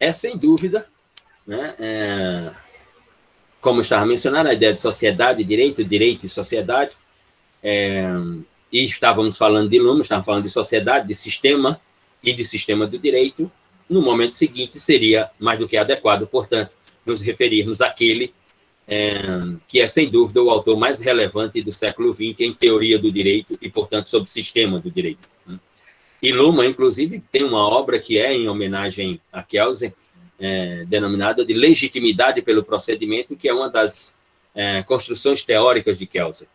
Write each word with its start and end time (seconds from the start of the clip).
é 0.00 0.10
sem 0.10 0.38
dúvida, 0.38 0.88
né, 1.46 1.74
é, 1.78 2.50
como 3.60 3.82
estava 3.82 4.06
mencionando, 4.06 4.48
a 4.48 4.54
ideia 4.54 4.72
de 4.72 4.80
sociedade, 4.80 5.44
direito, 5.44 5.84
direito 5.84 6.24
e 6.24 6.28
sociedade, 6.28 6.96
é, 7.62 8.02
e 8.72 8.84
estávamos 8.86 9.36
falando 9.36 9.68
de 9.68 9.78
Luma, 9.78 10.00
estávamos 10.00 10.24
falando 10.24 10.44
de 10.44 10.50
sociedade, 10.50 11.06
de 11.06 11.14
sistema 11.14 11.78
e 12.24 12.32
de 12.32 12.44
sistema 12.44 12.86
do 12.86 12.98
direito, 12.98 13.52
no 13.88 14.00
momento 14.00 14.36
seguinte 14.36 14.80
seria 14.80 15.30
mais 15.38 15.58
do 15.58 15.68
que 15.68 15.76
adequado, 15.76 16.26
portanto, 16.26 16.70
nos 17.04 17.20
referirmos 17.20 17.80
àquele 17.80 18.32
é, 18.86 19.18
que 19.68 19.80
é, 19.80 19.86
sem 19.86 20.08
dúvida, 20.08 20.42
o 20.42 20.50
autor 20.50 20.76
mais 20.76 21.00
relevante 21.00 21.60
do 21.62 21.72
século 21.72 22.14
XX 22.14 22.40
em 22.40 22.52
teoria 22.52 22.98
do 22.98 23.10
direito 23.10 23.58
e, 23.60 23.68
portanto, 23.68 24.08
sobre 24.08 24.28
sistema 24.28 24.80
do 24.80 24.90
direito. 24.90 25.28
E 26.22 26.32
Luma, 26.32 26.66
inclusive, 26.66 27.22
tem 27.32 27.44
uma 27.44 27.66
obra 27.66 27.98
que 27.98 28.18
é 28.18 28.32
em 28.32 28.48
homenagem 28.48 29.20
a 29.32 29.42
Kelsen, 29.42 29.92
é, 30.38 30.84
denominada 30.86 31.44
de 31.44 31.52
legitimidade 31.52 32.40
pelo 32.42 32.64
procedimento, 32.64 33.36
que 33.36 33.48
é 33.48 33.54
uma 33.54 33.68
das 33.68 34.18
é, 34.54 34.82
construções 34.82 35.44
teóricas 35.44 35.98
de 35.98 36.06
Kelsen. 36.06 36.48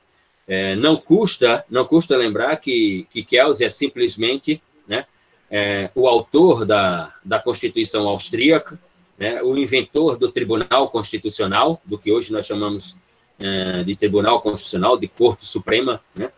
É, 0.48 0.76
não 0.76 0.96
custa 0.96 1.66
não 1.70 1.86
custa 1.86 2.16
lembrar 2.16 2.56
que, 2.58 3.08
que 3.10 3.24
Kelsen 3.24 3.66
é 3.66 3.70
simplesmente 3.70 4.62
né, 4.88 5.06
é, 5.50 5.90
o 5.96 6.08
autor 6.08 6.66
da, 6.66 7.14
da 7.24 7.40
Constituição 7.40 8.08
Austríaca, 8.08 8.80
né, 9.18 9.42
o 9.42 9.58
inventor 9.58 10.18
do 10.18 10.32
Tribunal 10.32 10.90
Constitucional, 10.90 11.82
do 11.86 11.98
que 11.98 12.12
hoje 12.12 12.32
nós 12.32 12.46
chamamos 12.46 12.96
é, 13.40 13.84
de 13.84 13.96
Tribunal 13.96 14.42
Constitucional, 14.42 14.98
de 14.98 15.08
Corte 15.08 15.46
Suprema, 15.46 16.02
né, 16.16 16.32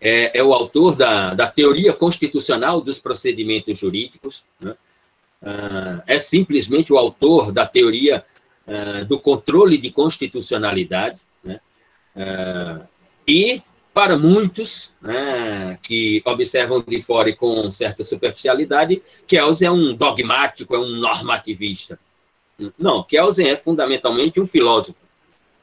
é, 0.00 0.38
é, 0.38 0.42
o 0.42 0.52
autor 0.52 0.96
da, 0.96 1.34
da 1.34 1.46
teoria 1.46 1.92
constitucional 1.92 2.80
dos 2.80 2.98
procedimentos 2.98 3.78
jurídicos, 3.78 4.44
né, 4.60 4.74
ah, 5.42 6.02
é 6.06 6.18
simplesmente 6.18 6.92
o 6.92 6.98
autor 6.98 7.52
da 7.52 7.66
teoria 7.66 8.24
ah, 8.66 9.04
do 9.04 9.18
controle 9.18 9.78
de 9.78 9.90
constitucionalidade, 9.90 11.18
né, 11.42 11.60
ah, 12.16 12.86
e 13.26 13.62
para 13.94 14.18
muitos 14.18 14.92
né, 15.00 15.78
que 15.80 16.20
observam 16.24 16.82
de 16.82 17.00
fora 17.00 17.30
e 17.30 17.36
com 17.36 17.70
certa 17.70 18.02
superficialidade, 18.02 19.00
Kelsen 19.26 19.68
é 19.68 19.70
um 19.70 19.94
dogmático, 19.94 20.74
é 20.74 20.78
um 20.78 20.96
normativista. 20.96 21.98
Não, 22.76 23.04
Kelsen 23.04 23.48
é 23.48 23.56
fundamentalmente 23.56 24.40
um 24.40 24.46
filósofo. 24.46 25.06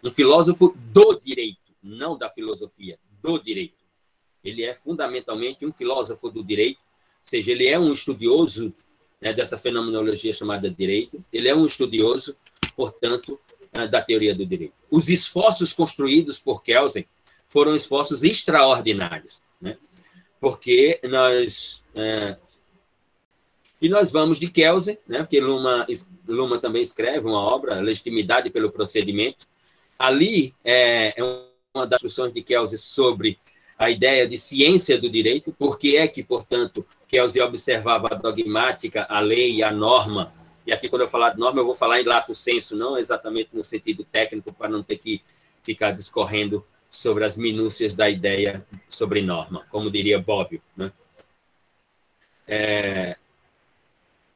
Um 0.02 0.10
filósofo 0.10 0.76
do 0.78 1.20
direito, 1.20 1.60
não 1.84 2.18
da 2.18 2.30
filosofia, 2.30 2.98
do 3.22 3.38
direito. 3.38 3.81
Ele 4.44 4.64
é 4.64 4.74
fundamentalmente 4.74 5.66
um 5.66 5.72
filósofo 5.72 6.30
do 6.30 6.44
direito, 6.44 6.82
ou 6.82 7.26
seja, 7.28 7.52
ele 7.52 7.68
é 7.68 7.80
um 7.80 7.94
estudioso 7.94 8.74
né, 9.20 9.32
dessa 9.34 9.58
fenomenologia 9.58 10.34
chamada 10.34 10.70
direito, 10.70 11.24
ele 11.32 11.48
é 11.48 11.56
um 11.56 11.66
estudioso, 11.66 12.36
portanto, 12.76 13.40
eh, 13.74 13.88
da 13.88 14.02
teoria 14.02 14.34
do 14.34 14.46
direito. 14.46 14.74
Os 14.90 15.10
esforços 15.10 15.72
construídos 15.72 16.40
por 16.40 16.64
Kelsen 16.64 17.06
foram 17.48 17.76
esforços 17.76 18.24
extraordinários, 18.24 19.42
né? 19.62 19.78
porque 20.40 21.00
nós 21.04 21.84
é, 21.94 22.38
e 23.82 23.90
nós 23.90 24.12
vamos 24.12 24.40
de 24.40 24.48
Kelsen, 24.48 24.98
né? 25.08 25.20
Porque 25.20 25.40
Luma, 25.40 25.88
Luma 26.28 26.60
também 26.60 26.84
escreve 26.84 27.26
uma 27.26 27.40
obra, 27.40 27.80
Legitimidade 27.80 28.52
pelo 28.52 28.72
Procedimento. 28.72 29.48
Ali 29.98 30.54
é, 30.64 31.20
é 31.20 31.24
uma 31.74 31.88
das 31.88 32.00
discussões 32.00 32.32
de 32.32 32.44
Kelsen 32.44 32.78
sobre 32.78 33.40
a 33.82 33.90
ideia 33.90 34.28
de 34.28 34.38
ciência 34.38 34.96
do 34.96 35.10
direito, 35.10 35.52
porque 35.58 35.98
é 35.98 36.08
que, 36.08 36.22
portanto, 36.22 36.86
Kelsen 37.08 37.42
observava 37.42 38.10
a 38.12 38.16
dogmática, 38.16 39.08
a 39.10 39.20
lei, 39.20 39.64
a 39.64 39.72
norma. 39.72 40.32
E 40.68 40.72
aqui, 40.72 40.88
quando 40.88 41.02
eu 41.02 41.08
falar 41.08 41.32
de 41.32 41.40
norma, 41.40 41.62
eu 41.62 41.66
vou 41.66 41.74
falar 41.74 42.00
em 42.00 42.06
lato 42.06 42.36
senso, 42.36 42.76
não 42.76 42.96
exatamente 42.96 43.50
no 43.54 43.64
sentido 43.64 44.04
técnico, 44.04 44.54
para 44.54 44.70
não 44.70 44.84
ter 44.84 45.00
que 45.00 45.24
ficar 45.64 45.90
discorrendo 45.90 46.64
sobre 46.92 47.26
as 47.26 47.36
minúcias 47.36 47.96
da 47.96 48.08
ideia 48.08 48.64
sobre 48.88 49.24
norma, 49.24 49.66
como 49.72 49.90
diria 49.90 50.20
Bobbio. 50.20 50.62
Né? 50.78 50.92
É, 52.48 53.18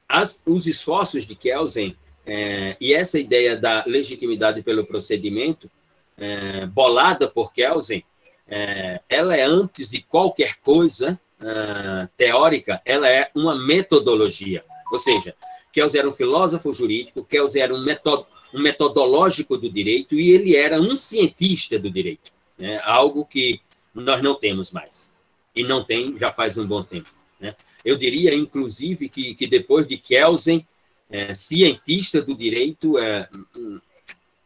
as, 0.09 0.41
os 0.44 0.66
esforços 0.66 1.23
de 1.23 1.35
Kelsen 1.35 1.95
é, 2.25 2.75
e 2.81 2.95
essa 2.95 3.19
ideia 3.19 3.55
da 3.55 3.84
legitimidade 3.85 4.63
pelo 4.63 4.88
procedimento, 4.88 5.69
é, 6.17 6.66
bolada 6.66 7.29
por 7.29 7.53
Kelsen, 7.53 8.03
é, 8.47 9.01
ela 9.09 9.35
é, 9.35 9.44
antes 9.44 9.89
de 9.89 10.01
qualquer 10.01 10.57
coisa 10.57 11.19
uh, 11.39 12.07
teórica, 12.16 12.81
ela 12.85 13.09
é 13.09 13.29
uma 13.33 13.56
metodologia. 13.56 14.63
Ou 14.91 15.00
seja, 15.00 15.35
Kelsen 15.73 16.00
era 16.00 16.09
um 16.09 16.13
filósofo 16.13 16.72
jurídico, 16.72 17.23
Kelsen 17.23 17.61
era 17.61 17.73
um, 17.73 17.84
metod, 17.84 18.25
um 18.53 18.61
metodológico 18.61 19.57
do 19.57 19.69
direito 19.69 20.16
e 20.16 20.31
ele 20.31 20.55
era 20.55 20.79
um 20.79 20.95
cientista 20.95 21.79
do 21.79 21.89
direito 21.89 22.35
né? 22.57 22.79
algo 22.84 23.25
que 23.25 23.61
nós 23.94 24.22
não 24.22 24.35
temos 24.35 24.72
mais. 24.72 25.11
E 25.55 25.63
não 25.63 25.84
tem 25.84 26.17
já 26.17 26.31
faz 26.31 26.57
um 26.57 26.67
bom 26.67 26.84
tempo. 26.84 27.09
Né? 27.39 27.55
Eu 27.84 27.97
diria, 27.97 28.34
inclusive, 28.34 29.07
que, 29.07 29.34
que 29.35 29.47
depois 29.47 29.88
de 29.88 29.97
Kelsen, 29.97 30.66
é, 31.09 31.34
cientista 31.34 32.22
do 32.22 32.35
direito, 32.35 32.97
é, 32.97 33.29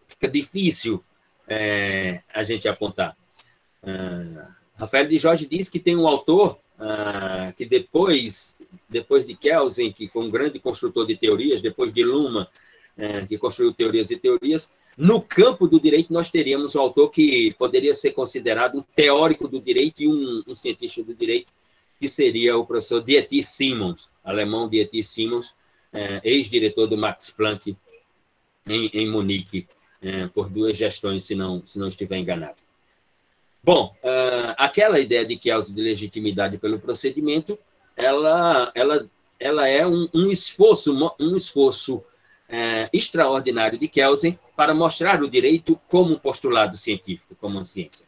fica 0.08 0.28
difícil 0.28 1.04
é, 1.48 2.22
a 2.34 2.44
gente 2.44 2.68
apontar. 2.68 3.18
É, 3.84 4.48
Rafael 4.76 5.08
de 5.08 5.18
Jorge 5.18 5.46
diz 5.46 5.70
que 5.70 5.80
tem 5.80 5.96
um 5.96 6.08
autor 6.08 6.58
ah, 6.80 7.54
que 7.58 7.66
depois, 7.66 8.58
depois 8.88 9.26
de 9.26 9.36
Kelsen, 9.36 9.92
que 9.92 10.08
foi 10.08 10.24
um 10.24 10.32
grande 10.32 10.60
construtor 10.60 11.06
de 11.06 11.18
teorias, 11.18 11.62
depois 11.62 11.94
de 11.94 12.04
Luma, 12.04 12.50
é, 12.98 13.26
que 13.26 13.38
construiu 13.38 13.74
teorias 13.74 14.10
e 14.12 14.18
teorias, 14.18 14.72
no 14.98 15.22
campo 15.22 15.68
do 15.68 15.80
direito, 15.80 16.12
nós 16.12 16.30
teríamos 16.30 16.76
um 16.76 16.80
autor 16.80 17.10
que 17.10 17.54
poderia 17.58 17.94
ser 17.94 18.12
considerado 18.12 18.80
um 18.80 18.84
teórico 18.96 19.48
do 19.48 19.60
direito 19.60 20.04
e 20.04 20.08
um, 20.08 20.44
um 20.48 20.56
cientista 20.56 21.04
do 21.04 21.14
direito, 21.14 21.52
que 22.00 22.08
seria 22.08 22.58
o 22.58 22.66
professor 22.66 23.02
Dieter 23.04 23.44
Simons, 23.46 24.10
alemão 24.24 24.70
Dieter 24.70 25.06
Simons, 25.06 25.54
ex-diretor 26.24 26.88
do 26.88 26.98
Max 26.98 27.30
Planck 27.30 27.76
em, 28.68 28.90
em 28.94 29.10
Munique, 29.10 29.68
por 30.34 30.50
duas 30.50 30.78
gestões, 30.78 31.24
se 31.24 31.36
não, 31.36 31.66
se 31.66 31.80
não 31.80 31.88
estiver 31.88 32.18
enganado. 32.18 32.69
Bom, 33.64 33.94
uh, 34.04 34.56
aquela 34.58 35.00
ideia 35.00 35.26
de 35.26 35.36
que 35.36 35.52
a 35.52 35.60
de 35.60 35.82
legitimidade 35.82 36.58
pelo 36.58 36.80
procedimento, 36.80 37.60
ela, 37.96 38.72
ela, 38.74 39.10
ela 39.40 39.68
é 39.68 39.86
um, 39.86 40.08
um 40.14 40.32
esforço, 40.32 40.96
um 41.20 41.36
esforço 41.36 42.04
é, 42.48 42.90
extraordinário 42.94 43.78
de 43.78 43.88
Kelsen 43.88 44.40
para 44.56 44.74
mostrar 44.74 45.22
o 45.22 45.30
direito 45.30 45.80
como 45.88 46.14
um 46.14 46.20
postulado 46.20 46.78
científico, 46.78 47.36
como 47.40 47.58
uma 47.58 47.64
ciência. 47.64 48.08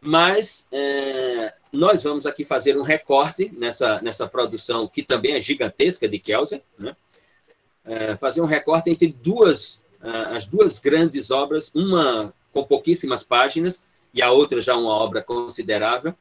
Mas 0.00 0.68
é, 0.72 1.54
nós 1.70 2.02
vamos 2.02 2.26
aqui 2.26 2.44
fazer 2.44 2.76
um 2.78 2.82
recorte 2.82 3.52
nessa, 3.56 4.00
nessa 4.00 4.26
produção, 4.26 4.88
que 4.88 5.02
também 5.02 5.34
é 5.34 5.40
gigantesca 5.40 6.08
de 6.08 6.18
Kelsen, 6.18 6.62
né? 6.78 6.96
é, 7.84 8.16
fazer 8.16 8.40
um 8.40 8.46
recorte 8.46 8.90
entre 8.90 9.08
duas, 9.08 9.82
as 10.32 10.46
duas 10.46 10.78
grandes 10.78 11.30
obras, 11.30 11.70
uma 11.74 12.32
com 12.52 12.62
pouquíssimas 12.64 13.24
páginas 13.24 13.82
e 14.12 14.22
a 14.22 14.30
outra 14.30 14.60
já 14.60 14.76
uma 14.76 14.90
obra 14.90 15.22
considerável, 15.22 16.14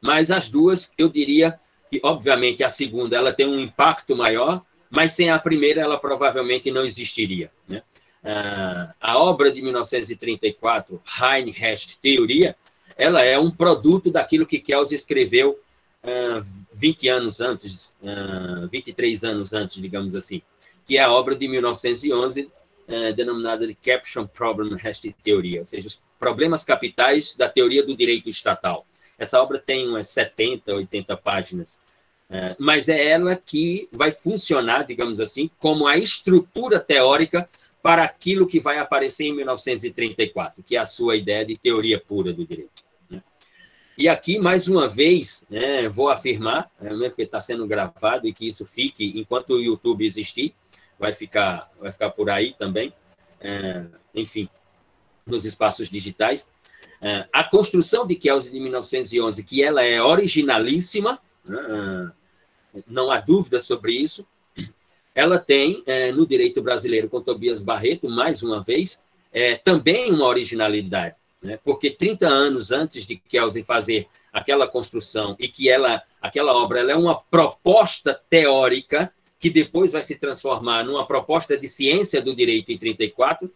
mas 0.00 0.30
as 0.30 0.48
duas, 0.48 0.92
eu 0.96 1.08
diria 1.08 1.58
que, 1.90 2.00
obviamente, 2.02 2.62
a 2.62 2.68
segunda 2.68 3.16
ela 3.16 3.32
tem 3.32 3.46
um 3.46 3.58
impacto 3.58 4.14
maior, 4.14 4.62
mas 4.90 5.12
sem 5.12 5.30
a 5.30 5.38
primeira 5.38 5.80
ela 5.80 5.98
provavelmente 5.98 6.70
não 6.70 6.84
existiria. 6.84 7.50
Né? 7.66 7.82
Ah, 8.24 8.94
a 9.00 9.18
obra 9.18 9.50
de 9.50 9.62
1934, 9.62 11.00
Hein 11.20 11.54
Hest 11.56 11.98
Teoria, 12.00 12.56
ela 12.96 13.22
é 13.22 13.38
um 13.38 13.50
produto 13.50 14.10
daquilo 14.10 14.46
que 14.46 14.58
Kelsen 14.58 14.96
escreveu 14.96 15.58
20 16.72 17.08
ah, 17.08 17.14
anos 17.14 17.40
antes, 17.40 17.94
23 18.70 19.24
ah, 19.24 19.28
anos 19.28 19.52
antes, 19.52 19.80
digamos 19.80 20.14
assim, 20.14 20.42
que 20.84 20.96
é 20.96 21.02
a 21.02 21.12
obra 21.12 21.36
de 21.36 21.46
1911, 21.48 22.50
denominada 23.14 23.66
de 23.66 23.74
Caption 23.74 24.26
Problem 24.26 24.74
Hest 24.82 25.04
Teoria, 25.22 25.60
ou 25.60 25.66
seja, 25.66 25.88
os 25.88 26.02
problemas 26.18 26.64
capitais 26.64 27.34
da 27.34 27.48
teoria 27.48 27.84
do 27.84 27.96
direito 27.96 28.28
estatal. 28.28 28.86
Essa 29.18 29.42
obra 29.42 29.58
tem 29.58 29.88
umas 29.88 30.08
70, 30.08 30.74
80 30.74 31.16
páginas. 31.16 31.80
É, 32.30 32.54
mas 32.58 32.88
é 32.88 33.08
ela 33.08 33.34
que 33.34 33.88
vai 33.90 34.12
funcionar, 34.12 34.82
digamos 34.84 35.18
assim, 35.18 35.50
como 35.58 35.86
a 35.86 35.96
estrutura 35.96 36.78
teórica 36.78 37.48
para 37.82 38.04
aquilo 38.04 38.46
que 38.46 38.60
vai 38.60 38.78
aparecer 38.78 39.24
em 39.24 39.34
1934, 39.34 40.62
que 40.62 40.76
é 40.76 40.78
a 40.78 40.84
sua 40.84 41.16
ideia 41.16 41.44
de 41.44 41.56
teoria 41.56 41.98
pura 41.98 42.32
do 42.32 42.46
direito. 42.46 42.84
Né? 43.08 43.22
E 43.96 44.08
aqui, 44.08 44.38
mais 44.38 44.68
uma 44.68 44.86
vez, 44.86 45.46
né, 45.48 45.88
vou 45.88 46.10
afirmar, 46.10 46.70
né, 46.78 46.92
mesmo 46.94 47.14
que 47.14 47.22
está 47.22 47.40
sendo 47.40 47.66
gravado 47.66 48.28
e 48.28 48.32
que 48.32 48.46
isso 48.46 48.66
fique 48.66 49.18
enquanto 49.18 49.54
o 49.54 49.62
YouTube 49.62 50.04
existir, 50.04 50.54
vai 50.98 51.14
ficar, 51.14 51.70
vai 51.80 51.90
ficar 51.90 52.10
por 52.10 52.28
aí 52.28 52.52
também, 52.52 52.92
é, 53.40 53.86
enfim, 54.14 54.50
nos 55.28 55.44
espaços 55.44 55.88
digitais. 55.88 56.48
É, 57.00 57.28
a 57.32 57.44
construção 57.44 58.06
de 58.06 58.16
Kelsey 58.16 58.50
de 58.50 58.60
1911, 58.60 59.44
que 59.44 59.62
ela 59.62 59.82
é 59.84 60.02
originalíssima, 60.02 61.20
né, 61.44 62.12
não 62.86 63.10
há 63.10 63.20
dúvida 63.20 63.60
sobre 63.60 63.92
isso. 63.92 64.26
ela 65.14 65.38
tem, 65.38 65.82
é, 65.86 66.12
no 66.12 66.26
direito 66.26 66.62
brasileiro, 66.62 67.08
com 67.08 67.20
Tobias 67.20 67.62
Barreto, 67.62 68.08
mais 68.08 68.42
uma 68.42 68.62
vez, 68.62 69.00
é, 69.32 69.56
também 69.56 70.12
uma 70.12 70.26
originalidade. 70.26 71.16
Né? 71.42 71.58
Porque 71.64 71.90
30 71.90 72.26
anos 72.26 72.70
antes 72.70 73.06
de 73.06 73.16
Kelsen 73.16 73.62
fazer 73.62 74.06
aquela 74.32 74.66
construção 74.66 75.36
e 75.38 75.48
que 75.48 75.68
ela, 75.68 76.02
aquela 76.20 76.52
obra 76.56 76.80
ela 76.80 76.92
é 76.92 76.96
uma 76.96 77.20
proposta 77.20 78.20
teórica 78.28 79.12
que 79.38 79.50
depois 79.50 79.92
vai 79.92 80.02
se 80.02 80.16
transformar 80.16 80.84
numa 80.84 81.06
proposta 81.06 81.56
de 81.56 81.68
ciência 81.68 82.20
do 82.20 82.34
direito 82.34 82.72
em 82.72 82.78
34, 82.78 83.50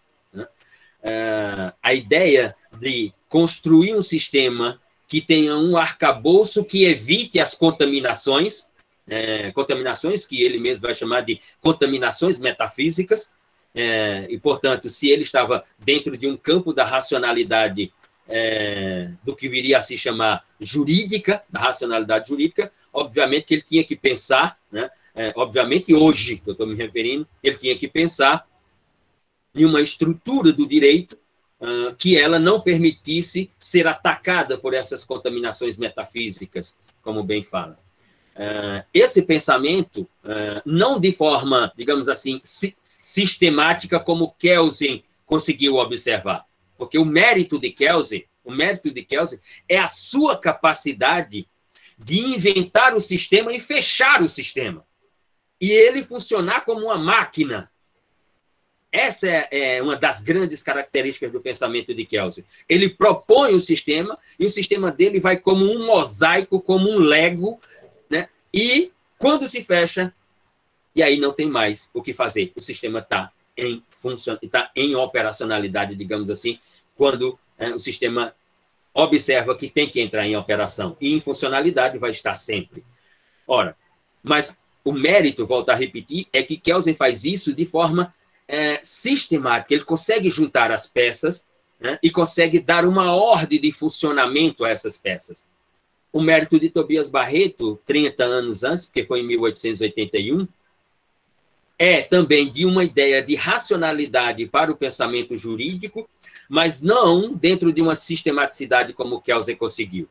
é, 1.03 1.73
a 1.83 1.95
ideia 1.95 2.55
de 2.79 3.13
construir 3.29 3.95
um 3.95 4.03
sistema 4.03 4.81
que 5.09 5.21
tenha 5.21 5.57
um 5.57 5.77
arcabouço 5.77 6.65
que 6.65 6.85
evite 6.85 7.39
as 7.39 7.55
contaminações, 7.55 8.69
é, 9.07 9.51
contaminações 9.53 10.25
que 10.25 10.43
ele 10.43 10.59
mesmo 10.59 10.83
vai 10.83 10.95
chamar 10.95 11.23
de 11.23 11.39
contaminações 11.61 12.39
metafísicas, 12.39 13.31
é, 13.75 14.27
e, 14.31 14.39
portanto, 14.39 14.89
se 14.89 15.09
ele 15.09 15.23
estava 15.23 15.65
dentro 15.79 16.17
de 16.17 16.27
um 16.27 16.37
campo 16.37 16.73
da 16.73 16.85
racionalidade 16.85 17.93
é, 18.29 19.11
do 19.25 19.35
que 19.35 19.49
viria 19.49 19.79
a 19.79 19.83
se 19.83 19.99
chamar 19.99 20.45
jurídica, 20.61 21.43
da 21.51 21.61
racionalidade 21.61 22.29
jurídica, 22.29 22.71
obviamente 22.93 23.47
que 23.47 23.55
ele 23.55 23.63
tinha 23.63 23.85
que 23.85 23.97
pensar, 23.97 24.59
né, 24.71 24.91
é, 25.15 25.33
obviamente 25.37 25.95
hoje, 25.95 26.39
que 26.39 26.49
eu 26.49 26.53
estou 26.53 26.67
me 26.67 26.75
referindo, 26.75 27.27
ele 27.43 27.57
tinha 27.57 27.77
que 27.77 27.89
pensar 27.89 28.47
em 29.55 29.65
uma 29.65 29.81
estrutura 29.81 30.53
do 30.53 30.67
direito 30.67 31.19
uh, 31.61 31.95
que 31.97 32.17
ela 32.17 32.39
não 32.39 32.61
permitisse 32.61 33.51
ser 33.59 33.87
atacada 33.87 34.57
por 34.59 34.75
essas 34.75 35.05
contaminações 35.05 35.77
metafísicas, 35.77 36.79
como 37.03 37.23
bem 37.23 37.45
fala. 37.45 37.79
Uh, 38.35 38.85
esse 38.95 39.23
pensamento, 39.23 40.03
uh, 40.25 40.63
não 40.65 40.99
de 40.99 41.13
forma, 41.13 41.73
digamos 41.77 42.09
assim, 42.09 42.41
si, 42.43 42.75
sistemática 43.01 44.01
como 44.01 44.35
Kelsen 44.39 45.05
conseguiu 45.27 45.77
observar, 45.77 46.47
porque 46.79 46.99
o 46.99 47.05
mérito 47.05 47.59
de 47.59 47.71
Kelsen, 47.71 48.25
o 48.45 48.53
mérito 48.53 48.91
de 48.91 49.03
Kelsen 49.03 49.39
é 49.69 49.79
a 49.79 49.89
sua 49.89 50.37
capacidade 50.39 51.47
de 51.99 52.19
inventar 52.19 52.95
o 52.95 53.01
sistema 53.01 53.53
e 53.53 53.61
fechar 53.61 54.23
o 54.23 54.29
sistema. 54.29 54.85
E 55.61 55.71
ele 55.71 56.03
funcionar 56.03 56.65
como 56.65 56.87
uma 56.87 56.99
máquina. 56.99 57.71
Essa 58.93 59.27
é, 59.27 59.77
é 59.77 59.83
uma 59.83 59.97
das 59.97 60.21
grandes 60.21 60.63
características 60.63 61.33
do 61.33 61.41
pensamento 61.41 61.95
de 61.95 62.05
Kelsen. 62.05 62.45
Ele 62.69 62.91
propõe 62.91 63.55
o 63.55 63.61
sistema 63.61 64.19
e 64.39 64.45
o 64.45 64.51
sistema 64.51 64.93
dele 64.93 65.19
vai 65.19 65.39
como 65.39 65.65
um 65.65 65.87
mosaico, 65.87 66.61
como 66.61 66.91
um 66.91 66.99
lego, 66.99 67.59
né? 68.11 68.29
E 68.53 68.93
quando 69.19 69.49
se 69.49 69.63
fecha, 69.63 70.15
e 70.95 71.03
aí 71.03 71.19
não 71.19 71.33
tem 71.33 71.49
mais 71.49 71.89
o 71.95 72.03
que 72.03 72.13
fazer. 72.13 72.53
O 72.55 72.61
sistema 72.61 72.99
está 72.99 73.33
em 73.57 73.83
função, 73.89 74.39
está 74.43 74.71
em 74.77 74.95
operacionalidade, 74.95 75.95
digamos 75.95 76.29
assim, 76.29 76.59
quando 76.95 77.39
é, 77.59 77.71
o 77.71 77.79
sistema 77.79 78.35
observa 78.93 79.57
que 79.57 79.71
tem 79.71 79.89
que 79.89 80.03
entrar 80.03 80.27
em 80.27 80.37
operação. 80.37 80.99
E 81.01 81.15
em 81.15 81.21
funcionalidade 81.21 81.97
vai 81.97 82.11
estar 82.11 82.35
sempre. 82.35 82.85
Ora, 83.47 83.75
mas 84.23 84.59
o 84.85 84.93
mérito, 84.93 85.47
volto 85.47 85.71
a 85.71 85.75
repetir, 85.75 86.27
é 86.31 86.43
que 86.43 86.59
Kelsen 86.59 86.93
faz 86.93 87.25
isso 87.25 87.55
de 87.55 87.65
forma 87.65 88.15
é, 88.49 88.81
sistemática. 88.83 89.75
Ele 89.75 89.85
consegue 89.85 90.31
juntar 90.31 90.71
as 90.71 90.87
peças 90.87 91.49
né, 91.81 91.99
e 92.03 92.11
consegue 92.11 92.61
dar 92.61 92.85
uma 92.85 93.15
ordem 93.15 93.61
de 93.61 93.73
funcionamento 93.73 94.65
a 94.65 94.71
essas 94.71 94.97
peças. 94.97 95.47
O 96.13 96.21
mérito 96.21 96.61
de 96.61 96.69
Tobias 96.69 97.09
Barreto, 97.09 97.81
30 97.87 98.25
anos 98.25 98.63
antes, 98.65 98.87
porque 98.87 99.05
foi 99.05 99.21
em 99.21 99.27
1881, 99.27 100.47
é 101.79 102.03
também 102.03 102.51
de 102.51 102.65
uma 102.65 102.85
ideia 102.85 103.23
de 103.23 103.35
racionalidade 103.35 104.47
para 104.47 104.71
o 104.71 104.77
pensamento 104.77 105.37
jurídico, 105.37 106.09
mas 106.49 106.81
não 106.83 107.35
dentro 107.35 107.73
de 107.73 107.81
uma 107.81 107.97
sistematicidade 107.97 108.93
como 108.93 109.21
Kelsen 109.21 109.57
conseguiu. 109.57 110.09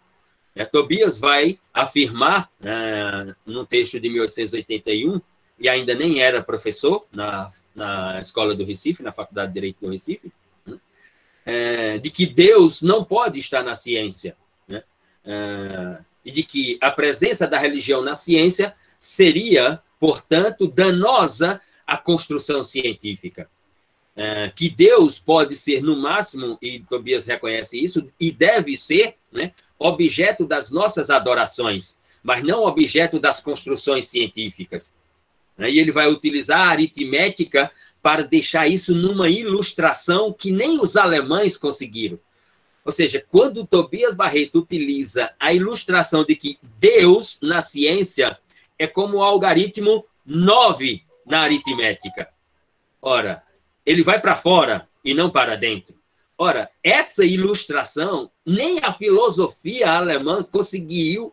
É, 0.56 0.66
Tobias 0.66 1.18
vai 1.18 1.58
afirmar, 1.74 2.50
é, 2.62 3.34
num 3.46 3.64
texto 3.64 4.00
de 4.00 4.10
1881, 4.10 5.22
e 5.62 5.70
ainda 5.70 5.94
nem 5.94 6.20
era 6.20 6.44
professor 6.44 7.06
na, 7.12 7.48
na 7.76 8.20
Escola 8.20 8.56
do 8.56 8.66
Recife, 8.66 9.04
na 9.04 9.12
Faculdade 9.12 9.50
de 9.50 9.54
Direito 9.54 9.78
do 9.82 9.92
Recife, 9.92 10.32
né, 10.66 10.80
é, 11.46 11.98
de 12.00 12.10
que 12.10 12.26
Deus 12.26 12.82
não 12.82 13.04
pode 13.04 13.40
estar 13.40 13.64
na 13.64 13.76
ciência, 13.76 14.36
né, 14.68 14.84
é, 15.24 16.04
e 16.26 16.32
de 16.32 16.44
que 16.44 16.78
a 16.82 16.92
presença 16.92 17.48
da 17.48 17.58
religião 17.58 18.02
na 18.02 18.16
ciência 18.16 18.76
seria 18.98 19.82
portanto, 20.02 20.68
danosa 20.68 21.62
à 21.86 21.96
construção 21.96 22.64
científica. 22.64 23.48
É, 24.16 24.50
que 24.50 24.68
Deus 24.68 25.20
pode 25.20 25.56
ser, 25.56 25.82
no 25.84 25.96
máximo, 25.96 26.58
e 26.60 26.80
Tobias 26.80 27.26
reconhece 27.28 27.82
isso, 27.82 28.06
e 28.20 28.32
deve 28.32 28.76
ser 28.76 29.16
né, 29.32 29.54
objeto 29.78 30.46
das 30.46 30.72
nossas 30.72 31.12
adorações, 31.12 31.98
mas 32.24 32.44
não 32.44 32.66
objeto 32.66 33.20
das 33.20 33.40
construções 33.40 34.08
científicas. 34.08 34.92
Né, 35.62 35.70
e 35.70 35.78
ele 35.78 35.92
vai 35.92 36.08
utilizar 36.08 36.60
a 36.60 36.72
aritmética 36.72 37.72
para 38.02 38.24
deixar 38.24 38.68
isso 38.68 38.96
numa 38.96 39.30
ilustração 39.30 40.34
que 40.34 40.50
nem 40.50 40.82
os 40.82 40.98
alemães 40.98 41.56
conseguiram. 41.56 42.20
Ou 42.84 42.92
seja, 42.92 43.24
quando 43.30 43.64
Tobias 43.64 44.16
Barreto 44.16 44.58
utiliza 44.58 45.32
a 45.40 45.54
ilustração 45.54 46.26
de 46.26 46.36
que 46.36 46.58
Deus, 46.80 47.38
na 47.44 47.62
ciência, 47.62 48.40
é 48.80 48.88
como 48.88 49.18
o 49.18 49.24
algoritmo 49.24 50.04
9 50.26 51.04
na 51.28 51.42
aritmética. 51.42 52.28
Ora, 53.00 53.44
ele 53.86 54.02
vai 54.02 54.20
para 54.20 54.36
fora 54.36 54.90
e 55.06 55.14
não 55.14 55.30
para 55.30 55.56
dentro. 55.56 55.94
Ora, 56.40 56.72
essa 56.84 57.24
ilustração, 57.24 58.32
nem 58.44 58.80
a 58.80 58.92
filosofia 58.92 59.92
alemã 59.92 60.42
conseguiu 60.42 61.32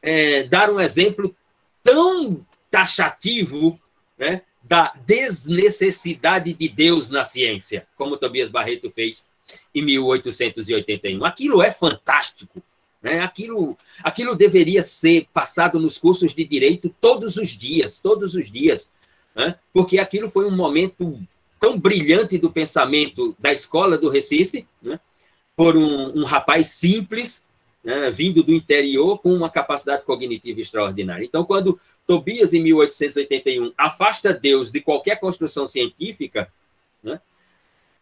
é, 0.00 0.44
dar 0.44 0.70
um 0.70 0.78
exemplo 0.78 1.34
tão 1.82 2.46
taxativo 2.74 3.80
né, 4.18 4.42
da 4.60 4.92
desnecessidade 5.06 6.52
de 6.52 6.68
Deus 6.68 7.08
na 7.08 7.22
ciência, 7.22 7.86
como 7.96 8.16
Tobias 8.16 8.50
Barreto 8.50 8.90
fez 8.90 9.28
em 9.72 9.80
1881. 9.80 11.24
Aquilo 11.24 11.62
é 11.62 11.70
fantástico. 11.70 12.60
Né? 13.00 13.20
Aquilo, 13.20 13.78
aquilo 14.02 14.34
deveria 14.34 14.82
ser 14.82 15.28
passado 15.32 15.78
nos 15.78 15.96
cursos 15.98 16.34
de 16.34 16.44
direito 16.44 16.92
todos 17.00 17.36
os 17.36 17.50
dias, 17.50 18.00
todos 18.00 18.34
os 18.34 18.50
dias, 18.50 18.90
né? 19.36 19.54
porque 19.72 20.00
aquilo 20.00 20.28
foi 20.28 20.44
um 20.44 20.56
momento 20.56 21.22
tão 21.60 21.78
brilhante 21.78 22.38
do 22.38 22.50
pensamento 22.50 23.36
da 23.38 23.52
escola 23.52 23.96
do 23.96 24.08
Recife, 24.08 24.66
né? 24.82 24.98
por 25.54 25.76
um, 25.76 26.22
um 26.22 26.24
rapaz 26.24 26.70
simples, 26.70 27.44
né? 27.84 28.10
vindo 28.10 28.42
do 28.42 28.52
interior, 28.52 29.18
com 29.18 29.32
uma 29.32 29.50
capacidade 29.50 30.04
cognitiva 30.04 30.60
extraordinária. 30.60 31.24
Então, 31.24 31.44
quando 31.44 31.78
Tobias, 32.06 32.54
em 32.54 32.62
1881, 32.62 33.72
afasta 33.76 34.32
Deus 34.32 34.70
de 34.70 34.80
qualquer 34.80 35.20
construção 35.20 35.66
científica, 35.66 36.50
né? 37.02 37.20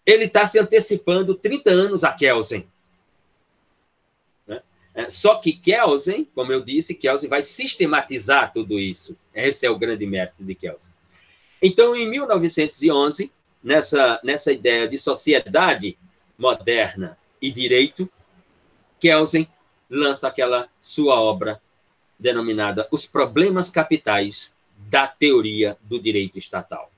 ele 0.06 0.24
está 0.24 0.46
se 0.46 0.58
antecipando 0.58 1.34
30 1.34 1.70
anos 1.70 2.04
a 2.04 2.12
Kelsen. 2.12 2.66
É, 4.94 5.08
só 5.08 5.36
que 5.36 5.54
Kelsen, 5.54 6.28
como 6.34 6.52
eu 6.52 6.60
disse, 6.60 6.94
Kelsen 6.94 7.28
vai 7.28 7.42
sistematizar 7.42 8.52
tudo 8.52 8.78
isso. 8.78 9.16
Esse 9.34 9.64
é 9.64 9.70
o 9.70 9.78
grande 9.78 10.06
mérito 10.06 10.44
de 10.44 10.54
Kelsen. 10.54 10.92
Então, 11.62 11.96
em 11.96 12.08
1911, 12.10 13.32
nessa, 13.64 14.20
nessa 14.22 14.52
ideia 14.52 14.86
de 14.86 14.98
sociedade 14.98 15.96
moderna 16.36 17.16
e 17.40 17.50
direito, 17.50 18.08
Kelsen 19.00 19.48
lança 19.92 20.26
aquela 20.26 20.68
sua 20.80 21.20
obra 21.20 21.60
denominada 22.18 22.88
Os 22.90 23.06
Problemas 23.06 23.68
Capitais 23.68 24.54
da 24.88 25.06
Teoria 25.06 25.76
do 25.82 26.00
Direito 26.00 26.38
Estatal. 26.38 26.90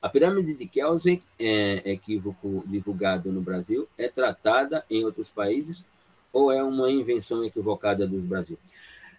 A 0.00 0.08
pirâmide 0.08 0.56
de 0.56 0.66
Kelsen, 0.66 1.22
é, 1.38 1.92
equívoco 1.92 2.64
divulgado 2.66 3.30
no 3.30 3.40
Brasil, 3.40 3.88
é 3.96 4.08
tratada 4.08 4.84
em 4.90 5.04
outros 5.04 5.30
países 5.30 5.84
ou 6.32 6.50
é 6.50 6.60
uma 6.60 6.90
invenção 6.90 7.44
equivocada 7.44 8.04
do 8.04 8.18
Brasil? 8.18 8.58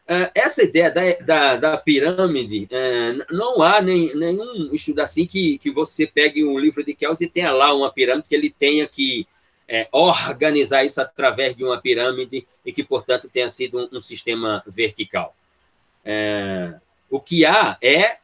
É, 0.05 0.29
essa 0.35 0.61
ideia 0.61 0.91
da, 0.91 1.01
da, 1.25 1.55
da 1.55 1.77
pirâmide, 1.77 2.67
é, 2.69 3.13
não 3.31 3.61
há 3.61 3.81
nem, 3.81 4.13
nenhum 4.13 4.73
estudo 4.73 4.99
assim 4.99 5.25
que, 5.25 5.57
que 5.57 5.71
você 5.71 6.05
pegue 6.05 6.43
um 6.43 6.59
livro 6.59 6.83
de 6.83 6.93
Kelsen 6.93 7.27
e 7.27 7.29
tenha 7.29 7.53
lá 7.53 7.73
uma 7.73 7.89
pirâmide 7.89 8.27
que 8.27 8.35
ele 8.35 8.49
tenha 8.49 8.85
que 8.85 9.25
é, 9.67 9.87
organizar 9.91 10.83
isso 10.83 11.01
através 11.01 11.55
de 11.55 11.63
uma 11.63 11.79
pirâmide 11.79 12.45
e 12.65 12.71
que, 12.71 12.83
portanto, 12.83 13.29
tenha 13.29 13.49
sido 13.49 13.79
um, 13.79 13.97
um 13.97 14.01
sistema 14.01 14.63
vertical. 14.67 15.35
É, 16.03 16.75
o 17.09 17.19
que 17.19 17.45
há 17.45 17.77
é, 17.81 18.17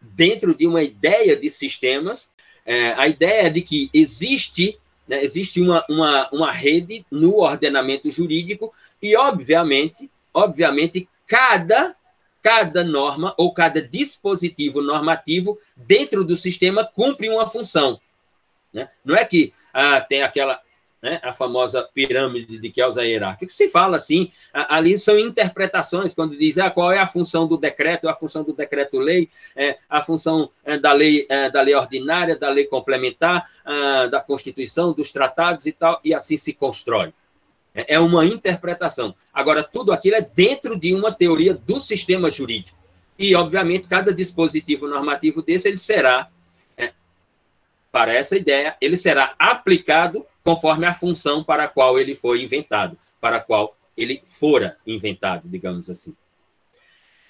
dentro 0.00 0.54
de 0.54 0.66
uma 0.66 0.82
ideia 0.82 1.36
de 1.36 1.48
sistemas, 1.48 2.30
é, 2.64 2.92
a 2.92 3.08
ideia 3.08 3.50
de 3.50 3.62
que 3.62 3.90
existe 3.92 4.78
né? 5.06 5.22
Existe 5.22 5.60
uma, 5.60 5.84
uma, 5.88 6.28
uma 6.32 6.52
rede 6.52 7.04
no 7.10 7.38
ordenamento 7.38 8.10
jurídico 8.10 8.72
e, 9.00 9.16
obviamente, 9.16 10.10
obviamente, 10.32 11.08
cada 11.26 11.94
cada 12.40 12.82
norma 12.82 13.32
ou 13.38 13.54
cada 13.54 13.80
dispositivo 13.80 14.82
normativo 14.82 15.56
dentro 15.76 16.24
do 16.24 16.36
sistema 16.36 16.84
cumpre 16.84 17.28
uma 17.28 17.46
função. 17.46 18.00
Né? 18.72 18.88
Não 19.04 19.14
é 19.14 19.24
que 19.24 19.52
ah, 19.72 20.00
tem 20.00 20.22
aquela 20.22 20.60
né, 21.02 21.18
a 21.22 21.34
famosa 21.34 21.82
pirâmide 21.92 22.58
de 22.58 22.70
Kelsa 22.70 23.04
hierárquica, 23.04 23.46
que 23.46 23.52
se 23.52 23.68
fala 23.68 23.96
assim, 23.96 24.30
ali 24.52 24.96
são 24.96 25.18
interpretações, 25.18 26.14
quando 26.14 26.36
diz 26.36 26.58
ah, 26.58 26.70
qual 26.70 26.92
é 26.92 26.98
a 26.98 27.06
função 27.06 27.46
do 27.46 27.58
decreto, 27.58 28.08
a 28.08 28.14
função 28.14 28.44
do 28.44 28.52
decreto-lei, 28.52 29.28
é, 29.56 29.78
a 29.90 30.00
função 30.00 30.48
é, 30.64 30.78
da, 30.78 30.92
lei, 30.92 31.26
é, 31.28 31.50
da 31.50 31.60
lei 31.60 31.74
ordinária, 31.74 32.36
da 32.36 32.48
lei 32.48 32.66
complementar, 32.66 33.50
ah, 33.64 34.06
da 34.06 34.20
Constituição, 34.20 34.92
dos 34.92 35.10
tratados 35.10 35.66
e 35.66 35.72
tal, 35.72 36.00
e 36.04 36.14
assim 36.14 36.36
se 36.36 36.52
constrói. 36.52 37.12
É, 37.74 37.94
é 37.94 37.98
uma 37.98 38.24
interpretação. 38.24 39.12
Agora, 39.34 39.64
tudo 39.64 39.92
aquilo 39.92 40.16
é 40.16 40.20
dentro 40.20 40.78
de 40.78 40.94
uma 40.94 41.10
teoria 41.10 41.52
do 41.52 41.80
sistema 41.80 42.30
jurídico. 42.30 42.78
E, 43.18 43.34
obviamente, 43.34 43.88
cada 43.88 44.14
dispositivo 44.14 44.86
normativo 44.86 45.42
desse 45.42 45.68
ele 45.68 45.78
será, 45.78 46.28
é, 46.76 46.92
para 47.90 48.12
essa 48.14 48.36
ideia, 48.36 48.76
ele 48.80 48.96
será 48.96 49.34
aplicado 49.36 50.24
conforme 50.44 50.86
a 50.86 50.94
função 50.94 51.44
para 51.44 51.64
a 51.64 51.68
qual 51.68 51.98
ele 51.98 52.14
foi 52.14 52.42
inventado, 52.42 52.96
para 53.20 53.36
a 53.36 53.40
qual 53.40 53.76
ele 53.96 54.20
fora 54.24 54.76
inventado, 54.86 55.48
digamos 55.48 55.88
assim. 55.88 56.14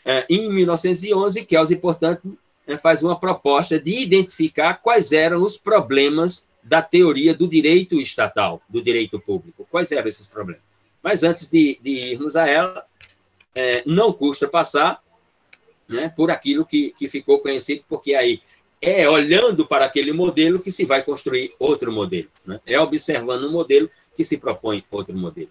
É, 0.04 0.26
em 0.28 0.50
1911, 0.50 1.44
Kelsey, 1.44 1.76
portanto, 1.76 2.36
faz 2.80 3.02
uma 3.02 3.18
proposta 3.18 3.78
de 3.78 4.02
identificar 4.02 4.74
quais 4.74 5.12
eram 5.12 5.42
os 5.42 5.56
problemas 5.56 6.44
da 6.62 6.80
teoria 6.80 7.34
do 7.34 7.48
direito 7.48 8.00
estatal, 8.00 8.62
do 8.68 8.82
direito 8.82 9.18
público. 9.18 9.66
Quais 9.70 9.90
eram 9.90 10.08
esses 10.08 10.26
problemas? 10.26 10.62
Mas 11.02 11.22
antes 11.22 11.48
de, 11.48 11.78
de 11.82 11.90
irmos 11.90 12.36
a 12.36 12.46
ela, 12.46 12.86
é, 13.54 13.82
não 13.84 14.12
custa 14.12 14.46
passar 14.46 15.02
né, 15.88 16.08
por 16.08 16.30
aquilo 16.30 16.64
que, 16.64 16.94
que 16.96 17.08
ficou 17.08 17.40
conhecido, 17.40 17.84
porque 17.88 18.14
aí 18.14 18.40
é 18.82 19.08
olhando 19.08 19.64
para 19.64 19.84
aquele 19.84 20.12
modelo 20.12 20.58
que 20.58 20.72
se 20.72 20.84
vai 20.84 21.04
construir 21.04 21.54
outro 21.56 21.92
modelo. 21.92 22.28
Né? 22.44 22.60
É 22.66 22.80
observando 22.80 23.44
um 23.44 23.52
modelo 23.52 23.88
que 24.16 24.24
se 24.24 24.36
propõe 24.36 24.84
outro 24.90 25.16
modelo. 25.16 25.48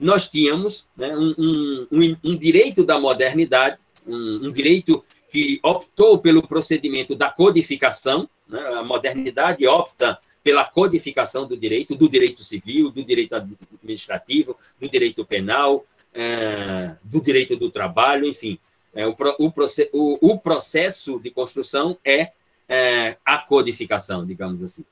Nós 0.00 0.28
tínhamos 0.28 0.86
né, 0.96 1.14
um, 1.14 1.86
um, 1.92 2.16
um, 2.24 2.36
direito 2.36 2.82
da 2.82 2.98
modernidade, 2.98 3.76
um, 4.06 4.46
um 4.46 4.50
direito 4.50 5.04
que 5.30 5.60
optou 5.62 6.18
pelo 6.18 6.46
procedimento 6.46 7.14
da 7.14 7.30
codificação, 7.30 8.28
né? 8.48 8.60
a 8.74 8.82
modernidade 8.82 9.66
opta 9.66 10.18
pela 10.42 10.64
codificação 10.64 11.46
do 11.46 11.56
direito, 11.56 11.94
do 11.94 12.08
direito 12.08 12.42
civil, 12.42 12.90
do 12.90 13.04
direito 13.04 13.34
administrativo, 13.34 14.56
do 14.80 14.88
direito 14.88 15.24
penal, 15.24 15.86
é, 16.14 16.96
do 17.04 17.20
direito 17.20 17.56
do 17.56 17.70
trabalho, 17.70 18.26
enfim. 18.26 18.58
É, 18.94 19.06
o, 19.06 19.16
o, 19.38 20.32
o, 20.32 20.38
processo 20.38 21.18
de 21.18 21.30
construção 21.30 21.96
é, 22.04 22.32
é 22.72 23.18
a 23.22 23.36
codificação, 23.36 24.24
digamos 24.24 24.64
assim. 24.64 24.82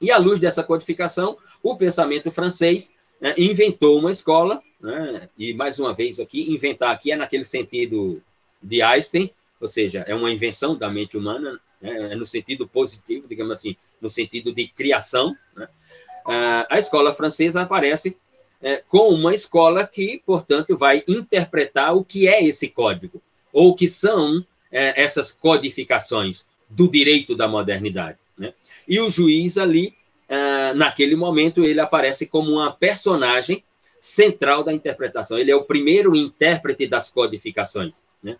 E 0.00 0.10
à 0.10 0.16
luz 0.16 0.40
dessa 0.40 0.62
codificação, 0.62 1.36
o 1.62 1.76
pensamento 1.76 2.32
francês 2.32 2.94
né, 3.20 3.34
inventou 3.36 3.98
uma 3.98 4.10
escola, 4.10 4.62
né, 4.80 5.28
e 5.36 5.52
mais 5.52 5.78
uma 5.78 5.92
vez 5.92 6.18
aqui, 6.18 6.50
inventar 6.50 6.90
aqui 6.90 7.12
é 7.12 7.16
naquele 7.16 7.44
sentido 7.44 8.22
de 8.62 8.80
Einstein, 8.80 9.30
ou 9.60 9.68
seja, 9.68 10.02
é 10.06 10.14
uma 10.14 10.30
invenção 10.30 10.74
da 10.78 10.88
mente 10.88 11.14
humana, 11.14 11.60
né, 11.78 12.14
no 12.14 12.24
sentido 12.24 12.66
positivo, 12.66 13.28
digamos 13.28 13.52
assim, 13.52 13.76
no 14.00 14.08
sentido 14.08 14.50
de 14.50 14.66
criação. 14.68 15.36
Né? 15.54 15.68
Ah, 16.24 16.66
a 16.70 16.78
escola 16.78 17.12
francesa 17.12 17.60
aparece 17.60 18.16
é, 18.62 18.78
com 18.78 19.10
uma 19.10 19.34
escola 19.34 19.86
que, 19.86 20.22
portanto, 20.24 20.74
vai 20.74 21.04
interpretar 21.06 21.94
o 21.94 22.02
que 22.02 22.26
é 22.26 22.42
esse 22.42 22.68
código, 22.68 23.20
ou 23.52 23.70
o 23.70 23.74
que 23.74 23.86
são 23.86 24.44
é, 24.72 25.02
essas 25.02 25.32
codificações 25.32 26.46
do 26.68 26.90
direito 26.90 27.34
da 27.34 27.48
modernidade. 27.48 28.18
Né? 28.36 28.52
E 28.86 29.00
o 29.00 29.10
juiz 29.10 29.58
ali, 29.58 29.94
ah, 30.28 30.72
naquele 30.74 31.16
momento, 31.16 31.64
ele 31.64 31.80
aparece 31.80 32.26
como 32.26 32.52
uma 32.52 32.72
personagem 32.72 33.64
central 34.00 34.62
da 34.62 34.72
interpretação. 34.72 35.38
Ele 35.38 35.50
é 35.50 35.56
o 35.56 35.64
primeiro 35.64 36.14
intérprete 36.14 36.86
das 36.86 37.08
codificações. 37.08 38.04
Né? 38.22 38.36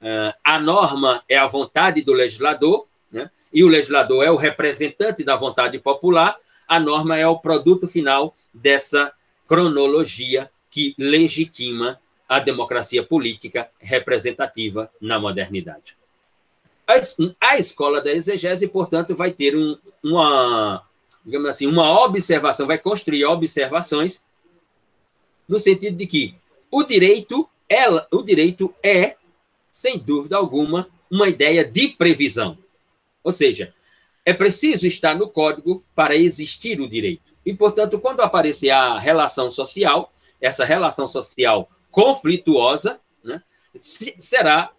Uh, 0.00 0.34
a 0.44 0.58
norma 0.58 1.22
é 1.28 1.36
a 1.36 1.46
vontade 1.46 2.02
do 2.02 2.12
legislador, 2.12 2.86
né? 3.10 3.30
e 3.52 3.64
o 3.64 3.68
legislador 3.68 4.24
é 4.24 4.30
o 4.30 4.36
representante 4.36 5.24
da 5.24 5.36
vontade 5.36 5.78
popular, 5.78 6.36
a 6.66 6.80
norma 6.80 7.16
é 7.16 7.26
o 7.26 7.38
produto 7.38 7.86
final 7.86 8.34
dessa 8.52 9.12
cronologia 9.46 10.50
que 10.70 10.94
legitima 10.98 12.00
a 12.28 12.40
democracia 12.40 13.04
política 13.04 13.70
representativa 13.78 14.90
na 15.00 15.18
modernidade. 15.18 15.96
A, 16.86 16.94
a 17.40 17.58
escola 17.58 18.00
da 18.00 18.12
exegese, 18.12 18.68
portanto, 18.68 19.14
vai 19.14 19.32
ter 19.32 19.56
um, 19.56 19.76
uma, 20.02 20.86
digamos 21.24 21.48
assim, 21.48 21.66
uma 21.66 22.04
observação, 22.04 22.66
vai 22.66 22.78
construir 22.78 23.24
observações 23.24 24.22
no 25.48 25.58
sentido 25.58 25.96
de 25.96 26.06
que 26.06 26.34
o 26.70 26.82
direito, 26.82 27.48
ela, 27.68 28.06
o 28.12 28.22
direito 28.22 28.74
é 28.82 29.16
sem 29.76 29.98
dúvida 29.98 30.38
alguma, 30.38 30.88
uma 31.10 31.28
ideia 31.28 31.62
de 31.62 31.88
previsão. 31.88 32.56
Ou 33.22 33.30
seja, 33.30 33.74
é 34.24 34.32
preciso 34.32 34.86
estar 34.86 35.14
no 35.14 35.28
código 35.28 35.84
para 35.94 36.16
existir 36.16 36.80
o 36.80 36.88
direito. 36.88 37.34
E, 37.44 37.52
portanto, 37.52 37.98
quando 37.98 38.22
aparecer 38.22 38.70
a 38.70 38.98
relação 38.98 39.50
social, 39.50 40.12
essa 40.40 40.64
relação 40.64 41.06
social 41.06 41.68
conflituosa, 41.90 42.98
né, 43.22 43.42
será, 43.74 44.72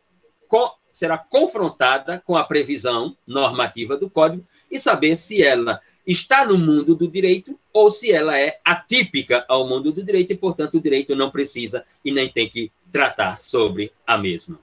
será 0.97 1.15
confrontada 1.15 2.19
com 2.25 2.35
a 2.35 2.43
previsão 2.43 3.15
normativa 3.27 3.95
do 3.95 4.09
código 4.09 4.43
e 4.69 4.79
saber 4.79 5.15
se 5.15 5.43
ela 5.43 5.79
está 6.07 6.43
no 6.43 6.57
mundo 6.57 6.95
do 6.95 7.07
direito 7.07 7.55
ou 7.71 7.91
se 7.91 8.11
ela 8.11 8.35
é 8.35 8.59
atípica 8.65 9.45
ao 9.47 9.67
mundo 9.67 9.91
do 9.91 10.01
direito 10.01 10.33
e, 10.33 10.35
portanto, 10.35 10.75
o 10.75 10.81
direito 10.81 11.15
não 11.15 11.29
precisa 11.29 11.85
e 12.03 12.11
nem 12.11 12.27
tem 12.27 12.49
que 12.49 12.71
tratar 12.91 13.37
sobre 13.37 13.91
a 14.07 14.17
mesma. 14.17 14.59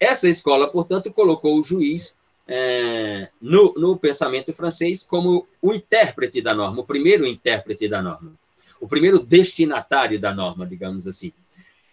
Essa 0.00 0.30
escola, 0.30 0.66
portanto, 0.66 1.12
colocou 1.12 1.58
o 1.58 1.62
juiz 1.62 2.16
é, 2.48 3.28
no, 3.38 3.74
no 3.76 3.98
pensamento 3.98 4.50
francês 4.54 5.04
como 5.04 5.46
o 5.60 5.74
intérprete 5.74 6.40
da 6.40 6.54
norma, 6.54 6.80
o 6.80 6.86
primeiro 6.86 7.26
intérprete 7.26 7.86
da 7.86 8.00
norma, 8.00 8.32
o 8.80 8.88
primeiro 8.88 9.18
destinatário 9.18 10.18
da 10.18 10.32
norma, 10.32 10.66
digamos 10.66 11.06
assim. 11.06 11.34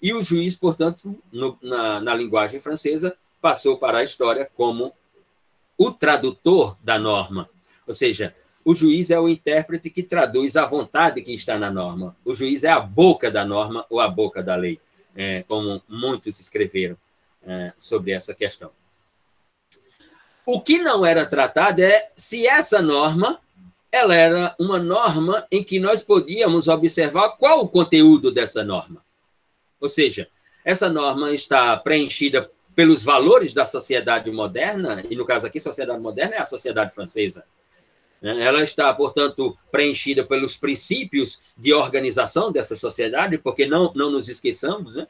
E 0.01 0.13
o 0.13 0.21
juiz, 0.21 0.55
portanto, 0.55 1.21
no, 1.33 1.57
na, 1.61 1.99
na 1.99 2.15
linguagem 2.15 2.61
francesa, 2.61 3.15
passou 3.41 3.77
para 3.77 3.99
a 3.99 4.03
história 4.03 4.49
como 4.55 4.93
o 5.77 5.91
tradutor 5.91 6.77
da 6.81 6.99
norma. 6.99 7.49
Ou 7.87 7.93
seja, 7.93 8.35
o 8.63 8.75
juiz 8.75 9.09
é 9.09 9.19
o 9.19 9.27
intérprete 9.27 9.89
que 9.89 10.03
traduz 10.03 10.55
a 10.55 10.65
vontade 10.65 11.21
que 11.21 11.33
está 11.33 11.57
na 11.57 11.71
norma. 11.71 12.15
O 12.23 12.35
juiz 12.35 12.63
é 12.63 12.69
a 12.69 12.79
boca 12.79 13.31
da 13.31 13.43
norma 13.43 13.85
ou 13.89 13.99
a 13.99 14.07
boca 14.07 14.43
da 14.43 14.55
lei, 14.55 14.79
é, 15.15 15.43
como 15.47 15.81
muitos 15.89 16.39
escreveram 16.39 16.95
é, 17.43 17.73
sobre 17.77 18.11
essa 18.11 18.35
questão. 18.35 18.71
O 20.45 20.61
que 20.61 20.77
não 20.77 21.05
era 21.05 21.25
tratado 21.25 21.81
é 21.81 22.11
se 22.15 22.47
essa 22.47 22.81
norma 22.81 23.39
ela 23.91 24.15
era 24.15 24.55
uma 24.57 24.79
norma 24.79 25.45
em 25.51 25.63
que 25.63 25.79
nós 25.79 26.01
podíamos 26.01 26.67
observar 26.67 27.31
qual 27.31 27.61
o 27.61 27.67
conteúdo 27.67 28.31
dessa 28.31 28.63
norma. 28.63 29.03
Ou 29.81 29.89
seja, 29.89 30.29
essa 30.63 30.89
norma 30.89 31.31
está 31.31 31.75
preenchida 31.75 32.49
pelos 32.75 33.03
valores 33.03 33.53
da 33.53 33.65
sociedade 33.65 34.31
moderna, 34.31 35.03
e 35.09 35.15
no 35.15 35.25
caso 35.25 35.47
aqui, 35.47 35.59
sociedade 35.59 35.99
moderna 35.99 36.35
é 36.35 36.39
a 36.39 36.45
sociedade 36.45 36.93
francesa. 36.93 37.43
Ela 38.21 38.63
está, 38.63 38.93
portanto, 38.93 39.57
preenchida 39.71 40.23
pelos 40.23 40.55
princípios 40.55 41.41
de 41.57 41.73
organização 41.73 42.51
dessa 42.51 42.75
sociedade, 42.75 43.39
porque 43.39 43.65
não, 43.65 43.91
não 43.95 44.11
nos 44.11 44.29
esqueçamos, 44.29 44.93
né? 44.95 45.07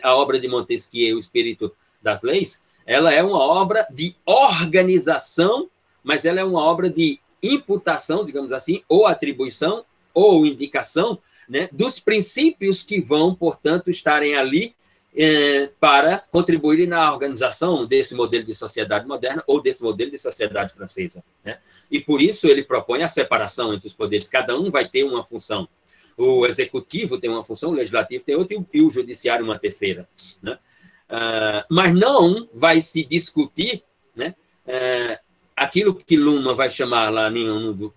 a 0.00 0.14
obra 0.14 0.38
de 0.38 0.46
Montesquieu, 0.46 1.16
O 1.16 1.18
Espírito 1.18 1.74
das 2.00 2.22
Leis, 2.22 2.62
ela 2.86 3.12
é 3.12 3.22
uma 3.22 3.38
obra 3.38 3.86
de 3.90 4.14
organização, 4.24 5.68
mas 6.04 6.24
ela 6.24 6.40
é 6.40 6.44
uma 6.44 6.62
obra 6.62 6.88
de 6.88 7.20
imputação, 7.42 8.24
digamos 8.24 8.52
assim, 8.52 8.82
ou 8.88 9.06
atribuição, 9.06 9.84
ou 10.14 10.46
indicação, 10.46 11.18
né, 11.48 11.68
dos 11.72 11.98
princípios 11.98 12.82
que 12.82 13.00
vão, 13.00 13.34
portanto, 13.34 13.90
estarem 13.90 14.36
ali 14.36 14.74
é, 15.14 15.68
para 15.78 16.18
contribuírem 16.30 16.86
na 16.86 17.12
organização 17.12 17.86
desse 17.86 18.14
modelo 18.14 18.44
de 18.44 18.54
sociedade 18.54 19.06
moderna 19.06 19.42
ou 19.46 19.60
desse 19.60 19.82
modelo 19.82 20.10
de 20.10 20.18
sociedade 20.18 20.72
francesa. 20.72 21.22
Né? 21.44 21.58
E 21.90 22.00
por 22.00 22.22
isso 22.22 22.46
ele 22.48 22.62
propõe 22.62 23.02
a 23.02 23.08
separação 23.08 23.74
entre 23.74 23.86
os 23.88 23.94
poderes. 23.94 24.28
Cada 24.28 24.58
um 24.58 24.70
vai 24.70 24.88
ter 24.88 25.04
uma 25.04 25.22
função. 25.22 25.68
O 26.16 26.46
executivo 26.46 27.18
tem 27.18 27.30
uma 27.30 27.44
função, 27.44 27.70
o 27.70 27.74
legislativo 27.74 28.24
tem 28.24 28.34
outra 28.34 28.56
e 28.72 28.82
o 28.82 28.90
judiciário 28.90 29.44
uma 29.44 29.58
terceira. 29.58 30.08
Né? 30.42 30.58
Uh, 31.10 31.64
mas 31.70 31.94
não 31.94 32.48
vai 32.54 32.80
se 32.80 33.04
discutir 33.04 33.82
né, 34.14 34.34
uh, 34.66 35.31
aquilo 35.62 35.94
que 35.94 36.16
Luma 36.16 36.54
vai 36.54 36.70
chamar 36.70 37.10
lá 37.10 37.30
em, 37.30 37.48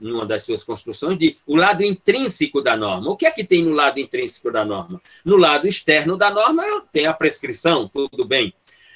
uma 0.01 0.25
das 0.25 0.43
suas 0.43 0.63
construções 0.63 1.17
de 1.17 1.37
o 1.45 1.55
lado 1.55 1.83
intrínseco 1.83 2.61
da 2.61 2.75
norma. 2.75 3.11
O 3.11 3.17
que 3.17 3.25
é 3.25 3.31
que 3.31 3.43
tem 3.43 3.63
no 3.63 3.71
lado 3.71 3.99
intrínseco 3.99 4.51
da 4.51 4.63
norma? 4.63 5.01
No 5.23 5.37
lado 5.37 5.67
externo 5.67 6.17
da 6.17 6.31
norma 6.31 6.63
tem 6.91 7.07
a 7.07 7.13
prescrição, 7.13 7.89
tudo 7.93 8.25
bem. 8.25 8.53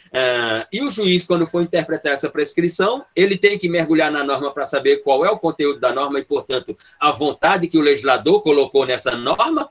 Uh, 0.09 0.65
e 0.73 0.81
o 0.81 0.89
juiz, 0.89 1.23
quando 1.23 1.45
for 1.45 1.61
interpretar 1.61 2.13
essa 2.13 2.29
prescrição, 2.29 3.05
ele 3.15 3.38
tem 3.38 3.59
que 3.59 3.69
mergulhar 3.69 4.11
na 4.11 4.23
norma 4.23 4.51
para 4.51 4.65
saber 4.65 5.03
qual 5.03 5.23
é 5.23 5.29
o 5.29 5.38
conteúdo 5.38 5.79
da 5.79 5.93
norma 5.93 6.19
e, 6.19 6.25
portanto, 6.25 6.75
a 6.99 7.11
vontade 7.11 7.67
que 7.67 7.77
o 7.77 7.81
legislador 7.81 8.41
colocou 8.41 8.85
nessa 8.85 9.15
norma. 9.15 9.69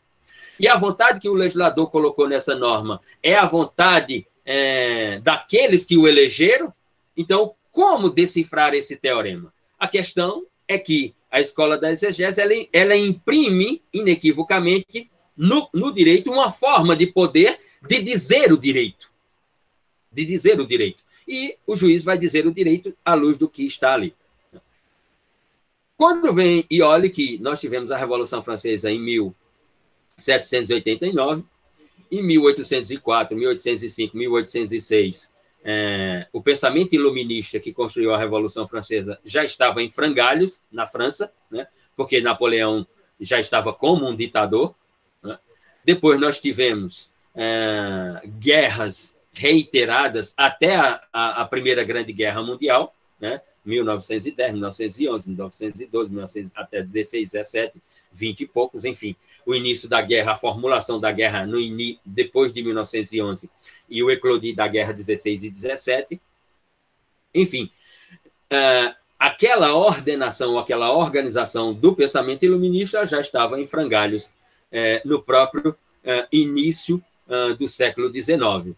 E 0.61 0.69
a 0.69 0.77
vontade 0.77 1.21
que 1.21 1.29
o 1.29 1.35
legislador 1.35 1.91
colocou 1.91 2.29
nessa 2.29 2.55
norma 2.55 3.01
é 3.23 3.35
a 3.35 3.47
vontade 3.47 4.27
é, 4.45 5.19
daqueles 5.21 5.85
que 5.85 5.97
o 5.97 6.07
elegeram. 6.07 6.73
Então, 7.17 7.55
como 7.79 8.11
decifrar 8.11 8.75
esse 8.75 8.97
teorema? 8.97 9.55
A 9.79 9.87
questão 9.87 10.45
é 10.67 10.77
que 10.77 11.15
a 11.31 11.41
escola 11.41 11.79
da 11.79 11.93
exegese 11.93 12.41
ela, 12.41 12.53
ela 12.73 12.97
imprime 12.97 13.81
inequivocamente 13.95 15.09
no, 15.37 15.71
no 15.73 15.95
direito 15.95 16.33
uma 16.33 16.51
forma 16.51 16.97
de 16.97 17.07
poder 17.07 17.57
de 17.89 18.03
dizer 18.03 18.53
o 18.53 18.59
direito. 18.59 19.09
De 20.11 20.25
dizer 20.25 20.59
o 20.59 20.67
direito. 20.67 21.05
E 21.29 21.57
o 21.65 21.77
juiz 21.77 22.03
vai 22.03 22.19
dizer 22.19 22.49
o 22.49 22.53
direito 22.53 22.93
à 23.05 23.15
luz 23.15 23.37
do 23.37 23.49
que 23.49 23.65
está 23.65 23.95
ali. 23.95 24.13
Quando 25.97 26.33
vem, 26.33 26.67
e 26.69 26.83
olhe 26.83 27.11
que 27.11 27.39
nós 27.39 27.61
tivemos 27.61 27.93
a 27.93 27.97
Revolução 27.97 28.43
Francesa 28.43 28.91
em 28.91 28.99
1789, 28.99 31.45
em 32.11 32.25
1804, 32.25 33.37
1805, 33.37 34.17
1806, 34.17 35.38
é, 35.71 36.27
o 36.33 36.41
pensamento 36.41 36.95
iluminista 36.95 37.61
que 37.61 37.75
construiu 37.75 38.15
a 38.15 38.17
Revolução 38.17 38.67
Francesa 38.67 39.21
já 39.23 39.45
estava 39.45 39.83
em 39.83 39.91
frangalhos 39.91 40.63
na 40.73 40.87
França, 40.87 41.31
né? 41.51 41.69
porque 41.95 42.23
Napoleão 42.23 42.87
já 43.21 43.39
estava 43.39 43.71
como 43.71 44.09
um 44.09 44.17
ditador. 44.17 44.75
Né? 45.23 45.39
Depois 45.85 46.19
nós 46.19 46.41
tivemos 46.41 47.11
é, 47.35 48.23
guerras 48.39 49.19
reiteradas 49.31 50.33
até 50.39 50.75
a, 50.75 51.03
a, 51.13 51.43
a, 51.43 51.45
Primeira 51.45 51.85
Grande 51.85 52.15
Guerra 52.15 52.43
Mundial, 52.43 52.95
né? 53.21 53.43
1910, 53.63 54.53
1911, 54.53 55.29
1912, 55.29 56.11
19, 56.11 56.53
até 56.55 56.81
16, 56.81 57.33
17, 57.33 57.83
20 58.11 58.41
e 58.41 58.47
poucos, 58.47 58.87
enfim 58.87 59.15
o 59.49 59.55
início 59.55 59.89
da 59.89 60.03
guerra, 60.03 60.33
a 60.33 60.37
formulação 60.37 61.01
da 61.01 61.11
guerra 61.11 61.47
no 61.47 61.57
depois 62.05 62.53
de 62.53 62.63
1911 62.63 63.51
e 63.89 64.03
o 64.03 64.11
eclodir 64.11 64.55
da 64.55 64.69
guerra 64.69 64.93
16 64.93 65.45
e 65.45 65.51
17. 65.51 66.21
Enfim, 67.35 67.71
uh, 68.53 68.95
aquela 69.19 69.75
ordenação, 69.75 70.59
aquela 70.59 70.93
organização 70.93 71.73
do 71.73 71.97
pensamento 71.97 72.45
iluminista 72.45 73.07
já 73.07 73.23
estava 73.23 73.59
em 73.59 73.65
frangalhos 73.65 74.27
uh, 74.27 75.09
no 75.09 75.23
próprio 75.23 75.71
uh, 75.71 76.29
início 76.31 77.03
do 77.59 77.69
século 77.69 78.11
XIX. 78.11 78.75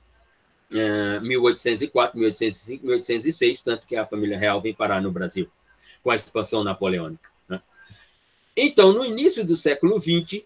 1804, 1.22 2.18
1805, 2.18 2.84
1806, 2.84 3.62
tanto 3.62 3.86
que 3.86 3.94
a 3.94 4.04
família 4.04 4.36
real 4.36 4.60
vem 4.60 4.74
parar 4.74 5.00
no 5.00 5.12
Brasil 5.12 5.48
com 6.02 6.10
a 6.10 6.16
expansão 6.16 6.64
napoleônica. 6.64 7.30
Né? 7.48 7.62
Então, 8.56 8.92
no 8.92 9.04
início 9.04 9.44
do 9.44 9.54
século 9.54 10.00
XX, 10.00 10.42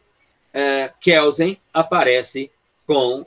é, 0.55 0.89
Kelsen 1.01 1.61
aparece 1.73 2.51
com 2.87 3.27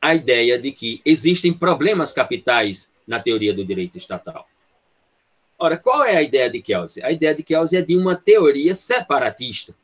a 0.00 0.14
ideia 0.14 0.58
de 0.58 0.70
que 0.70 1.00
existem 1.04 1.52
problemas 1.52 2.12
capitais 2.12 2.90
na 3.06 3.18
teoria 3.18 3.54
do 3.54 3.64
direito 3.64 3.96
estatal. 3.96 4.46
Ora, 5.58 5.78
qual 5.78 6.04
é 6.04 6.14
a 6.16 6.22
ideia 6.22 6.48
de 6.48 6.60
Kelsen? 6.60 7.02
A 7.02 7.10
ideia 7.10 7.34
de 7.34 7.42
Kelsen 7.42 7.78
é 7.78 7.82
de 7.82 7.96
uma 7.96 8.14
teoria 8.14 8.74
separatista. 8.74 9.74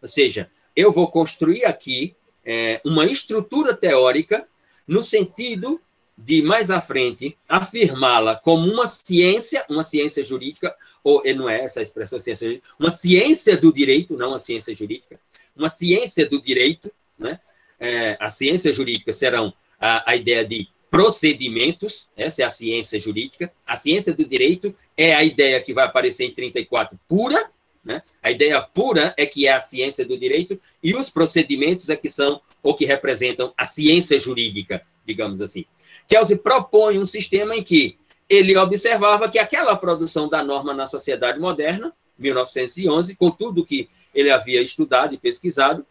Ou 0.00 0.06
seja, 0.06 0.50
eu 0.76 0.92
vou 0.92 1.08
construir 1.10 1.64
aqui 1.64 2.14
é, 2.44 2.80
uma 2.84 3.06
estrutura 3.06 3.74
teórica 3.74 4.46
no 4.86 5.02
sentido 5.02 5.80
de 6.16 6.42
mais 6.42 6.70
à 6.70 6.80
frente 6.80 7.36
afirmá-la 7.48 8.36
como 8.36 8.70
uma 8.70 8.86
ciência, 8.86 9.64
uma 9.68 9.82
ciência 9.82 10.22
jurídica, 10.22 10.76
ou 11.02 11.22
não 11.34 11.48
é 11.48 11.62
essa 11.62 11.80
a 11.80 11.82
expressão 11.82 12.20
ciência 12.20 12.46
jurídica, 12.46 12.68
uma 12.78 12.90
ciência 12.90 13.56
do 13.56 13.72
direito, 13.72 14.16
não 14.16 14.28
uma 14.28 14.38
ciência 14.38 14.72
jurídica, 14.74 15.18
uma 15.56 15.68
ciência 15.68 16.28
do 16.28 16.40
direito, 16.40 16.90
né? 17.18 17.38
É, 17.78 18.16
a 18.20 18.30
ciência 18.30 18.72
jurídica 18.72 19.12
serão 19.12 19.52
a, 19.80 20.12
a 20.12 20.16
ideia 20.16 20.44
de 20.44 20.68
procedimentos, 20.90 22.08
essa 22.16 22.42
é 22.42 22.44
a 22.44 22.50
ciência 22.50 23.00
jurídica. 23.00 23.52
A 23.66 23.74
ciência 23.74 24.14
do 24.14 24.24
direito 24.24 24.74
é 24.96 25.12
a 25.12 25.24
ideia 25.24 25.60
que 25.60 25.74
vai 25.74 25.84
aparecer 25.84 26.24
em 26.24 26.30
34 26.32 26.98
pura, 27.08 27.50
né? 27.84 28.00
A 28.22 28.30
ideia 28.30 28.62
pura 28.62 29.12
é 29.16 29.26
que 29.26 29.46
é 29.46 29.52
a 29.52 29.60
ciência 29.60 30.04
do 30.04 30.16
direito 30.16 30.58
e 30.82 30.94
os 30.94 31.10
procedimentos 31.10 31.90
é 31.90 31.96
que 31.96 32.08
são 32.08 32.40
o 32.62 32.72
que 32.74 32.84
representam 32.84 33.52
a 33.58 33.64
ciência 33.64 34.18
jurídica, 34.18 34.82
digamos 35.04 35.42
assim. 35.42 35.64
Kelsey 36.08 36.38
propõe 36.38 36.98
um 36.98 37.06
sistema 37.06 37.56
em 37.56 37.62
que 37.62 37.98
ele 38.28 38.56
observava 38.56 39.28
que 39.28 39.38
aquela 39.38 39.76
produção 39.76 40.28
da 40.28 40.42
norma 40.42 40.72
na 40.72 40.86
sociedade 40.86 41.38
moderna 41.38 41.92
1911, 42.18 43.16
com 43.16 43.30
tudo 43.30 43.64
que 43.64 43.88
ele 44.14 44.30
havia 44.30 44.62
estudado 44.62 45.14
e 45.14 45.18
pesquisado. 45.18 45.84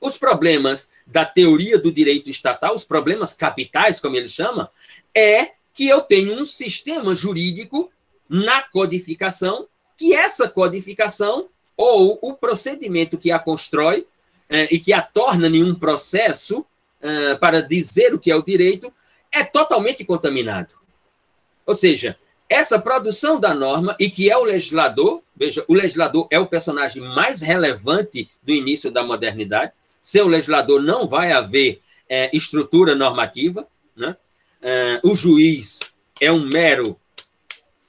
Os 0.00 0.18
problemas 0.18 0.90
da 1.06 1.24
teoria 1.24 1.78
do 1.78 1.92
direito 1.92 2.28
estatal, 2.28 2.74
os 2.74 2.84
problemas 2.84 3.32
capitais, 3.32 4.00
como 4.00 4.16
ele 4.16 4.28
chama, 4.28 4.70
é 5.14 5.52
que 5.72 5.86
eu 5.86 6.00
tenho 6.00 6.40
um 6.40 6.46
sistema 6.46 7.14
jurídico 7.14 7.90
na 8.28 8.62
codificação, 8.62 9.68
que 9.96 10.14
essa 10.14 10.48
codificação, 10.48 11.48
ou 11.76 12.18
o 12.20 12.34
procedimento 12.34 13.16
que 13.16 13.30
a 13.30 13.38
constrói 13.38 14.06
é, 14.48 14.68
e 14.74 14.78
que 14.78 14.92
a 14.92 15.00
torna 15.00 15.46
em 15.48 15.62
um 15.62 15.74
processo 15.74 16.64
é, 17.00 17.34
para 17.34 17.60
dizer 17.60 18.14
o 18.14 18.18
que 18.18 18.30
é 18.30 18.36
o 18.36 18.42
direito, 18.42 18.92
é 19.30 19.42
totalmente 19.42 20.04
contaminado. 20.04 20.74
Ou 21.64 21.74
seja, 21.74 22.18
essa 22.52 22.78
produção 22.78 23.40
da 23.40 23.54
norma 23.54 23.96
e 23.98 24.10
que 24.10 24.30
é 24.30 24.36
o 24.36 24.44
legislador, 24.44 25.22
veja, 25.34 25.64
o 25.66 25.74
legislador 25.74 26.26
é 26.30 26.38
o 26.38 26.46
personagem 26.46 27.02
mais 27.02 27.40
relevante 27.40 28.28
do 28.42 28.52
início 28.52 28.90
da 28.90 29.02
modernidade. 29.02 29.72
Sem 30.02 30.20
o 30.20 30.28
legislador 30.28 30.82
não 30.82 31.08
vai 31.08 31.32
haver 31.32 31.80
é, 32.08 32.30
estrutura 32.36 32.94
normativa, 32.94 33.66
né? 33.96 34.16
É, 34.60 35.00
o 35.02 35.14
juiz 35.14 35.80
é 36.20 36.30
um 36.30 36.40
mero, 36.40 36.96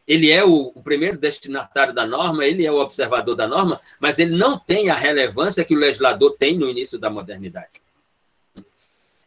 ele 0.08 0.32
é 0.32 0.44
o, 0.44 0.72
o, 0.74 0.82
primeiro 0.82 1.18
destinatário 1.18 1.94
da 1.94 2.06
norma, 2.06 2.46
ele 2.46 2.66
é 2.66 2.72
o 2.72 2.80
observador 2.80 3.36
da 3.36 3.48
norma, 3.48 3.80
mas 4.00 4.18
ele 4.18 4.36
não 4.36 4.58
tem 4.58 4.90
a 4.90 4.96
relevância 4.96 5.64
que 5.64 5.76
o 5.76 5.80
legislador 5.80 6.36
tem 6.38 6.58
no 6.58 6.70
início 6.70 6.98
da 6.98 7.10
modernidade. 7.10 7.84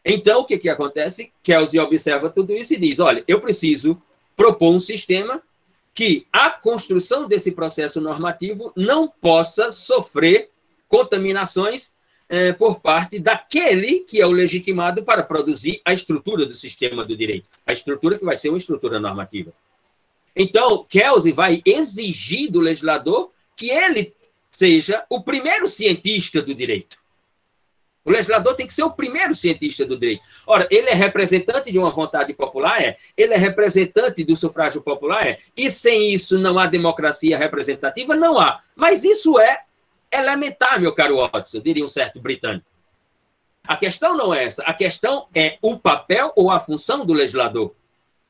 Então, 0.03 0.41
o 0.41 0.45
que, 0.45 0.57
que 0.57 0.69
acontece? 0.69 1.31
Kelsey 1.43 1.79
observa 1.79 2.29
tudo 2.29 2.53
isso 2.53 2.73
e 2.73 2.77
diz: 2.77 2.99
olha, 2.99 3.23
eu 3.27 3.39
preciso 3.39 4.01
propor 4.37 4.73
um 4.73 4.79
sistema 4.79 5.43
que 5.93 6.27
a 6.31 6.51
construção 6.51 7.27
desse 7.27 7.51
processo 7.51 7.99
normativo 7.99 8.71
não 8.77 9.07
possa 9.07 9.71
sofrer 9.71 10.51
contaminações 10.87 11.91
eh, 12.29 12.53
por 12.53 12.79
parte 12.79 13.19
daquele 13.19 14.01
que 14.01 14.21
é 14.21 14.25
o 14.27 14.31
legitimado 14.31 15.03
para 15.03 15.23
produzir 15.23 15.81
a 15.83 15.91
estrutura 15.91 16.45
do 16.45 16.53
sistema 16.53 17.03
do 17.03 17.17
direito, 17.17 17.49
a 17.65 17.73
estrutura 17.73 18.19
que 18.19 18.23
vai 18.23 18.37
ser 18.37 18.49
uma 18.49 18.59
estrutura 18.59 18.99
normativa. 18.99 19.51
Então, 20.35 20.85
Kelsey 20.87 21.31
vai 21.31 21.63
exigir 21.65 22.51
do 22.51 22.59
legislador 22.59 23.31
que 23.55 23.71
ele 23.71 24.13
seja 24.51 25.03
o 25.09 25.21
primeiro 25.23 25.67
cientista 25.67 26.43
do 26.43 26.53
direito. 26.53 26.97
O 28.07 28.09
legislador 28.09 28.55
tem 28.55 28.65
que 28.65 28.73
ser 28.73 28.83
o 28.83 28.91
primeiro 28.91 29.35
cientista 29.35 29.85
do 29.85 29.97
direito. 29.97 30.21
Ora, 30.45 30.65
ele 30.71 30.87
é 30.89 30.93
representante 30.93 31.69
de 31.73 31.77
uma 31.77 31.89
vontade 31.89 32.33
popular, 32.33 32.81
é. 32.81 32.95
Ele 33.17 33.33
é 33.33 33.37
representante 33.37 34.23
do 34.23 34.33
sufrágio 34.33 34.81
popular, 34.81 35.27
é. 35.27 35.37
E 35.57 35.69
sem 35.69 36.13
isso 36.13 36.39
não 36.39 36.57
há 36.57 36.67
democracia 36.67 37.37
representativa? 37.37 38.15
Não 38.15 38.39
há. 38.39 38.61
Mas 38.77 39.03
isso 39.03 39.37
é 39.37 39.59
elementar, 40.09 40.79
meu 40.79 40.93
caro 40.93 41.17
Watson, 41.17 41.59
diria 41.59 41.83
um 41.83 41.87
certo 41.89 42.17
britânico. 42.21 42.65
A 43.61 43.75
questão 43.75 44.15
não 44.15 44.33
é 44.33 44.45
essa. 44.45 44.63
A 44.63 44.73
questão 44.73 45.27
é 45.35 45.57
o 45.61 45.77
papel 45.77 46.31
ou 46.37 46.49
a 46.49 46.61
função 46.61 47.05
do 47.05 47.11
legislador. 47.11 47.75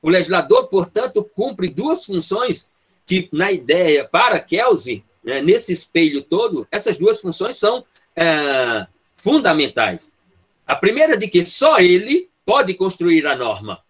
O 0.02 0.10
legislador, 0.10 0.70
portanto, 0.70 1.24
cumpre 1.24 1.70
duas 1.70 2.04
funções 2.04 2.68
que, 3.06 3.30
na 3.32 3.52
ideia, 3.52 4.06
para 4.06 4.40
Kelsey, 4.40 5.06
né, 5.24 5.40
nesse 5.40 5.72
espelho 5.72 6.24
todo, 6.24 6.68
essas 6.72 6.98
duas 6.98 7.22
funções 7.22 7.58
são 7.58 7.86
é, 8.16 8.88
fundamentais. 9.18 10.12
A 10.66 10.76
primeira 10.76 11.14
é 11.14 11.18
de 11.18 11.28
que 11.28 11.42
só 11.46 11.80
ele 11.80 12.30
pode 12.46 12.74
construir 12.76 13.26
a 13.26 13.36
norma. 13.36 13.84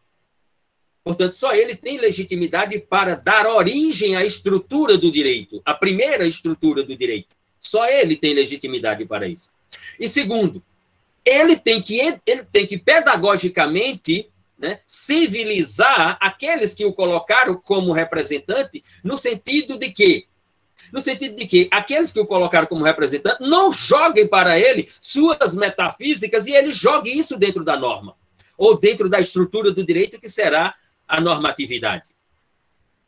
Portanto, 1.04 1.32
só 1.32 1.56
ele 1.56 1.76
tem 1.76 1.98
legitimidade 1.98 2.80
para 2.80 3.16
dar 3.16 3.48
origem 3.48 4.16
à 4.16 4.26
estrutura 4.26 4.98
do 4.98 5.12
direito, 5.12 5.62
a 5.64 5.74
primeira 5.74 6.26
estrutura 6.26 6.84
do 6.84 6.96
direito. 6.98 7.30
Só 7.62 7.88
ele 7.88 8.16
tem 8.16 8.34
legitimidade 8.34 9.06
para 9.06 9.28
isso. 9.28 9.50
E 10.00 10.08
segundo, 10.08 10.62
ele 11.24 11.56
tem 11.56 11.82
que, 11.82 12.00
ele 12.00 12.44
tem 12.52 12.66
que 12.66 12.78
pedagogicamente 12.78 14.30
né, 14.58 14.80
civilizar 14.86 16.18
aqueles 16.20 16.74
que 16.74 16.86
o 16.86 16.94
colocaram 16.94 17.56
como 17.56 17.92
representante, 17.92 18.84
no 19.04 19.18
sentido 19.18 19.78
de 19.78 19.92
que 19.92 20.27
no 20.92 21.02
sentido 21.02 21.36
de 21.36 21.46
que 21.46 21.68
aqueles 21.72 22.12
que 22.12 22.20
o 22.20 22.26
colocaram 22.26 22.68
como 22.68 22.84
representante 22.84 23.42
não 23.42 23.72
joguem 23.72 24.28
para 24.28 24.60
ele 24.60 24.90
suas 25.00 25.56
metafísicas 25.56 26.48
e 26.48 26.54
ele 26.54 26.72
jogue 26.72 27.10
isso 27.10 27.38
dentro 27.38 27.64
da 27.64 27.78
norma, 27.78 28.16
ou 28.58 28.80
dentro 28.80 29.10
da 29.10 29.20
estrutura 29.20 29.72
do 29.72 29.86
direito 29.86 30.20
que 30.20 30.30
será 30.30 30.76
a 31.08 31.22
normatividade. 31.22 32.16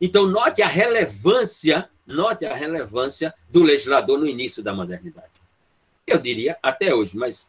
Então, 0.00 0.26
note 0.26 0.62
a 0.62 0.66
relevância, 0.66 1.90
note 2.06 2.46
a 2.46 2.54
relevância 2.54 3.34
do 3.50 3.62
legislador 3.62 4.18
no 4.18 4.26
início 4.26 4.62
da 4.62 4.72
modernidade. 4.72 5.28
Eu 6.06 6.18
diria 6.18 6.58
até 6.62 6.94
hoje, 6.94 7.16
mas 7.16 7.46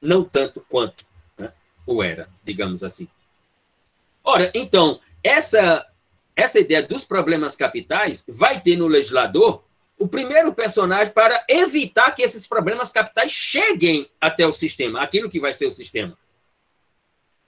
não 0.00 0.22
tanto 0.22 0.60
quanto 0.68 1.04
né, 1.38 1.52
o 1.86 2.02
era, 2.02 2.28
digamos 2.44 2.84
assim. 2.84 3.08
Ora, 4.22 4.50
então, 4.54 5.00
essa, 5.22 5.86
essa 6.36 6.58
ideia 6.58 6.82
dos 6.82 7.04
problemas 7.04 7.54
capitais 7.54 8.24
vai 8.28 8.60
ter 8.60 8.76
no 8.76 8.86
legislador 8.86 9.64
o 9.98 10.08
primeiro 10.08 10.54
personagem 10.54 11.12
para 11.12 11.44
evitar 11.48 12.12
que 12.12 12.22
esses 12.22 12.46
problemas 12.46 12.90
capitais 12.90 13.30
cheguem 13.30 14.08
até 14.18 14.46
o 14.46 14.52
sistema, 14.52 15.02
aquilo 15.02 15.28
que 15.28 15.38
vai 15.38 15.52
ser 15.52 15.66
o 15.66 15.70
sistema. 15.70 16.16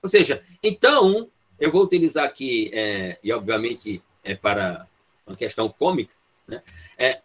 Ou 0.02 0.08
seja, 0.08 0.42
então, 0.62 1.30
eu 1.58 1.70
vou 1.70 1.82
utilizar 1.82 2.24
aqui, 2.24 2.70
é, 2.74 3.18
e 3.22 3.32
obviamente 3.32 4.02
é 4.22 4.34
para 4.34 4.86
uma 5.26 5.34
questão 5.36 5.68
cômica, 5.68 6.14
né? 6.46 6.62
é, 6.98 7.22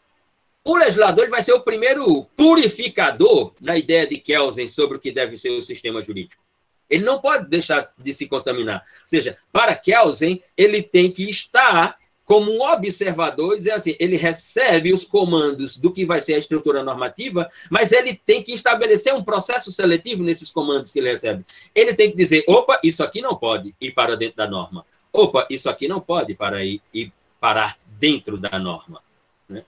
o 0.64 0.76
legislador 0.76 1.30
vai 1.30 1.44
ser 1.44 1.54
o 1.54 1.62
primeiro 1.62 2.24
purificador 2.36 3.54
na 3.60 3.78
ideia 3.78 4.08
de 4.08 4.18
Kelsen 4.18 4.68
sobre 4.68 4.98
o 4.98 5.00
que 5.00 5.12
deve 5.12 5.38
ser 5.38 5.50
o 5.50 5.62
sistema 5.62 6.02
jurídico. 6.02 6.42
Ele 6.90 7.04
não 7.04 7.20
pode 7.20 7.48
deixar 7.50 7.86
de 7.98 8.14
se 8.14 8.28
contaminar. 8.28 8.84
Ou 9.02 9.08
seja, 9.08 9.38
para 9.52 9.76
Kelsen, 9.76 10.42
ele 10.56 10.82
tem 10.82 11.12
que 11.12 11.30
estar 11.30 11.98
como 12.28 12.52
um 12.52 12.62
observador, 12.62 13.56
dizer 13.56 13.72
assim, 13.72 13.96
ele 13.98 14.18
recebe 14.18 14.92
os 14.92 15.06
comandos 15.06 15.78
do 15.78 15.94
que 15.94 16.06
vai 16.06 16.20
ser 16.20 16.34
a 16.34 16.38
estrutura 16.38 16.84
normativa, 16.84 17.50
mas 17.72 17.94
ele 17.94 18.14
tem 18.14 18.44
que 18.44 18.54
estabelecer 18.54 19.14
um 19.16 19.24
processo 19.24 19.72
seletivo 19.72 20.24
nesses 20.24 20.50
comandos 20.50 20.92
que 20.92 21.00
ele 21.00 21.10
recebe. 21.10 21.46
Ele 21.74 21.94
tem 21.94 22.12
que 22.12 22.18
dizer, 22.18 22.44
opa, 22.46 22.78
isso 22.84 23.02
aqui 23.02 23.22
não 23.22 23.38
pode 23.38 23.74
ir 23.80 23.92
para 23.92 24.18
dentro 24.18 24.36
da 24.36 24.46
norma. 24.46 24.86
Opa, 25.14 25.48
isso 25.50 25.70
aqui 25.70 25.88
não 25.88 26.02
pode 26.02 26.36
para 26.36 26.66
ir, 26.66 26.82
ir 26.94 27.14
parar 27.40 27.80
dentro 27.98 28.38
da 28.38 28.60
norma. 28.60 29.02
Né? 29.48 29.64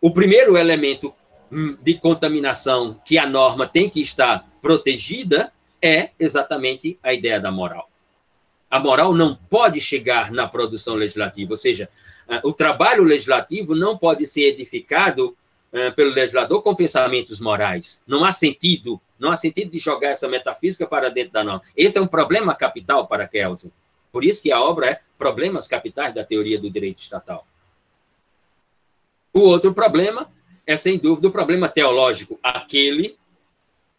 O 0.00 0.10
primeiro 0.10 0.56
elemento 0.56 1.14
hum, 1.50 1.78
de 1.80 1.94
contaminação 1.94 3.00
que 3.04 3.18
a 3.18 3.26
norma 3.26 3.68
tem 3.68 3.88
que 3.88 4.00
estar 4.02 4.44
protegida 4.60 5.52
é 5.82 6.10
exatamente 6.18 6.98
a 7.02 7.12
ideia 7.12 7.40
da 7.40 7.50
moral. 7.50 7.90
A 8.70 8.80
moral 8.80 9.14
não 9.14 9.34
pode 9.34 9.80
chegar 9.80 10.32
na 10.32 10.46
produção 10.48 10.94
legislativa, 10.94 11.52
ou 11.52 11.56
seja, 11.56 11.88
o 12.42 12.52
trabalho 12.52 13.04
legislativo 13.04 13.74
não 13.74 13.96
pode 13.96 14.26
ser 14.26 14.48
edificado 14.48 15.36
ah, 15.72 15.92
pelo 15.92 16.10
legislador 16.10 16.62
com 16.62 16.74
pensamentos 16.74 17.38
morais. 17.38 18.02
Não 18.06 18.24
há 18.24 18.32
sentido, 18.32 19.00
não 19.18 19.30
há 19.30 19.36
sentido 19.36 19.70
de 19.70 19.78
jogar 19.78 20.08
essa 20.08 20.26
metafísica 20.26 20.86
para 20.86 21.10
dentro 21.10 21.32
da 21.32 21.44
norma. 21.44 21.62
Esse 21.76 21.98
é 21.98 22.00
um 22.00 22.06
problema 22.06 22.54
capital 22.54 23.06
para 23.06 23.28
Kelsen. 23.28 23.70
Por 24.10 24.24
isso 24.24 24.42
que 24.42 24.50
a 24.50 24.60
obra 24.60 24.86
é 24.86 25.00
Problemas 25.18 25.68
Capitais 25.68 26.14
da 26.14 26.24
Teoria 26.24 26.58
do 26.58 26.70
Direito 26.70 26.98
Estatal. 26.98 27.46
O 29.32 29.40
outro 29.40 29.72
problema 29.74 30.30
é, 30.66 30.74
sem 30.76 30.98
dúvida, 30.98 31.28
o 31.28 31.30
problema 31.30 31.68
teológico, 31.68 32.40
aquele, 32.42 33.16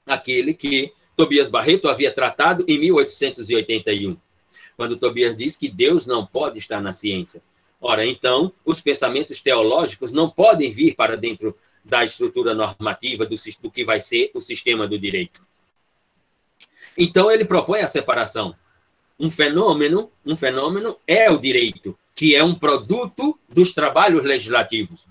aquele 0.05 0.53
que 0.53 0.93
Tobias 1.17 1.49
Barreto 1.49 1.89
havia 1.89 2.11
tratado 2.11 2.63
em 2.67 2.77
1881, 2.77 4.15
quando 4.77 4.97
Tobias 4.97 5.35
diz 5.35 5.57
que 5.57 5.67
Deus 5.67 6.05
não 6.05 6.23
pode 6.23 6.59
estar 6.59 6.79
na 6.79 6.93
ciência. 6.93 7.41
Ora, 7.81 8.05
então, 8.05 8.53
os 8.63 8.79
pensamentos 8.79 9.41
teológicos 9.41 10.11
não 10.11 10.29
podem 10.29 10.69
vir 10.69 10.95
para 10.95 11.17
dentro 11.17 11.57
da 11.83 12.05
estrutura 12.05 12.53
normativa 12.53 13.25
do, 13.25 13.35
do 13.63 13.71
que 13.71 13.83
vai 13.83 13.99
ser 13.99 14.29
o 14.35 14.39
sistema 14.39 14.87
do 14.87 14.99
direito. 14.99 15.41
Então, 16.95 17.31
ele 17.31 17.45
propõe 17.45 17.79
a 17.79 17.87
separação. 17.87 18.55
Um 19.19 19.31
fenômeno, 19.31 20.11
um 20.23 20.35
fenômeno 20.35 20.97
é 21.07 21.31
o 21.31 21.39
direito, 21.39 21.97
que 22.13 22.35
é 22.35 22.43
um 22.43 22.53
produto 22.53 23.39
dos 23.49 23.73
trabalhos 23.73 24.23
legislativos. 24.23 25.07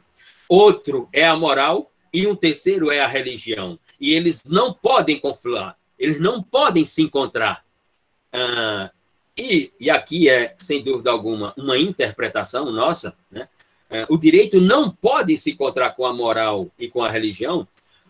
Outro 0.49 1.09
é 1.13 1.27
a 1.27 1.37
moral 1.37 1.91
e 2.13 2.29
um 2.29 2.37
terceiro 2.37 2.93
é 2.93 3.01
a 3.01 3.09
religião. 3.09 3.77
E 4.01 4.13
eles 4.15 4.45
não 4.45 4.73
podem 4.73 5.19
confluir, 5.19 5.75
eles 5.99 6.21
não 6.21 6.43
podem 6.43 6.85
se 6.85 7.03
encontrar. 7.03 7.65
Ah, 8.33 8.91
e, 9.37 9.73
e 9.79 9.91
aqui 9.91 10.29
é, 10.29 10.55
sem 10.59 10.83
dúvida 10.83 11.11
alguma, 11.11 11.53
uma 11.57 11.79
interpretação 11.79 12.71
nossa, 12.71 13.15
né? 13.31 13.49
Ah, 13.91 14.07
o 14.09 14.19
direito 14.19 14.61
não 14.61 14.91
pode 14.91 15.37
se 15.39 15.53
encontrar 15.53 15.91
com 15.91 16.05
a 16.07 16.13
moral 16.13 16.69
e 16.79 16.89
com 16.89 17.03
a 17.03 17.11
religião, 17.11 17.67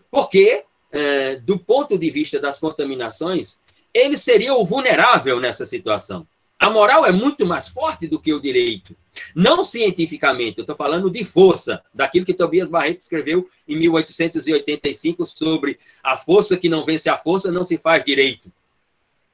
porque, 0.09 0.63
ah, 0.91 1.39
do 1.43 1.57
ponto 1.59 1.97
de 1.97 2.09
vista 2.09 2.39
das 2.39 2.59
contaminações, 2.59 3.59
ele 3.93 4.17
seria 4.17 4.53
o 4.53 4.65
vulnerável 4.65 5.39
nessa 5.39 5.65
situação. 5.65 6.27
A 6.59 6.69
moral 6.69 7.05
é 7.05 7.11
muito 7.11 7.45
mais 7.45 7.67
forte 7.67 8.07
do 8.07 8.19
que 8.19 8.33
o 8.33 8.41
direito. 8.41 8.95
Não 9.35 9.63
cientificamente, 9.63 10.57
eu 10.57 10.63
estou 10.63 10.75
falando 10.75 11.09
de 11.09 11.23
força, 11.23 11.83
daquilo 11.93 12.25
que 12.25 12.33
Tobias 12.33 12.69
Barreto 12.69 12.99
escreveu 12.99 13.47
em 13.67 13.75
1885 13.75 15.25
sobre 15.25 15.79
a 16.03 16.17
força 16.17 16.57
que 16.57 16.67
não 16.67 16.83
vence 16.83 17.09
a 17.09 17.17
força 17.17 17.51
não 17.51 17.63
se 17.63 17.77
faz 17.77 18.03
direito. 18.03 18.51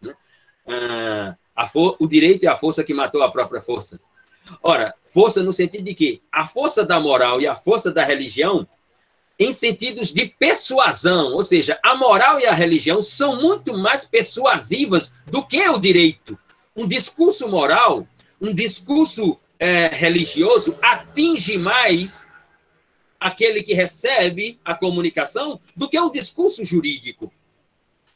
Né? 0.01 0.13
Ah, 0.67 1.36
o 1.99 2.07
direito 2.07 2.43
é 2.43 2.47
a 2.47 2.55
força 2.57 2.83
que 2.83 2.93
matou 2.93 3.23
a 3.23 3.31
própria 3.31 3.62
força. 3.62 3.99
Ora, 4.62 4.93
força 5.05 5.41
no 5.41 5.53
sentido 5.53 5.86
de 5.86 5.93
que 5.93 6.21
a 6.31 6.45
força 6.45 6.86
da 6.86 6.99
moral 6.99 7.39
e 7.39 7.47
a 7.47 7.55
força 7.55 7.91
da 7.91 8.03
religião 8.03 8.67
em 9.39 9.51
sentidos 9.51 10.13
de 10.13 10.25
persuasão, 10.25 11.33
ou 11.33 11.43
seja, 11.43 11.79
a 11.83 11.95
moral 11.95 12.39
e 12.39 12.45
a 12.45 12.53
religião 12.53 13.01
são 13.01 13.41
muito 13.41 13.77
mais 13.77 14.05
persuasivas 14.05 15.13
do 15.25 15.45
que 15.45 15.67
o 15.69 15.79
direito. 15.79 16.38
Um 16.75 16.88
discurso 16.88 17.47
moral, 17.47 18.07
um 18.41 18.53
discurso 18.53 19.39
é, 19.59 19.88
religioso 19.88 20.77
atinge 20.81 21.57
mais 21.57 22.27
aquele 23.19 23.63
que 23.63 23.73
recebe 23.73 24.59
a 24.65 24.75
comunicação 24.75 25.59
do 25.75 25.89
que 25.89 25.99
o 25.99 26.09
discurso 26.09 26.65
jurídico. 26.65 27.31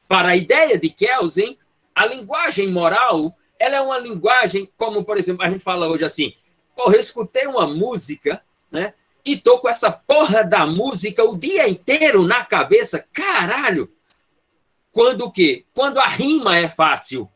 Para 0.08 0.30
a 0.30 0.36
ideia 0.36 0.78
de 0.78 0.90
Kelsen, 0.90 1.58
a 1.96 2.06
linguagem 2.06 2.68
moral 2.68 3.36
ela 3.60 3.78
é 3.78 3.82
uma 3.82 3.98
linguagem, 3.98 4.72
como, 4.78 5.04
por 5.04 5.18
exemplo, 5.18 5.44
a 5.44 5.50
gente 5.50 5.64
fala 5.64 5.88
hoje 5.88 6.06
assim, 6.06 6.34
porra, 6.76 6.96
eu 6.96 7.00
escutei 7.00 7.48
uma 7.48 7.68
música, 7.68 8.44
né? 8.72 8.94
E 9.26 9.36
tô 9.36 9.60
com 9.60 9.68
essa 9.68 9.92
porra 9.92 10.44
da 10.44 10.66
música 10.66 11.24
o 11.24 11.38
dia 11.38 11.68
inteiro 11.68 12.24
na 12.24 12.46
cabeça, 12.46 13.06
caralho! 13.12 13.92
Quando 14.92 15.26
o 15.26 15.32
quê? 15.32 15.66
Quando 15.74 16.00
a 16.00 16.08
rima 16.08 16.58
é 16.58 16.68
fácil. 16.68 17.30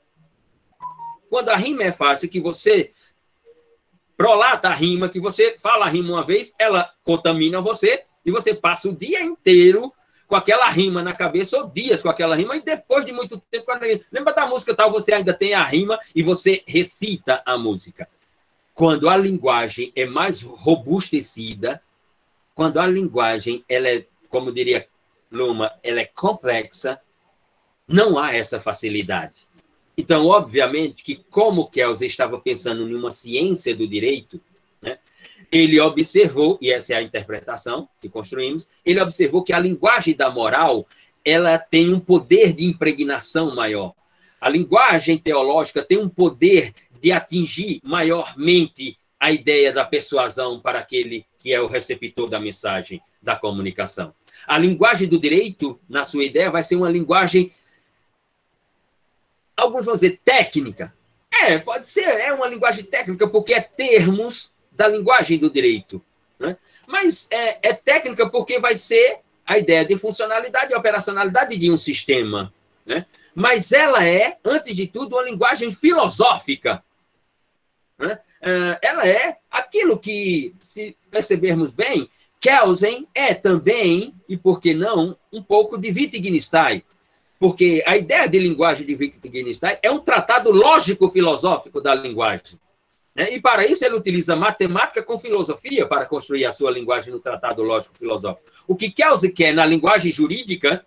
Quando 1.31 1.47
a 1.47 1.55
rima 1.55 1.83
é 1.83 1.93
fácil, 1.93 2.27
que 2.27 2.41
você 2.41 2.91
prolata 4.17 4.67
a 4.67 4.73
rima, 4.73 5.07
que 5.07 5.17
você 5.17 5.57
fala 5.57 5.85
a 5.85 5.87
rima 5.87 6.09
uma 6.09 6.23
vez, 6.25 6.53
ela 6.59 6.93
contamina 7.05 7.61
você 7.61 8.03
e 8.25 8.29
você 8.29 8.53
passa 8.53 8.89
o 8.89 8.93
dia 8.93 9.23
inteiro 9.23 9.93
com 10.27 10.35
aquela 10.35 10.67
rima 10.67 11.01
na 11.01 11.13
cabeça, 11.13 11.55
ou 11.57 11.69
dias 11.69 12.01
com 12.01 12.09
aquela 12.09 12.35
rima, 12.35 12.57
e 12.57 12.61
depois 12.61 13.05
de 13.05 13.13
muito 13.13 13.37
tempo, 13.49 13.71
lembra 14.11 14.33
da 14.33 14.45
música 14.45 14.75
tal, 14.75 14.91
você 14.91 15.13
ainda 15.13 15.33
tem 15.33 15.53
a 15.53 15.63
rima 15.63 15.97
e 16.13 16.21
você 16.21 16.63
recita 16.67 17.41
a 17.45 17.57
música. 17.57 18.09
Quando 18.73 19.07
a 19.07 19.15
linguagem 19.15 19.89
é 19.95 20.05
mais 20.05 20.43
robustecida, 20.43 21.81
quando 22.53 22.77
a 22.77 22.85
linguagem, 22.85 23.63
ela 23.69 23.87
é, 23.87 24.05
como 24.27 24.51
diria 24.51 24.85
Luma, 25.31 25.71
ela 25.81 26.01
é 26.01 26.05
complexa, 26.05 26.99
não 27.87 28.19
há 28.19 28.35
essa 28.35 28.59
facilidade. 28.59 29.47
Então, 30.01 30.25
obviamente 30.25 31.03
que 31.03 31.23
como 31.29 31.69
Kelsen 31.69 32.07
estava 32.07 32.39
pensando 32.39 32.87
numa 32.87 33.11
ciência 33.11 33.75
do 33.75 33.87
direito, 33.87 34.41
né, 34.81 34.97
ele 35.51 35.79
observou, 35.79 36.57
e 36.59 36.71
essa 36.71 36.93
é 36.93 36.95
a 36.95 37.03
interpretação 37.03 37.87
que 38.01 38.09
construímos, 38.09 38.67
ele 38.83 38.99
observou 38.99 39.43
que 39.43 39.53
a 39.53 39.59
linguagem 39.59 40.15
da 40.15 40.31
moral 40.31 40.87
ela 41.23 41.59
tem 41.59 41.93
um 41.93 41.99
poder 41.99 42.51
de 42.51 42.65
impregnação 42.65 43.53
maior. 43.53 43.93
A 44.39 44.49
linguagem 44.49 45.19
teológica 45.19 45.83
tem 45.83 45.99
um 45.99 46.09
poder 46.09 46.73
de 46.99 47.11
atingir 47.11 47.79
maiormente 47.83 48.97
a 49.19 49.31
ideia 49.31 49.71
da 49.71 49.85
persuasão 49.85 50.59
para 50.59 50.79
aquele 50.79 51.27
que 51.37 51.53
é 51.53 51.61
o 51.61 51.67
receptor 51.67 52.27
da 52.27 52.39
mensagem, 52.39 52.99
da 53.21 53.35
comunicação. 53.35 54.15
A 54.47 54.57
linguagem 54.57 55.07
do 55.07 55.19
direito, 55.19 55.79
na 55.87 56.03
sua 56.03 56.23
ideia, 56.23 56.49
vai 56.49 56.63
ser 56.63 56.75
uma 56.75 56.89
linguagem, 56.89 57.51
alguns 59.63 59.85
vão 59.85 59.95
dizer 59.95 60.19
técnica. 60.23 60.93
É, 61.43 61.57
pode 61.57 61.87
ser, 61.87 62.03
é 62.03 62.33
uma 62.33 62.47
linguagem 62.47 62.83
técnica, 62.83 63.27
porque 63.27 63.53
é 63.53 63.61
termos 63.61 64.51
da 64.71 64.87
linguagem 64.87 65.37
do 65.37 65.49
direito. 65.49 66.01
Né? 66.39 66.57
Mas 66.87 67.27
é, 67.31 67.69
é 67.69 67.73
técnica 67.73 68.29
porque 68.29 68.59
vai 68.59 68.75
ser 68.75 69.19
a 69.45 69.57
ideia 69.57 69.85
de 69.85 69.97
funcionalidade 69.97 70.71
e 70.71 70.75
operacionalidade 70.75 71.57
de 71.57 71.71
um 71.71 71.77
sistema. 71.77 72.53
Né? 72.85 73.05
mas 73.33 73.71
ela 73.71 74.05
é, 74.05 74.37
antes 74.43 74.75
de 74.75 74.87
tudo, 74.87 75.15
uma 75.15 75.23
linguagem 75.23 75.71
filosófica. 75.71 76.83
Né? 77.97 78.19
Ah, 78.41 78.79
ela 78.81 79.07
é 79.07 79.37
aquilo 79.49 79.97
que, 79.97 80.53
se 80.59 80.97
percebermos 81.09 81.71
bem, 81.71 82.09
Kelsen 82.39 83.07
é 83.13 83.33
também, 83.33 84.15
e 84.27 84.35
por 84.35 84.59
que 84.59 84.73
não, 84.73 85.17
um 85.31 85.43
pouco 85.43 85.77
de 85.77 85.89
Wittgenstein. 85.89 86.83
Porque 87.41 87.83
a 87.87 87.97
ideia 87.97 88.29
de 88.29 88.37
linguagem 88.37 88.85
de 88.85 88.93
Wittgenstein 88.93 89.75
é 89.81 89.89
um 89.89 89.97
tratado 89.97 90.51
lógico-filosófico 90.51 91.81
da 91.81 91.95
linguagem. 91.95 92.59
Né? 93.15 93.33
E 93.33 93.41
para 93.41 93.65
isso 93.65 93.83
ele 93.83 93.95
utiliza 93.95 94.35
matemática 94.35 95.01
com 95.01 95.17
filosofia 95.17 95.87
para 95.87 96.05
construir 96.05 96.45
a 96.45 96.51
sua 96.51 96.69
linguagem 96.69 97.11
no 97.11 97.19
tratado 97.19 97.63
lógico-filosófico. 97.63 98.47
O 98.67 98.75
que 98.75 98.91
Kelsen 98.91 99.31
quer 99.31 99.55
na 99.55 99.65
linguagem 99.65 100.11
jurídica 100.11 100.85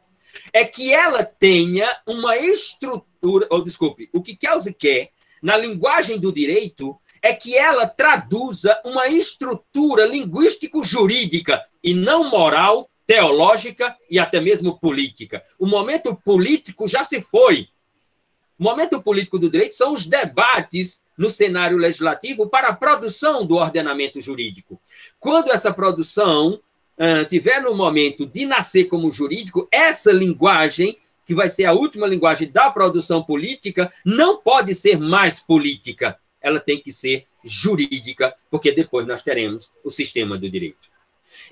é 0.53 0.65
que 0.65 0.95
ela 0.95 1.25
tenha 1.25 1.91
uma 2.07 2.37
estrutura, 2.37 3.49
ou 3.51 3.61
desculpe, 3.61 4.09
o 4.13 4.23
que 4.23 4.37
Kelsen 4.37 4.77
quer 4.79 5.11
na 5.43 5.57
linguagem 5.57 6.21
do 6.21 6.33
direito 6.33 6.97
é 7.21 7.35
que 7.35 7.57
ela 7.57 7.89
traduza 7.89 8.81
uma 8.85 9.09
estrutura 9.09 10.07
linguístico-jurídica 10.07 11.61
e 11.83 11.93
não 11.93 12.31
moral, 12.31 12.89
teológica 13.07 13.97
e 14.11 14.19
até 14.19 14.41
mesmo 14.41 14.79
política. 14.79 15.43
O 15.59 15.67
momento 15.67 16.15
político 16.15 16.89
já 16.89 17.05
se 17.05 17.21
foi. 17.21 17.69
O 18.59 18.65
momento 18.65 19.03
político 19.03 19.39
do 19.39 19.51
direito 19.51 19.75
são 19.75 19.93
os 19.93 20.07
debates 20.07 21.03
no 21.19 21.29
cenário 21.29 21.77
legislativo 21.77 22.49
para 22.49 22.69
a 22.69 22.77
produção 22.77 23.45
do 23.45 23.57
ordenamento 23.57 24.21
jurídico. 24.21 24.81
Quando 25.19 25.53
essa 25.53 25.73
produção 25.73 26.61
uh, 26.99 27.25
tiver 27.29 27.61
no 27.61 27.75
momento 27.75 28.27
de 28.27 28.47
nascer 28.47 28.85
como 28.85 29.11
jurídico, 29.11 29.69
essa 29.71 30.13
linguagem, 30.13 30.99
que 31.27 31.35
vai 31.35 31.49
ser 31.49 31.65
a 31.65 31.73
última 31.73 32.07
linguagem 32.07 32.51
da 32.51 32.71
produção 32.71 33.23
política, 33.23 33.93
não 34.05 34.37
pode 34.37 34.75
ser 34.75 34.99
mais 34.99 35.41
política 35.41 36.19
ela 36.45 36.61
tem 36.61 36.79
que 36.79 36.93
ser 36.93 37.25
jurídica, 37.43 38.35
porque 38.51 38.71
depois 38.71 39.07
nós 39.07 39.23
teremos 39.23 39.71
o 39.83 39.91
sistema 39.91 40.37
do 40.37 40.49
direito. 40.51 40.91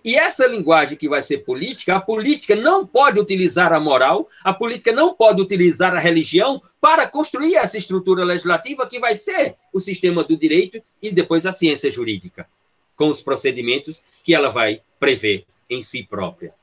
E 0.04 0.14
essa 0.14 0.46
linguagem 0.46 0.96
que 0.96 1.08
vai 1.08 1.22
ser 1.22 1.38
política, 1.38 1.96
a 1.96 2.00
política 2.00 2.56
não 2.56 2.86
pode 2.86 3.18
utilizar 3.18 3.72
a 3.72 3.80
moral, 3.80 4.28
a 4.42 4.52
política 4.52 4.92
não 4.92 5.14
pode 5.14 5.40
utilizar 5.40 5.94
a 5.94 5.98
religião 5.98 6.62
para 6.80 7.06
construir 7.06 7.54
essa 7.54 7.76
estrutura 7.76 8.24
legislativa 8.24 8.86
que 8.86 8.98
vai 8.98 9.16
ser 9.16 9.56
o 9.72 9.78
sistema 9.78 10.24
do 10.24 10.36
direito 10.36 10.82
e 11.00 11.10
depois 11.10 11.46
a 11.46 11.52
ciência 11.52 11.90
jurídica, 11.90 12.48
com 12.96 13.08
os 13.08 13.22
procedimentos 13.22 14.02
que 14.24 14.34
ela 14.34 14.50
vai 14.50 14.82
prever 14.98 15.46
em 15.68 15.82
si 15.82 16.02
própria. 16.02 16.54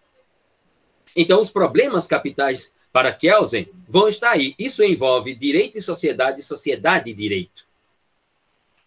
Então, 1.16 1.42
os 1.42 1.50
problemas 1.50 2.06
capitais 2.06 2.74
para 2.92 3.14
Kelsen 3.14 3.70
vão 3.88 4.08
estar 4.08 4.32
aí. 4.32 4.56
Isso 4.58 4.84
envolve 4.84 5.36
direito 5.36 5.78
e 5.78 5.82
sociedade, 5.82 6.42
sociedade 6.42 7.10
e 7.10 7.14
direito. 7.14 7.66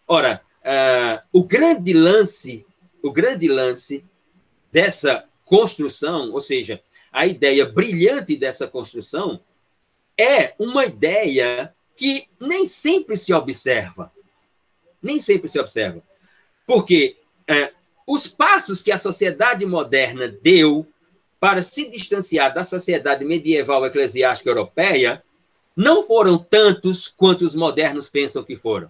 Ora, 0.07 0.41
uh, 0.61 1.21
o 1.31 1.43
grande 1.43 1.93
lance, 1.93 2.65
o 3.01 3.11
grande 3.11 3.47
lance 3.47 4.03
dessa 4.73 5.23
construção, 5.45 6.31
ou 6.31 6.41
seja, 6.41 6.81
a 7.11 7.27
ideia 7.27 7.63
brilhante 7.63 8.35
dessa 8.35 8.67
construção 8.67 9.39
é 10.17 10.55
uma 10.57 10.83
ideia 10.83 11.73
que 11.95 12.27
nem 12.39 12.65
sempre 12.65 13.15
se 13.15 13.31
observa. 13.31 14.11
Nem 15.01 15.21
sempre 15.21 15.47
se 15.47 15.59
observa. 15.59 16.01
Porque 16.65 17.17
uh, 17.49 17.73
os 18.07 18.27
passos 18.27 18.81
que 18.81 18.91
a 18.91 18.97
sociedade 18.97 19.63
moderna 19.63 20.27
deu 20.27 20.87
para 21.39 21.61
se 21.61 21.87
distanciar 21.87 22.51
da 22.51 22.63
sociedade 22.63 23.23
medieval 23.23 23.85
eclesiástica 23.85 24.49
europeia 24.49 25.23
não 25.75 26.01
foram 26.01 26.37
tantos 26.37 27.07
quanto 27.07 27.45
os 27.45 27.53
modernos 27.53 28.09
pensam 28.09 28.43
que 28.43 28.55
foram 28.55 28.89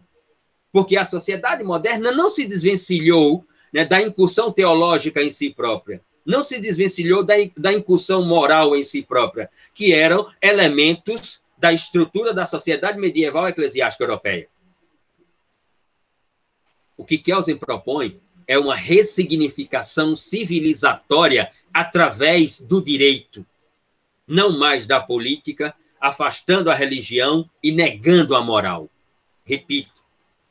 porque 0.74 0.98
a 0.98 1.06
sociedade 1.06 1.63
moderna 1.63 2.12
não 2.12 2.32
se 2.32 2.48
desvencilhou 2.48 3.46
né, 3.73 3.83
da 3.83 4.01
incursão 4.01 4.51
teológica 4.51 5.21
em 5.23 5.31
si 5.31 5.49
própria, 5.49 6.01
não 6.25 6.43
se 6.43 6.59
desvencilhou 6.59 7.23
da, 7.23 7.33
da 7.57 7.73
incursão 7.73 8.23
moral 8.23 8.75
em 8.75 8.83
si 8.83 9.01
própria, 9.01 9.49
que 9.73 9.93
eram 9.93 10.31
elementos 10.41 11.41
da 11.57 11.73
estrutura 11.73 12.33
da 12.33 12.45
sociedade 12.45 12.99
medieval 12.99 13.47
eclesiástica 13.47 14.03
europeia. 14.03 14.47
O 16.95 17.03
que 17.03 17.17
Kelsen 17.17 17.57
propõe 17.57 18.21
é 18.47 18.57
uma 18.57 18.75
ressignificação 18.75 20.15
civilizatória 20.15 21.49
através 21.73 22.59
do 22.59 22.81
direito, 22.81 23.45
não 24.27 24.57
mais 24.57 24.86
da 24.86 25.01
política, 25.01 25.75
afastando 25.99 26.69
a 26.69 26.75
religião 26.75 27.49
e 27.62 27.71
negando 27.71 28.36
a 28.36 28.41
moral. 28.41 28.89
Repito, 29.45 29.92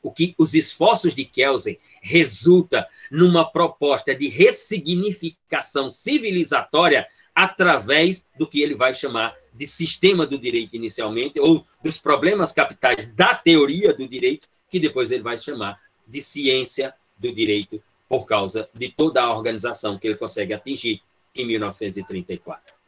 o 0.03 0.11
que 0.11 0.35
os 0.37 0.53
esforços 0.53 1.15
de 1.15 1.23
Kelsen 1.23 1.79
resulta 2.01 2.85
numa 3.09 3.49
proposta 3.49 4.13
de 4.13 4.27
ressignificação 4.27 5.89
civilizatória 5.89 7.07
através 7.33 8.27
do 8.37 8.45
que 8.45 8.61
ele 8.61 8.75
vai 8.75 8.93
chamar 8.93 9.35
de 9.53 9.65
sistema 9.65 10.27
do 10.27 10.37
direito 10.37 10.75
inicialmente 10.75 11.39
ou 11.39 11.65
dos 11.81 11.97
problemas 11.97 12.51
capitais 12.51 13.07
da 13.15 13.33
teoria 13.33 13.93
do 13.93 14.07
direito, 14.07 14.47
que 14.69 14.79
depois 14.79 15.09
ele 15.09 15.23
vai 15.23 15.39
chamar 15.39 15.79
de 16.05 16.21
ciência 16.21 16.93
do 17.17 17.33
direito 17.33 17.81
por 18.09 18.25
causa 18.25 18.69
de 18.73 18.89
toda 18.89 19.23
a 19.23 19.33
organização 19.33 19.97
que 19.97 20.07
ele 20.07 20.17
consegue 20.17 20.53
atingir 20.53 21.01
em 21.33 21.47
1934. 21.47 22.82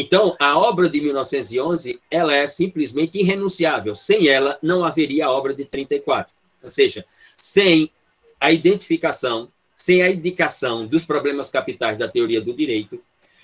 Então, 0.00 0.36
a 0.38 0.56
obra 0.56 0.88
de 0.88 1.00
1911, 1.00 2.00
ela 2.08 2.32
é 2.32 2.46
simplesmente 2.46 3.18
irrenunciável. 3.18 3.96
Sem 3.96 4.28
ela, 4.28 4.56
não 4.62 4.84
haveria 4.84 5.26
a 5.26 5.32
obra 5.32 5.52
de 5.52 5.64
34. 5.64 6.32
Ou 6.62 6.70
seja, 6.70 7.04
sem 7.36 7.90
a 8.38 8.52
identificação, 8.52 9.50
sem 9.74 10.00
a 10.00 10.08
indicação 10.08 10.86
dos 10.86 11.04
problemas 11.04 11.50
capitais 11.50 11.98
da 11.98 12.06
teoria 12.06 12.40
do 12.40 12.54
direito, 12.54 13.02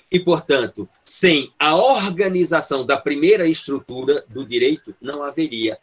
e, 0.08 0.20
portanto, 0.20 0.88
sem 1.04 1.52
a 1.58 1.74
organização 1.74 2.86
da 2.86 2.96
primeira 2.96 3.48
estrutura 3.48 4.24
do 4.28 4.46
direito, 4.46 4.94
não 5.02 5.24
haveria 5.24 5.76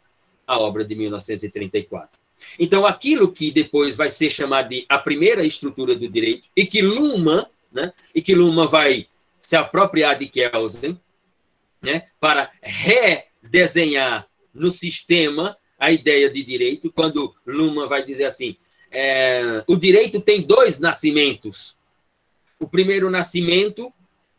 a 0.46 0.58
obra 0.58 0.86
de 0.86 0.94
1934. 0.94 2.18
Então, 2.58 2.86
aquilo 2.86 3.30
que 3.30 3.50
depois 3.50 3.94
vai 3.94 4.08
ser 4.08 4.30
chamado 4.30 4.70
de 4.70 4.86
a 4.88 4.96
primeira 4.96 5.44
estrutura 5.44 5.94
do 5.94 6.08
direito, 6.08 6.48
e 6.56 6.64
que 6.64 6.80
Luma, 6.80 7.46
né, 7.70 7.92
e 8.14 8.22
que 8.22 8.34
Luma 8.34 8.66
vai 8.66 9.06
se 9.42 9.56
apropriar 9.56 10.16
de 10.16 10.26
Kelsen, 10.26 10.98
né, 11.82 12.06
para 12.20 12.50
redesenhar 12.62 14.26
no 14.54 14.70
sistema 14.70 15.56
a 15.78 15.90
ideia 15.90 16.30
de 16.30 16.44
direito, 16.44 16.92
quando 16.92 17.34
Luma 17.44 17.88
vai 17.88 18.04
dizer 18.04 18.24
assim: 18.24 18.56
é, 18.90 19.64
o 19.66 19.76
direito 19.76 20.20
tem 20.20 20.40
dois 20.40 20.78
nascimentos. 20.78 21.76
O 22.60 22.68
primeiro 22.68 23.10
nascimento 23.10 23.92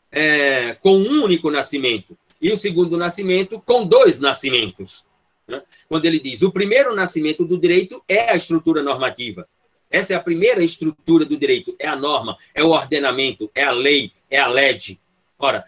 é, 0.10 0.74
com 0.76 0.98
um 0.98 1.24
único 1.24 1.52
nascimento, 1.52 2.18
e 2.42 2.52
o 2.52 2.58
segundo 2.58 2.96
nascimento 2.96 3.60
com 3.60 3.86
dois 3.86 4.22
nascimentos. 4.22 5.06
Né? 5.46 5.62
Quando 5.90 6.06
ele 6.06 6.20
diz: 6.20 6.42
o 6.42 6.52
primeiro 6.52 6.96
nascimento 6.96 7.44
do 7.44 7.58
direito 7.58 8.02
é 8.08 8.32
a 8.32 8.36
estrutura 8.36 8.82
normativa. 8.82 9.48
Essa 9.90 10.14
é 10.14 10.16
a 10.16 10.24
primeira 10.24 10.64
estrutura 10.64 11.24
do 11.24 11.38
direito, 11.38 11.76
é 11.78 11.88
a 11.88 11.96
norma, 11.96 12.38
é 12.56 12.64
o 12.64 12.70
ordenamento, 12.70 13.52
é 13.54 13.64
a 13.64 13.72
lei, 13.72 14.12
é 14.34 14.40
a 14.40 14.48
lei. 14.48 15.00
Ora, 15.38 15.64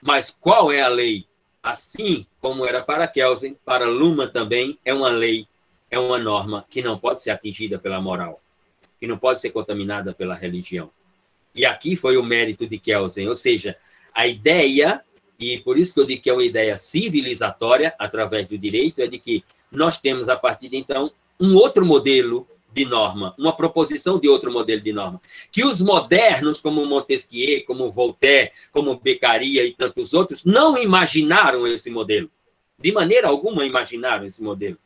mas 0.00 0.28
qual 0.28 0.72
é 0.72 0.82
a 0.82 0.88
lei? 0.88 1.24
Assim 1.62 2.26
como 2.40 2.66
era 2.66 2.82
para 2.82 3.06
Kelsen, 3.06 3.56
para 3.64 3.86
Luma 3.86 4.26
também 4.26 4.76
é 4.84 4.92
uma 4.92 5.08
lei, 5.08 5.46
é 5.88 5.96
uma 5.96 6.18
norma 6.18 6.66
que 6.68 6.82
não 6.82 6.98
pode 6.98 7.22
ser 7.22 7.30
atingida 7.30 7.78
pela 7.78 8.00
moral, 8.00 8.42
que 8.98 9.06
não 9.06 9.16
pode 9.16 9.40
ser 9.40 9.50
contaminada 9.50 10.12
pela 10.12 10.34
religião. 10.34 10.90
E 11.54 11.64
aqui 11.64 11.94
foi 11.94 12.16
o 12.16 12.24
mérito 12.24 12.66
de 12.66 12.76
Kelsen, 12.76 13.28
ou 13.28 13.36
seja, 13.36 13.76
a 14.12 14.26
ideia, 14.26 15.04
e 15.38 15.60
por 15.60 15.78
isso 15.78 15.94
que 15.94 16.00
eu 16.00 16.06
digo 16.06 16.22
que 16.22 16.30
é 16.30 16.32
uma 16.32 16.44
ideia 16.44 16.76
civilizatória 16.76 17.94
através 18.00 18.48
do 18.48 18.58
direito, 18.58 19.00
é 19.00 19.06
de 19.06 19.18
que 19.18 19.44
nós 19.70 19.96
temos 19.96 20.28
a 20.28 20.36
partir 20.36 20.68
de 20.68 20.76
então 20.76 21.12
um 21.38 21.54
outro 21.54 21.86
modelo 21.86 22.48
de 22.72 22.84
norma, 22.86 23.34
uma 23.38 23.54
proposição 23.54 24.18
de 24.18 24.28
outro 24.28 24.50
modelo 24.50 24.80
de 24.80 24.92
norma, 24.92 25.20
que 25.50 25.64
os 25.64 25.80
modernos, 25.80 26.60
como 26.60 26.84
Montesquieu, 26.86 27.64
como 27.66 27.90
Voltaire, 27.90 28.52
como 28.72 28.98
Beccaria 28.98 29.64
e 29.64 29.72
tantos 29.72 30.14
outros, 30.14 30.44
não 30.44 30.76
imaginaram 30.78 31.66
esse 31.66 31.90
modelo. 31.90 32.30
De 32.78 32.90
maneira 32.90 33.28
alguma 33.28 33.64
imaginaram 33.64 34.24
esse 34.24 34.42
modelo. 34.42 34.78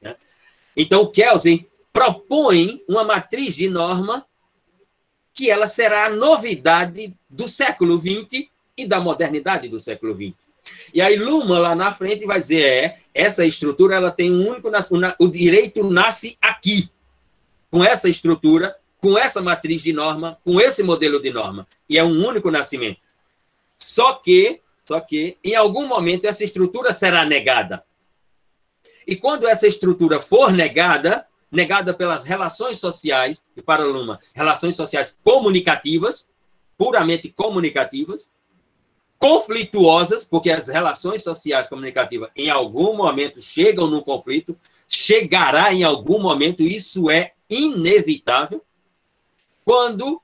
Né? 0.00 0.16
Então, 0.76 1.06
Kelsen 1.06 1.66
propõe 1.92 2.82
uma 2.88 3.04
matriz 3.04 3.54
de 3.54 3.68
norma 3.68 4.26
que 5.32 5.50
ela 5.50 5.66
será 5.66 6.06
a 6.06 6.10
novidade 6.10 7.14
do 7.28 7.46
século 7.46 7.98
XX 7.98 8.48
e 8.76 8.86
da 8.86 8.98
modernidade 8.98 9.68
do 9.68 9.78
século 9.78 10.14
XX. 10.14 10.34
E 10.92 11.00
aí 11.00 11.16
Luma 11.16 11.58
lá 11.58 11.74
na 11.74 11.94
frente 11.94 12.24
vai 12.26 12.40
dizer, 12.40 12.62
é, 12.62 12.98
essa 13.14 13.44
estrutura 13.44 13.94
ela 13.94 14.10
tem 14.10 14.32
um 14.32 14.48
único 14.48 14.68
o 15.18 15.28
direito 15.28 15.88
nasce 15.88 16.36
aqui. 16.66 16.90
Com 17.70 17.84
essa 17.84 18.08
estrutura, 18.08 18.76
com 19.00 19.16
essa 19.16 19.40
matriz 19.40 19.82
de 19.82 19.92
norma, 19.92 20.38
com 20.44 20.60
esse 20.60 20.82
modelo 20.82 21.20
de 21.20 21.30
norma, 21.30 21.66
e 21.88 21.98
é 21.98 22.02
um 22.02 22.26
único 22.26 22.50
nascimento. 22.50 23.00
Só 23.76 24.14
que 24.14 24.60
Só 24.82 25.00
que, 25.00 25.36
em 25.42 25.56
algum 25.56 25.88
momento, 25.88 26.26
essa 26.26 26.44
estrutura 26.44 26.92
será 26.92 27.24
negada. 27.24 27.84
E 29.04 29.16
quando 29.16 29.48
essa 29.48 29.66
estrutura 29.66 30.20
for 30.20 30.52
negada, 30.52 31.26
negada 31.50 31.92
pelas 31.92 32.22
relações 32.22 32.78
sociais, 32.78 33.44
e 33.56 33.60
para 33.60 33.84
Luma, 33.84 34.20
relações 34.32 34.76
sociais 34.76 35.18
comunicativas, 35.24 36.30
puramente 36.78 37.28
comunicativas, 37.28 38.30
conflituosas, 39.18 40.22
porque 40.24 40.50
as 40.50 40.68
relações 40.68 41.24
sociais 41.24 41.68
comunicativas 41.68 42.30
em 42.36 42.48
algum 42.48 42.94
momento 42.94 43.42
chegam 43.42 43.88
no 43.88 44.02
conflito, 44.02 44.56
chegará 44.96 45.72
em 45.74 45.84
algum 45.84 46.18
momento, 46.18 46.62
isso 46.62 47.10
é 47.10 47.32
inevitável. 47.50 48.64
Quando 49.64 50.22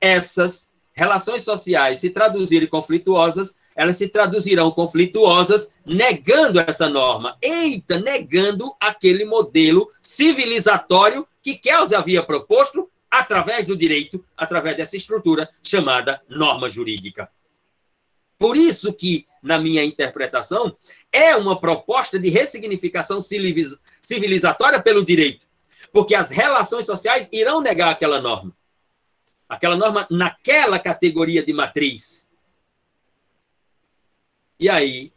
essas 0.00 0.70
relações 0.92 1.42
sociais 1.42 1.98
se 1.98 2.10
traduzirem 2.10 2.68
conflituosas, 2.68 3.54
elas 3.76 3.96
se 3.96 4.08
traduzirão 4.08 4.70
conflituosas 4.70 5.74
negando 5.84 6.58
essa 6.60 6.88
norma. 6.88 7.36
Eita, 7.42 7.98
negando 7.98 8.74
aquele 8.80 9.24
modelo 9.24 9.90
civilizatório 10.00 11.26
que 11.42 11.54
Kelsen 11.56 11.98
havia 11.98 12.22
proposto 12.22 12.88
através 13.10 13.66
do 13.66 13.76
direito, 13.76 14.24
através 14.36 14.76
dessa 14.76 14.96
estrutura 14.96 15.48
chamada 15.62 16.22
norma 16.28 16.70
jurídica. 16.70 17.28
Por 18.38 18.56
isso 18.56 18.92
que, 18.92 19.26
na 19.44 19.58
minha 19.58 19.84
interpretação, 19.84 20.76
é 21.12 21.36
uma 21.36 21.60
proposta 21.60 22.18
de 22.18 22.30
ressignificação 22.30 23.20
civilizatória 24.00 24.82
pelo 24.82 25.04
direito, 25.04 25.46
porque 25.92 26.14
as 26.14 26.30
relações 26.30 26.86
sociais 26.86 27.28
irão 27.30 27.60
negar 27.60 27.90
aquela 27.90 28.20
norma. 28.20 28.56
Aquela 29.46 29.76
norma 29.76 30.06
naquela 30.10 30.78
categoria 30.78 31.44
de 31.44 31.52
matriz. 31.52 32.26
E 34.58 34.70
aí, 34.70 35.12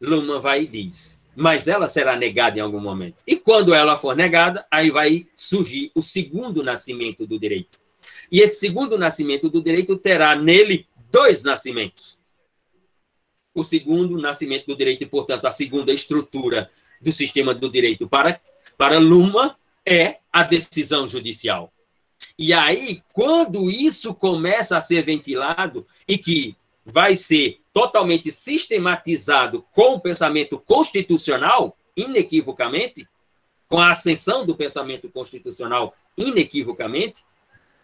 Luhmann 0.00 0.40
vai 0.40 0.62
e 0.62 0.66
diz: 0.66 1.24
mas 1.36 1.68
ela 1.68 1.86
será 1.86 2.16
negada 2.16 2.58
em 2.58 2.60
algum 2.60 2.80
momento. 2.80 3.22
E 3.24 3.36
quando 3.36 3.72
ela 3.72 3.96
for 3.96 4.16
negada, 4.16 4.66
aí 4.68 4.90
vai 4.90 5.28
surgir 5.36 5.92
o 5.94 6.02
segundo 6.02 6.64
nascimento 6.64 7.24
do 7.24 7.38
direito. 7.38 7.78
E 8.30 8.40
esse 8.40 8.58
segundo 8.58 8.98
nascimento 8.98 9.48
do 9.48 9.62
direito 9.62 9.96
terá 9.96 10.34
nele 10.34 10.88
dois 11.12 11.44
nascimentos. 11.44 12.17
O 13.58 13.64
segundo 13.64 14.16
nascimento 14.16 14.66
do 14.66 14.76
direito, 14.76 15.02
e, 15.02 15.06
portanto, 15.06 15.46
a 15.46 15.50
segunda 15.50 15.92
estrutura 15.92 16.70
do 17.00 17.10
sistema 17.10 17.54
do 17.54 17.70
direito 17.70 18.08
para, 18.08 18.40
para 18.76 18.98
Luma 18.98 19.56
é 19.84 20.18
a 20.32 20.42
decisão 20.42 21.08
judicial. 21.08 21.72
E 22.38 22.52
aí, 22.52 23.02
quando 23.12 23.70
isso 23.70 24.14
começa 24.14 24.76
a 24.76 24.80
ser 24.80 25.02
ventilado 25.02 25.86
e 26.06 26.16
que 26.18 26.56
vai 26.84 27.16
ser 27.16 27.60
totalmente 27.72 28.30
sistematizado 28.30 29.64
com 29.72 29.94
o 29.94 30.00
pensamento 30.00 30.58
constitucional, 30.58 31.76
inequivocamente, 31.96 33.08
com 33.68 33.78
a 33.78 33.90
ascensão 33.90 34.46
do 34.46 34.56
pensamento 34.56 35.10
constitucional, 35.10 35.94
inequivocamente, 36.16 37.24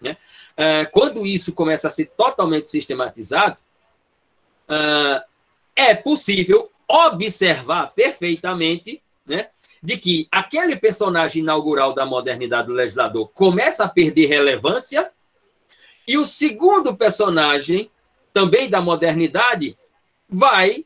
né? 0.01 0.17
Uh, 0.53 0.91
quando 0.93 1.27
isso 1.27 1.53
começa 1.53 1.89
a 1.89 1.91
ser 1.91 2.07
totalmente 2.17 2.71
sistematizado, 2.71 3.59
uh, 4.69 5.34
é 5.77 5.95
possível 5.95 6.71
observar 6.89 7.89
perfeitamente 7.89 9.03
né, 9.27 9.49
de 9.83 9.97
que 9.97 10.29
aquele 10.31 10.77
personagem 10.77 11.43
inaugural 11.43 11.93
da 11.93 12.07
modernidade 12.07 12.69
do 12.69 12.75
legislador 12.75 13.29
começa 13.35 13.85
a 13.85 13.89
perder 13.89 14.27
relevância 14.27 15.13
e 16.07 16.19
o 16.19 16.25
segundo 16.25 16.95
personagem 16.95 17.91
também 18.35 18.69
da 18.69 18.81
modernidade, 18.81 19.79
vai 20.29 20.85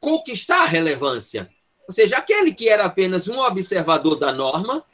conquistar 0.00 0.64
relevância. 0.64 1.48
Ou 1.86 1.94
seja, 1.94 2.16
aquele 2.16 2.52
que 2.52 2.68
era 2.68 2.84
apenas 2.84 3.28
um 3.28 3.38
observador 3.38 4.18
da 4.18 4.32
norma, 4.32 4.84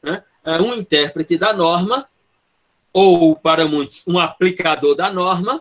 né, 0.00 0.22
é 0.44 0.62
um 0.62 0.72
intérprete 0.74 1.36
da 1.36 1.52
norma, 1.52 2.08
ou, 2.92 3.34
para 3.34 3.66
muitos, 3.66 4.04
um 4.06 4.18
aplicador 4.20 4.94
da 4.94 5.10
norma, 5.10 5.60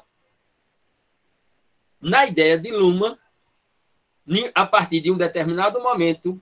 na 2.02 2.26
ideia 2.26 2.58
de 2.58 2.72
Luma, 2.72 3.18
a 4.56 4.66
partir 4.66 5.00
de 5.02 5.12
um 5.12 5.18
determinado 5.18 5.82
momento, 5.82 6.42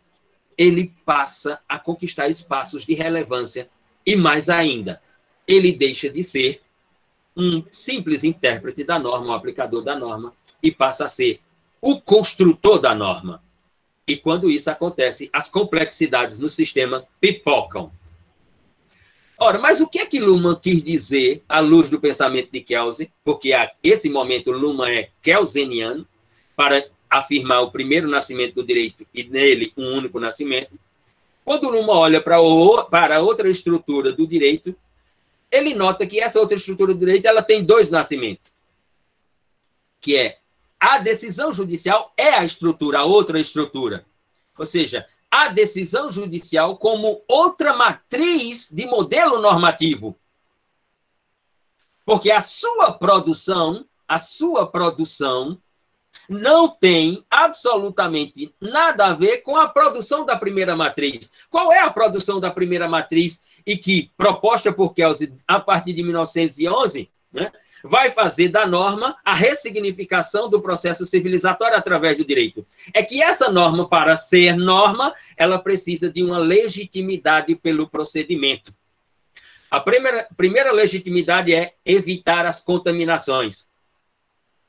ele 0.58 0.94
passa 1.06 1.62
a 1.68 1.80
conquistar 1.80 2.28
espaços 2.28 2.86
de 2.86 2.94
relevância 2.94 3.70
e, 4.06 4.16
mais 4.16 4.50
ainda, 4.50 5.02
ele 5.48 5.72
deixa 5.72 6.10
de 6.10 6.24
ser 6.24 6.62
um 7.36 7.64
simples 7.72 8.24
intérprete 8.24 8.84
da 8.84 9.00
norma, 9.00 9.28
um 9.28 9.34
aplicador 9.34 9.82
da 9.82 9.96
norma, 9.96 10.34
e 10.62 10.72
passa 10.72 11.06
a 11.06 11.08
ser 11.08 11.40
o 11.82 12.00
construtor 12.02 12.80
da 12.80 12.94
norma. 12.94 13.42
E 14.08 14.18
quando 14.18 14.50
isso 14.50 14.70
acontece, 14.70 15.30
as 15.32 15.48
complexidades 15.48 16.40
no 16.40 16.50
sistema 16.50 17.08
pipocam. 17.22 17.92
Ora, 19.42 19.58
mas 19.58 19.80
o 19.80 19.88
que 19.88 20.00
é 20.00 20.06
que 20.06 20.20
Luhmann 20.20 20.60
quis 20.60 20.84
dizer 20.84 21.44
à 21.48 21.60
luz 21.60 21.90
do 21.90 22.00
pensamento 22.00 22.52
de 22.52 22.60
Kelsen? 22.60 23.10
Porque 23.24 23.54
a 23.54 23.72
esse 23.82 24.10
momento 24.10 24.52
Luhmann 24.52 24.92
é 24.92 25.10
kelseniano, 25.22 26.06
para 26.56 26.86
afirmar 27.10 27.62
o 27.62 27.72
primeiro 27.72 28.10
nascimento 28.10 28.56
do 28.56 28.66
direito 28.66 29.08
e 29.14 29.24
nele 29.24 29.72
um 29.78 29.94
único 29.94 30.20
nascimento. 30.20 30.78
Quando 31.46 31.70
Luhmann 31.70 31.96
olha 31.96 32.22
para, 32.22 32.42
o, 32.42 32.84
para 32.84 33.22
outra 33.22 33.50
estrutura 33.50 34.12
do 34.12 34.28
direito, 34.28 34.76
ele 35.50 35.74
nota 35.74 36.06
que 36.06 36.20
essa 36.20 36.38
outra 36.38 36.58
estrutura 36.58 36.94
do 36.94 37.00
direito 37.00 37.26
ela 37.26 37.42
tem 37.42 37.64
dois 37.64 37.90
nascimentos, 37.90 38.52
que 40.02 40.18
é 40.18 40.38
a 40.78 40.98
decisão 40.98 41.54
judicial 41.54 42.14
é 42.18 42.36
a 42.36 42.44
estrutura, 42.44 43.00
a 43.00 43.06
outra 43.06 43.40
estrutura. 43.40 44.06
Ou 44.58 44.66
seja, 44.66 45.08
a 45.32 45.50
decisão 45.50 46.12
judicial 46.12 46.78
como 46.78 47.24
outra 47.28 47.76
matriz 47.76 48.70
de 48.72 48.86
modelo 48.86 49.40
normativo. 49.42 50.16
Porque 52.06 52.32
a 52.32 52.42
sua 52.42 52.92
produção, 52.94 53.86
a 54.08 54.18
sua 54.18 54.66
produção 54.66 55.62
não 56.28 56.68
tem 56.68 57.24
absolutamente 57.30 58.54
nada 58.60 59.08
a 59.08 59.14
ver 59.14 59.38
com 59.38 59.56
a 59.56 59.68
produção 59.68 60.26
da 60.26 60.36
primeira 60.36 60.76
matriz. 60.76 61.32
Qual 61.50 61.72
é 61.72 61.80
a 61.80 61.92
produção 61.92 62.40
da 62.40 62.50
primeira 62.50 62.88
matriz 62.88 63.42
e 63.66 63.78
que, 63.78 64.12
proposta 64.18 64.72
por 64.74 64.94
Kelsey 64.94 65.34
a 65.48 65.60
partir 65.60 65.94
de 65.94 66.04
1911, 66.04 67.10
né, 67.32 67.52
vai 67.84 68.12
fazer 68.12 68.50
da 68.50 68.66
norma 68.66 69.18
a 69.24 69.34
ressignificação 69.34 70.50
do 70.50 70.62
processo 70.62 71.06
civilizatório 71.06 71.78
através 71.78 72.18
do 72.18 72.26
direito. 72.26 72.66
É 72.94 73.04
que 73.04 73.22
essa 73.22 73.52
norma, 73.52 73.88
para 73.88 74.16
ser 74.16 74.56
norma, 74.56 75.14
ela 75.38 75.60
precisa 75.60 76.12
de 76.12 76.24
uma 76.24 76.38
legitimidade 76.38 77.56
pelo 77.56 77.88
procedimento. 77.88 78.74
A 79.70 79.80
primeira, 79.80 80.28
primeira 80.36 80.72
legitimidade 80.72 81.54
é 81.54 81.74
evitar 81.86 82.46
as 82.46 82.60
contaminações. 82.60 83.70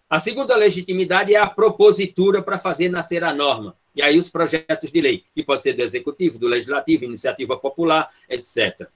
A 0.09 0.20
segunda 0.20 0.57
legitimidade 0.57 1.35
é 1.35 1.38
a 1.38 1.49
propositura 1.49 2.42
para 2.42 2.59
fazer 2.59 2.88
nascer 2.88 3.25
a 3.25 3.33
norma. 3.33 3.77
E 3.94 4.03
aí 4.03 4.18
os 4.18 4.31
projetos 4.31 4.92
de 4.92 5.01
lei, 5.01 5.25
que 5.35 5.42
pode 5.42 5.62
ser 5.62 5.73
do 5.73 5.83
executivo, 5.83 6.38
do 6.38 6.46
legislativo, 6.46 7.05
iniciativa 7.05 7.57
popular, 7.57 8.09
etc. 8.29 8.88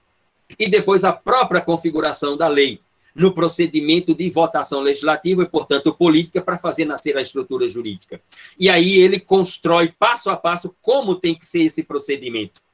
E 0.59 0.69
depois 0.69 1.03
a 1.03 1.11
própria 1.11 1.61
configuração 1.61 2.37
da 2.37 2.47
lei, 2.47 2.79
no 3.15 3.33
procedimento 3.33 4.13
de 4.13 4.29
votação 4.29 4.81
legislativa 4.81 5.43
e, 5.43 5.47
portanto, 5.47 5.93
política, 5.93 6.41
para 6.41 6.57
fazer 6.57 6.85
nascer 6.85 7.17
a 7.17 7.21
estrutura 7.21 7.67
jurídica. 7.69 8.21
E 8.59 8.69
aí 8.69 8.97
ele 8.97 9.19
constrói 9.19 9.93
passo 9.97 10.29
a 10.29 10.35
passo 10.35 10.75
como 10.81 11.15
tem 11.15 11.33
que 11.33 11.45
ser 11.45 11.61
esse 11.61 11.81
procedimento 11.83 12.65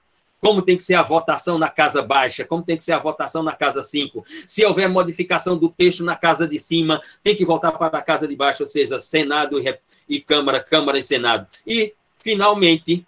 como 0.42 0.64
tem 0.64 0.76
que 0.76 0.84
ser 0.84 0.96
a 0.96 1.04
votação 1.04 1.60
na 1.60 1.70
casa 1.70 2.02
baixa, 2.02 2.44
como 2.44 2.64
tem 2.64 2.76
que 2.76 2.84
ser 2.84 2.94
a 2.94 3.00
votação 3.00 3.44
na 3.44 3.54
casa 3.54 3.84
5. 3.84 4.26
Se 4.48 4.66
houver 4.66 4.90
modificação 4.90 5.56
do 5.56 5.70
texto 5.70 6.04
na 6.04 6.16
casa 6.16 6.48
de 6.48 6.58
cima, 6.58 7.00
tem 7.22 7.36
que 7.36 7.46
voltar 7.46 7.72
para 7.72 8.00
a 8.00 8.02
casa 8.02 8.28
de 8.28 8.36
baixo, 8.36 8.64
ou 8.64 8.68
seja, 8.68 8.98
Senado 8.98 9.60
e, 9.60 9.80
e 10.10 10.20
Câmara, 10.20 10.60
Câmara 10.60 10.98
e 10.98 11.04
Senado. 11.04 11.48
E, 11.66 11.94
finalmente, 12.18 13.06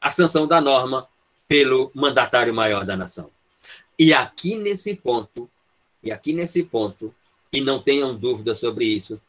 a 0.00 0.08
sanção 0.08 0.46
da 0.46 0.60
norma 0.60 1.08
pelo 1.48 1.90
mandatário 1.92 2.54
maior 2.54 2.84
da 2.84 2.96
nação. 2.96 3.28
E 3.98 4.14
aqui 4.14 4.54
nesse 4.54 4.94
ponto, 4.94 5.50
e 6.04 6.12
aqui 6.12 6.32
nesse 6.32 6.62
ponto, 6.62 7.14
e 7.52 7.60
não 7.60 7.80
tenham 7.80 8.14
dúvida 8.14 8.54
sobre 8.54 8.84
isso, 8.84 9.20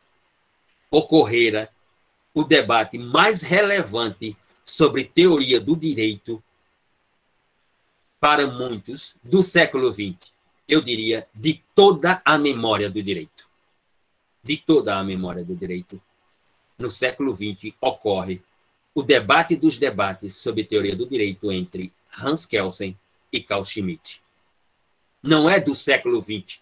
ocorrera 0.92 1.70
o 2.34 2.44
debate 2.44 2.98
mais 2.98 3.42
relevante 3.42 4.36
sobre 4.64 5.06
teoria 5.06 5.60
do 5.60 5.76
direito 5.76 6.44
para 8.20 8.48
muitos, 8.48 9.16
do 9.24 9.42
século 9.42 9.92
XX. 9.92 10.34
Eu 10.68 10.82
diria, 10.82 11.28
de 11.34 11.64
toda 11.76 12.22
a 12.26 12.38
memória 12.38 12.90
do 12.90 13.02
direito. 13.02 13.48
De 14.44 14.58
toda 14.58 14.98
a 14.98 15.04
memória 15.04 15.44
do 15.44 15.56
direito. 15.56 16.02
No 16.78 16.90
século 16.90 17.34
XX 17.34 17.74
ocorre 17.80 18.42
o 18.94 19.04
debate 19.04 19.56
dos 19.56 19.78
debates 19.78 20.36
sobre 20.36 20.64
teoria 20.64 20.96
do 20.96 21.06
direito 21.06 21.52
entre 21.52 21.94
Hans 22.18 22.46
Kelsen 22.46 22.98
e 23.32 23.42
Carl 23.42 23.64
Schmitt. 23.64 24.22
Não 25.22 25.50
é 25.50 25.60
do 25.60 25.76
século 25.76 26.22
XX, 26.22 26.60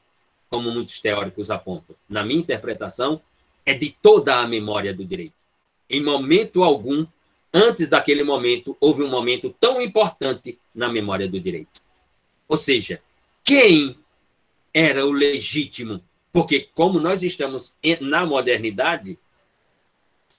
como 0.54 0.70
muitos 0.70 1.00
teóricos 1.00 1.50
apontam. 1.50 1.96
Na 2.08 2.24
minha 2.24 2.40
interpretação, 2.40 3.20
é 3.66 3.74
de 3.74 3.90
toda 3.90 4.36
a 4.36 4.46
memória 4.46 4.94
do 4.94 5.04
direito. 5.04 5.34
Em 5.90 6.00
momento 6.00 6.64
algum, 6.64 7.08
antes 7.52 7.90
daquele 7.90 8.24
momento, 8.24 8.78
houve 8.80 9.02
um 9.02 9.10
momento 9.10 9.50
tão 9.60 9.82
importante 9.82 10.60
na 10.74 10.90
memória 10.90 11.28
do 11.28 11.40
direito. 11.40 11.82
Ou 12.48 12.56
seja, 12.56 13.02
quem 13.44 13.98
era 14.72 15.04
o 15.08 15.12
legítimo? 15.12 16.04
Porque, 16.32 16.70
como 16.76 17.00
nós 17.00 17.24
estamos 17.24 17.76
na 18.00 18.24
modernidade, 18.24 19.18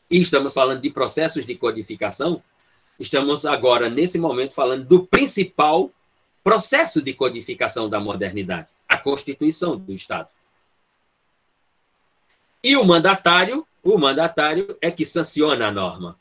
e 0.08 0.20
estamos 0.20 0.54
falando 0.54 0.80
de 0.80 0.90
processos 0.90 1.44
de 1.44 1.56
codificação, 1.56 2.40
estamos 3.00 3.44
agora, 3.44 3.88
nesse 3.88 4.16
momento, 4.16 4.54
falando 4.54 4.84
do 4.84 5.04
principal 5.04 5.90
processo 6.44 7.02
de 7.02 7.14
codificação 7.14 7.88
da 7.88 7.98
modernidade, 7.98 8.68
a 8.94 8.98
Constituição 8.98 9.76
do 9.76 9.92
Estado. 9.92 10.30
E 12.62 12.76
o 12.76 12.84
mandatário, 12.84 13.66
o 13.82 13.98
mandatário 13.98 14.78
é 14.80 14.90
que 14.90 15.04
sanciona 15.04 15.66
a 15.66 15.70
norma, 15.70 16.18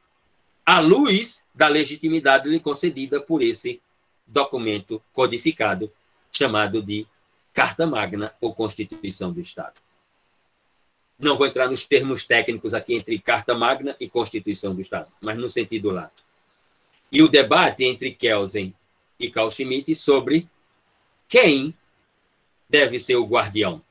à 0.66 0.80
luz 0.80 1.46
da 1.54 1.68
legitimidade 1.68 2.50
lhe 2.50 2.60
concedida 2.60 3.22
por 3.22 3.42
esse 3.42 3.82
documento 4.26 5.02
codificado, 5.14 5.92
chamado 6.32 6.82
de 6.82 7.06
Carta 7.54 7.86
Magna 7.86 8.34
ou 8.42 8.54
Constituição 8.54 9.32
do 9.32 9.40
Estado. 9.40 9.80
Não 11.20 11.38
vou 11.38 11.46
entrar 11.46 11.70
nos 11.70 11.86
termos 11.86 12.26
técnicos 12.26 12.74
aqui 12.74 12.96
entre 12.96 13.20
Carta 13.20 13.54
Magna 13.54 13.96
e 14.00 14.10
Constituição 14.10 14.74
do 14.74 14.82
Estado, 14.82 15.12
mas 15.22 15.38
no 15.38 15.50
sentido 15.50 15.92
lato. 15.92 16.24
E 17.12 17.22
o 17.22 17.30
debate 17.30 17.86
entre 17.86 18.12
Kelsen 18.12 18.74
e 19.20 19.30
Carl 19.30 19.52
Schmitt 19.52 19.96
sobre 19.96 20.50
quem 21.30 21.78
deve 22.74 23.00
ser 23.00 23.18
o 23.18 23.28
guardião. 23.28 23.84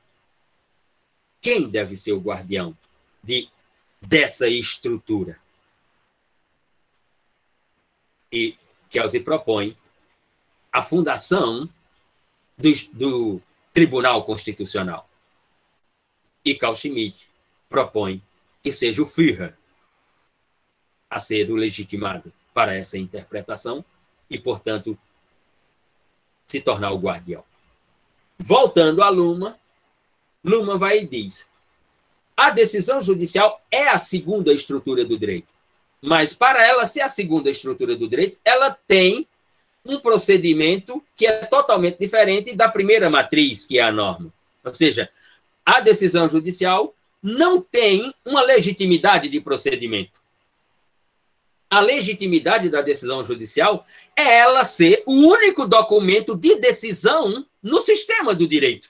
Quem 1.39 1.69
deve 1.69 1.95
ser 1.95 2.11
o 2.11 2.19
guardião 2.19 2.77
de, 3.23 3.49
dessa 4.01 4.45
estrutura? 4.45 5.39
E 8.29 8.57
Kelsen 8.89 9.23
propõe 9.23 9.77
a 10.69 10.83
fundação 10.83 11.69
do, 12.57 12.69
do 12.91 13.41
Tribunal 13.71 14.25
Constitucional. 14.25 15.09
E 16.43 16.53
Carl 16.53 16.75
Schmitt 16.75 17.29
propõe 17.69 18.21
que 18.61 18.69
seja 18.69 19.01
o 19.01 19.05
Führer 19.05 19.57
a 21.09 21.19
ser 21.19 21.49
o 21.49 21.55
legitimado 21.55 22.33
para 22.53 22.75
essa 22.75 22.97
interpretação 22.97 23.85
e, 24.29 24.37
portanto, 24.37 24.97
se 26.45 26.59
tornar 26.59 26.91
o 26.91 26.99
guardião. 26.99 27.45
Voltando 28.37 29.01
a 29.01 29.09
Luma, 29.09 29.57
Luma 30.43 30.77
vai 30.77 30.99
e 30.99 31.07
diz: 31.07 31.49
a 32.35 32.49
decisão 32.49 33.01
judicial 33.01 33.61
é 33.71 33.87
a 33.87 33.99
segunda 33.99 34.51
estrutura 34.51 35.05
do 35.05 35.17
direito. 35.17 35.53
Mas 36.01 36.33
para 36.33 36.65
ela 36.65 36.85
ser 36.85 37.01
a 37.01 37.09
segunda 37.09 37.49
estrutura 37.49 37.95
do 37.95 38.07
direito, 38.07 38.37
ela 38.43 38.71
tem 38.71 39.27
um 39.85 39.99
procedimento 39.99 41.03
que 41.15 41.25
é 41.25 41.45
totalmente 41.45 41.97
diferente 41.97 42.55
da 42.55 42.67
primeira 42.67 43.09
matriz, 43.09 43.65
que 43.65 43.79
é 43.79 43.81
a 43.81 43.91
norma. 43.91 44.33
Ou 44.63 44.73
seja, 44.73 45.09
a 45.65 45.79
decisão 45.79 46.27
judicial 46.27 46.93
não 47.21 47.61
tem 47.61 48.13
uma 48.25 48.41
legitimidade 48.41 49.29
de 49.29 49.39
procedimento 49.39 50.23
a 51.73 51.79
legitimidade 51.79 52.69
da 52.69 52.81
decisão 52.81 53.25
judicial 53.25 53.83
é 54.15 54.37
ela 54.41 54.63
ser 54.63 55.01
o 55.07 55.11
único 55.11 55.65
documento 55.65 56.35
de 56.35 56.59
decisão 56.59 57.43
no 57.63 57.81
sistema 57.81 58.35
do 58.35 58.47
direito. 58.47 58.89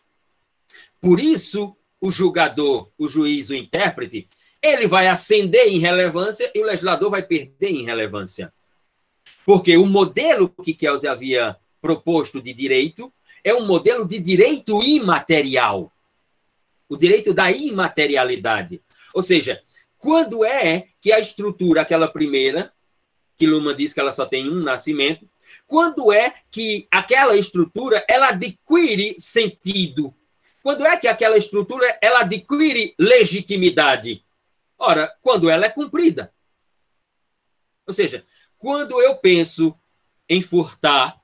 Por 1.00 1.20
isso, 1.20 1.78
o 2.02 2.10
julgador, 2.10 2.90
o 2.98 3.08
juiz, 3.08 3.50
o 3.50 3.56
intérprete, 3.56 4.28
ele 4.62 4.88
vai 4.88 5.08
ascender 5.08 5.68
em 5.68 5.78
relevância 5.78 6.52
e 6.56 6.60
o 6.62 6.66
legislador 6.66 7.10
vai 7.10 7.22
perder 7.22 7.70
em 7.70 7.86
relevância. 7.86 8.52
Porque 9.46 9.78
o 9.78 9.86
modelo 9.86 10.50
que 10.50 10.74
Kelsey 10.74 11.10
havia 11.10 11.56
proposto 11.82 12.42
de 12.42 12.54
direito 12.54 13.14
é 13.44 13.54
um 13.54 13.66
modelo 13.66 14.08
de 14.08 14.20
direito 14.20 14.82
imaterial. 14.82 15.92
O 16.88 16.96
direito 16.96 17.34
da 17.34 17.52
imaterialidade. 17.52 18.82
Ou 19.14 19.22
seja, 19.22 19.62
quando 19.98 20.46
é 20.46 20.88
que 21.02 21.12
a 21.12 21.20
estrutura, 21.20 21.82
aquela 21.82 22.08
primeira, 22.08 22.74
que 23.36 23.46
Luma 23.46 23.74
diz 23.74 23.94
que 23.94 24.00
ela 24.00 24.12
só 24.12 24.26
tem 24.26 24.50
um 24.50 24.62
nascimento, 24.62 25.28
quando 25.74 26.14
é 26.14 26.36
que 26.52 26.88
aquela 26.92 27.36
estrutura 27.36 28.06
ela 28.08 28.28
adquire 28.28 29.16
sentido? 29.18 30.14
Quando 30.62 30.86
é 30.86 30.96
que 30.98 31.08
aquela 31.08 31.36
estrutura 31.36 31.98
ela 32.00 32.20
adquire 32.20 32.94
legitimidade? 33.00 34.24
Ora, 34.78 35.12
quando 35.20 35.50
ela 35.50 35.66
é 35.66 35.70
cumprida. 35.70 36.32
Ou 37.88 37.94
seja, 37.94 38.24
quando 38.56 39.02
eu 39.02 39.16
penso 39.16 39.76
em 40.30 40.44
furtar 40.44 41.20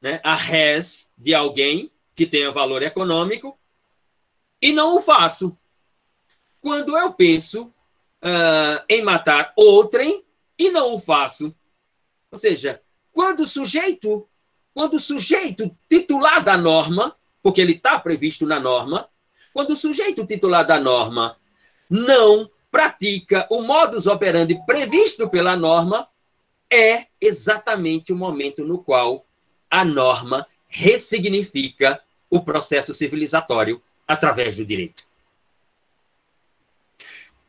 né, 0.00 0.20
a 0.24 0.34
res 0.34 1.12
de 1.16 1.32
alguém 1.32 1.92
que 2.16 2.26
tenha 2.26 2.50
valor 2.50 2.82
econômico 2.82 3.56
e 4.60 4.72
não 4.72 4.96
o 4.96 5.00
faço. 5.00 5.56
Quando 6.60 6.98
eu 6.98 7.12
penso 7.12 7.66
uh, 8.24 8.84
em 8.88 9.02
matar 9.02 9.52
outrem 9.56 10.26
e 10.58 10.68
não 10.68 10.96
o 10.96 10.98
faço. 10.98 11.54
Ou 12.32 12.36
seja, 12.36 12.82
quando 13.18 13.40
o 13.40 13.48
sujeito, 13.48 14.28
quando 14.72 14.94
o 14.94 15.00
sujeito 15.00 15.76
titular 15.88 16.40
da 16.40 16.56
norma, 16.56 17.16
porque 17.42 17.60
ele 17.60 17.72
está 17.72 17.98
previsto 17.98 18.46
na 18.46 18.60
norma, 18.60 19.08
quando 19.52 19.70
o 19.70 19.76
sujeito 19.76 20.24
titular 20.24 20.64
da 20.64 20.78
norma 20.78 21.36
não 21.90 22.48
pratica 22.70 23.44
o 23.50 23.60
modus 23.60 24.06
operandi 24.06 24.64
previsto 24.64 25.28
pela 25.28 25.56
norma, 25.56 26.08
é 26.72 27.06
exatamente 27.20 28.12
o 28.12 28.16
momento 28.16 28.64
no 28.64 28.78
qual 28.78 29.26
a 29.68 29.84
norma 29.84 30.46
ressignifica 30.68 32.00
o 32.30 32.40
processo 32.40 32.94
civilizatório 32.94 33.82
através 34.06 34.58
do 34.58 34.64
direito. 34.64 35.04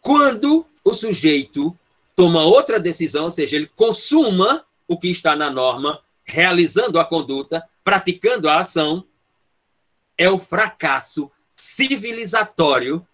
Quando 0.02 0.66
o 0.84 0.96
sujeito 0.96 1.78
toma 2.16 2.44
outra 2.44 2.80
decisão, 2.80 3.26
ou 3.26 3.32
seja, 3.32 3.56
ele 3.56 3.70
consuma 3.76 4.66
o 4.90 5.00
que 5.00 5.08
está 5.08 5.36
na 5.36 5.52
norma, 5.52 6.04
realizando 6.26 7.00
a 7.00 7.06
conduta, 7.06 7.70
praticando 7.84 8.50
a 8.50 8.60
ação, 8.60 9.08
é 10.18 10.28
o 10.30 10.40
fracasso 10.40 11.32
civilizatório 11.54 13.08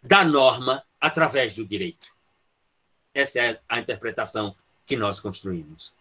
da 0.00 0.24
norma 0.24 0.84
através 1.00 1.56
do 1.56 1.66
direito. 1.66 2.14
Essa 3.12 3.40
é 3.40 3.60
a 3.68 3.80
interpretação 3.80 4.54
que 4.86 4.96
nós 4.96 5.18
construímos. 5.18 5.92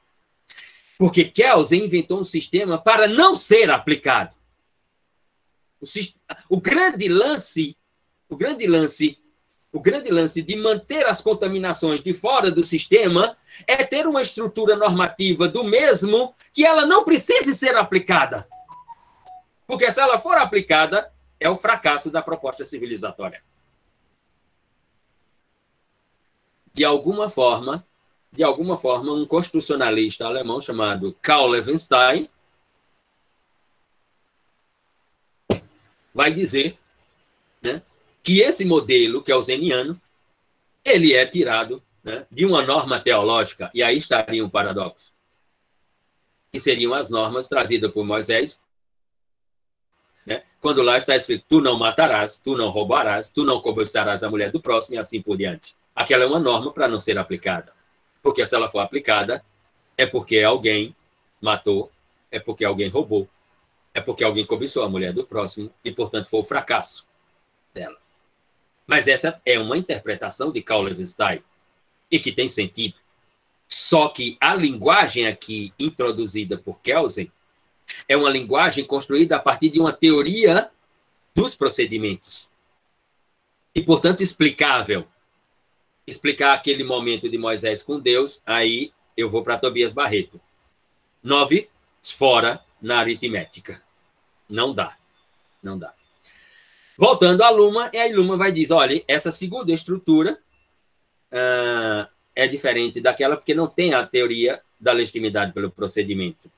Porque 0.99 1.25
Kelsen 1.25 1.83
inventou 1.83 2.21
um 2.21 2.23
sistema 2.23 2.77
para 2.77 3.07
não 3.07 3.33
ser 3.33 3.71
aplicado. 3.71 4.35
O, 5.81 5.85
o 6.47 6.61
grande 6.61 7.07
lance, 7.07 7.75
o 8.29 8.37
grande 8.37 8.67
lance 8.67 9.20
o 9.71 9.79
grande 9.79 10.09
lance 10.09 10.41
de 10.41 10.55
manter 10.57 11.05
as 11.05 11.21
contaminações 11.21 12.01
de 12.01 12.13
fora 12.13 12.51
do 12.51 12.63
sistema 12.63 13.37
é 13.65 13.77
ter 13.83 14.05
uma 14.05 14.21
estrutura 14.21 14.75
normativa 14.75 15.47
do 15.47 15.63
mesmo 15.63 16.35
que 16.51 16.65
ela 16.65 16.85
não 16.85 17.05
precise 17.05 17.55
ser 17.55 17.75
aplicada. 17.77 18.47
Porque 19.65 19.89
se 19.89 20.01
ela 20.01 20.19
for 20.19 20.37
aplicada, 20.37 21.11
é 21.39 21.49
o 21.49 21.55
fracasso 21.55 22.11
da 22.11 22.21
proposta 22.21 22.65
civilizatória. 22.65 23.41
De 26.73 26.83
alguma 26.83 27.29
forma, 27.29 27.85
de 28.31 28.43
alguma 28.43 28.77
forma, 28.77 29.13
um 29.13 29.25
constitucionalista 29.25 30.25
alemão 30.25 30.61
chamado 30.61 31.15
Karl 31.21 31.47
Levenstein 31.47 32.29
vai 36.13 36.31
dizer 36.33 36.77
que 38.23 38.41
esse 38.41 38.65
modelo, 38.65 39.23
que 39.23 39.31
é 39.31 39.35
o 39.35 39.41
zeniano, 39.41 39.99
ele 40.83 41.13
é 41.13 41.25
tirado 41.25 41.81
né, 42.03 42.25
de 42.31 42.45
uma 42.45 42.61
norma 42.61 42.99
teológica, 42.99 43.69
e 43.73 43.83
aí 43.83 43.97
estaria 43.97 44.43
um 44.43 44.49
paradoxo. 44.49 45.11
Que 46.51 46.59
seriam 46.59 46.93
as 46.93 47.09
normas 47.09 47.47
trazidas 47.47 47.91
por 47.91 48.05
Moisés, 48.05 48.59
né, 50.25 50.43
quando 50.59 50.81
lá 50.81 50.97
está 50.97 51.15
escrito: 51.15 51.45
tu 51.47 51.61
não 51.61 51.77
matarás, 51.77 52.37
tu 52.37 52.55
não 52.55 52.69
roubarás, 52.69 53.29
tu 53.29 53.43
não 53.43 53.61
cobiçarás 53.61 54.23
a 54.23 54.29
mulher 54.29 54.51
do 54.51 54.61
próximo, 54.61 54.95
e 54.95 54.99
assim 54.99 55.21
por 55.21 55.37
diante. 55.37 55.75
Aquela 55.95 56.23
é 56.23 56.27
uma 56.27 56.39
norma 56.39 56.71
para 56.71 56.87
não 56.87 56.99
ser 56.99 57.17
aplicada. 57.17 57.73
Porque 58.21 58.45
se 58.45 58.55
ela 58.55 58.69
for 58.69 58.79
aplicada, 58.79 59.43
é 59.97 60.05
porque 60.05 60.39
alguém 60.41 60.95
matou, 61.41 61.91
é 62.29 62.39
porque 62.39 62.63
alguém 62.63 62.87
roubou, 62.87 63.27
é 63.93 63.99
porque 63.99 64.23
alguém 64.23 64.45
cobiçou 64.45 64.83
a 64.83 64.89
mulher 64.89 65.11
do 65.11 65.25
próximo, 65.25 65.71
e, 65.83 65.91
portanto, 65.91 66.29
foi 66.29 66.39
o 66.39 66.43
fracasso 66.43 67.07
dela. 67.73 67.97
Mas 68.91 69.07
essa 69.07 69.41
é 69.45 69.57
uma 69.57 69.77
interpretação 69.77 70.51
de 70.51 70.61
Carl 70.61 70.81
Levenstein 70.81 71.41
e 72.11 72.19
que 72.19 72.29
tem 72.29 72.49
sentido. 72.49 72.95
Só 73.65 74.09
que 74.09 74.37
a 74.37 74.53
linguagem 74.53 75.27
aqui 75.27 75.73
introduzida 75.79 76.57
por 76.57 76.81
Kelsen 76.81 77.31
é 78.05 78.17
uma 78.17 78.29
linguagem 78.29 78.83
construída 78.85 79.37
a 79.37 79.39
partir 79.39 79.69
de 79.69 79.79
uma 79.79 79.93
teoria 79.93 80.69
dos 81.33 81.55
procedimentos. 81.55 82.49
e, 83.73 83.81
portanto, 83.81 84.21
explicável. 84.21 85.07
Explicar 86.05 86.51
aquele 86.51 86.83
momento 86.83 87.29
de 87.29 87.37
Moisés 87.37 87.81
com 87.81 87.97
Deus, 87.97 88.41
aí 88.45 88.91
eu 89.15 89.29
vou 89.29 89.41
para 89.41 89.57
Tobias 89.57 89.93
Barreto. 89.93 90.41
Nove, 91.23 91.69
fora 92.03 92.61
na 92.81 92.99
aritmética. 92.99 93.81
Não 94.49 94.73
dá. 94.73 94.97
Não 95.63 95.79
dá. 95.79 95.93
Voltando 97.01 97.41
à 97.41 97.49
Luma, 97.49 97.89
e 97.91 97.97
aí 97.97 98.13
Luma 98.13 98.37
vai 98.37 98.51
dizer, 98.51 98.75
olha, 98.75 99.03
essa 99.07 99.31
segunda 99.31 99.73
estrutura 99.73 100.39
uh, 101.31 102.07
é 102.35 102.47
diferente 102.47 103.01
daquela 103.01 103.35
porque 103.35 103.55
não 103.55 103.65
tem 103.65 103.95
a 103.95 104.05
teoria 104.05 104.61
da 104.79 104.91
legitimidade 104.91 105.51
pelo 105.51 105.71
procedimento. 105.71 106.51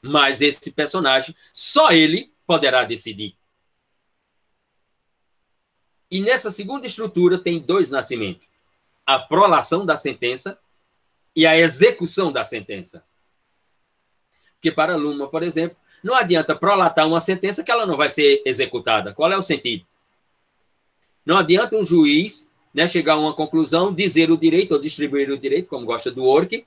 Mas 0.00 0.40
esse 0.40 0.72
personagem, 0.72 1.36
só 1.52 1.90
ele 1.90 2.32
poderá 2.46 2.84
decidir. 2.84 3.36
E 6.10 6.20
nessa 6.20 6.50
segunda 6.50 6.86
estrutura 6.86 7.36
tem 7.36 7.58
dois 7.58 7.90
nascimentos: 7.90 8.48
a 9.04 9.18
prolação 9.18 9.84
da 9.84 9.94
sentença 9.94 10.58
e 11.36 11.46
a 11.46 11.54
execução 11.54 12.32
da 12.32 12.44
sentença. 12.44 13.04
Porque 14.54 14.72
para 14.72 14.96
Luma, 14.96 15.28
por 15.28 15.42
exemplo, 15.42 15.76
não 16.02 16.14
adianta 16.14 16.54
prolatar 16.54 17.06
uma 17.06 17.20
sentença 17.20 17.62
que 17.62 17.70
ela 17.70 17.86
não 17.86 17.96
vai 17.96 18.10
ser 18.10 18.42
executada. 18.44 19.12
Qual 19.12 19.30
é 19.30 19.36
o 19.36 19.42
sentido? 19.42 19.84
Não 21.24 21.36
adianta 21.36 21.76
um 21.76 21.84
juiz 21.84 22.50
né, 22.72 22.86
chegar 22.88 23.14
a 23.14 23.18
uma 23.18 23.34
conclusão, 23.34 23.92
dizer 23.92 24.30
o 24.30 24.36
direito 24.36 24.72
ou 24.72 24.80
distribuir 24.80 25.30
o 25.30 25.38
direito, 25.38 25.68
como 25.68 25.84
gosta 25.84 26.10
do 26.10 26.24
Ork, 26.24 26.64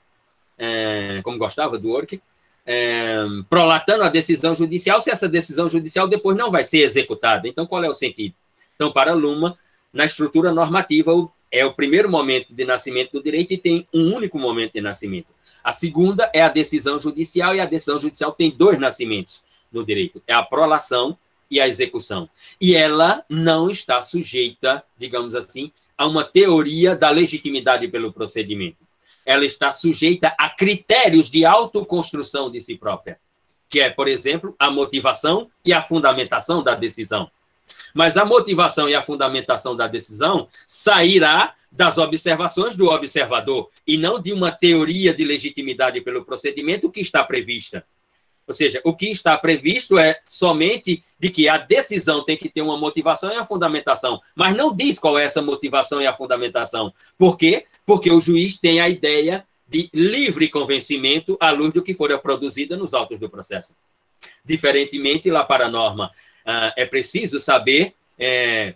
é, 0.58 1.22
como 1.24 1.38
gostava 1.38 1.78
do 1.78 1.90
Ork, 1.90 2.22
é, 2.66 3.18
prolatando 3.50 4.04
a 4.04 4.10
decisão 4.10 4.56
judicial, 4.56 5.02
se 5.02 5.10
essa 5.10 5.28
decisão 5.28 5.68
judicial 5.70 6.08
depois 6.08 6.38
não 6.38 6.52
vai 6.52 6.64
ser 6.64 6.80
executada. 6.80 7.48
Então, 7.48 7.66
qual 7.66 7.84
é 7.84 7.90
o 7.90 7.94
sentido? 7.94 8.36
Então, 8.76 8.92
para 8.92 9.14
Luma, 9.14 9.58
na 9.92 10.06
estrutura 10.06 10.52
normativa, 10.52 11.12
é 11.54 11.64
o 11.64 11.72
primeiro 11.72 12.10
momento 12.10 12.47
de 12.51 12.66
nascimento 12.66 13.12
do 13.12 13.24
direito 13.24 13.54
e 13.54 13.58
tem 13.60 13.88
um 13.93 14.12
único 14.12 14.39
momento 14.39 14.74
de 14.74 14.82
nascimento. 14.82 15.28
A 15.64 15.72
segunda 15.72 16.30
é 16.34 16.41
a 16.41 16.49
decisão 16.49 16.99
judicial, 16.99 17.56
e 17.56 17.62
a 17.62 17.66
decisão 17.66 17.99
judicial 17.99 18.32
tem 18.32 18.49
dois 18.49 18.80
nascimentos 18.80 19.43
no 19.72 19.86
direito: 19.86 20.22
é 20.26 20.34
a 20.34 20.41
prolação 20.41 21.16
e 21.51 21.62
a 21.62 21.68
execução. 21.68 22.28
E 22.60 22.76
ela 22.76 23.24
não 23.30 23.70
está 23.70 24.01
sujeita, 24.01 24.84
digamos 24.97 25.36
assim, 25.36 25.72
a 25.95 26.08
uma 26.08 26.24
teoria 26.24 26.95
da 26.95 27.12
legitimidade 27.12 27.88
pelo 27.88 28.12
procedimento. 28.12 28.78
Ela 29.24 29.45
está 29.45 29.72
sujeita 29.72 30.34
a 30.38 30.49
critérios 30.49 31.30
de 31.30 31.45
autoconstrução 31.45 32.49
de 32.49 32.60
si 32.62 32.76
própria, 32.76 33.20
que 33.70 33.80
é, 33.80 33.91
por 33.91 34.08
exemplo, 34.08 34.56
a 34.58 34.72
motivação 34.72 35.51
e 35.64 35.72
a 35.72 35.84
fundamentação 35.84 36.64
da 36.64 36.74
decisão. 36.74 37.30
Mas 37.93 38.18
a 38.18 38.26
motivação 38.26 38.89
e 38.89 38.95
a 38.95 39.01
fundamentação 39.01 39.76
da 39.76 39.88
decisão 39.88 40.47
sairá 40.68 41.53
das 41.72 41.97
observações 41.97 42.76
do 42.76 42.88
observador 42.88 43.70
e 43.86 43.97
não 43.97 44.20
de 44.20 44.32
uma 44.32 44.51
teoria 44.51 45.14
de 45.14 45.26
legitimidade 45.26 46.01
pelo 46.01 46.24
procedimento 46.24 46.91
que 46.91 47.01
está 47.01 47.24
prevista. 47.24 47.86
Ou 48.45 48.53
seja, 48.53 48.82
o 48.84 48.93
que 48.93 49.09
está 49.09 49.38
previsto 49.38 49.97
é 49.97 50.20
somente 50.26 51.03
de 51.18 51.30
que 51.30 51.47
a 51.47 51.57
decisão 51.57 52.24
tem 52.24 52.36
que 52.36 52.49
ter 52.49 52.61
uma 52.61 52.78
motivação 52.78 53.32
e 53.32 53.36
a 53.36 53.45
fundamentação, 53.45 54.20
mas 54.36 54.55
não 54.55 54.76
diz 54.76 54.99
qual 54.99 55.18
é 55.18 55.24
essa 55.24 55.41
motivação 55.41 56.01
e 56.01 56.07
a 56.07 56.14
fundamentação. 56.14 56.93
Por 57.18 57.38
quê? 57.38 57.66
Porque 57.86 58.11
o 58.11 58.20
juiz 58.20 58.59
tem 58.59 58.82
a 58.82 58.89
ideia 58.89 59.45
de 59.68 59.89
livre 59.93 60.49
convencimento 60.49 61.38
à 61.39 61.51
luz 61.51 61.74
do 61.74 61.82
que 61.82 61.93
for 61.93 62.18
produzido 62.20 62.76
nos 62.78 62.93
autos 62.93 63.18
do 63.18 63.30
processo. 63.30 63.74
Diferentemente, 64.43 65.32
lá 65.32 65.43
para 65.45 65.66
a 65.66 65.70
norma, 65.70 66.11
ah, 66.46 66.74
é 66.78 66.86
preciso 66.86 67.39
saber 67.39 67.94
é, 68.18 68.76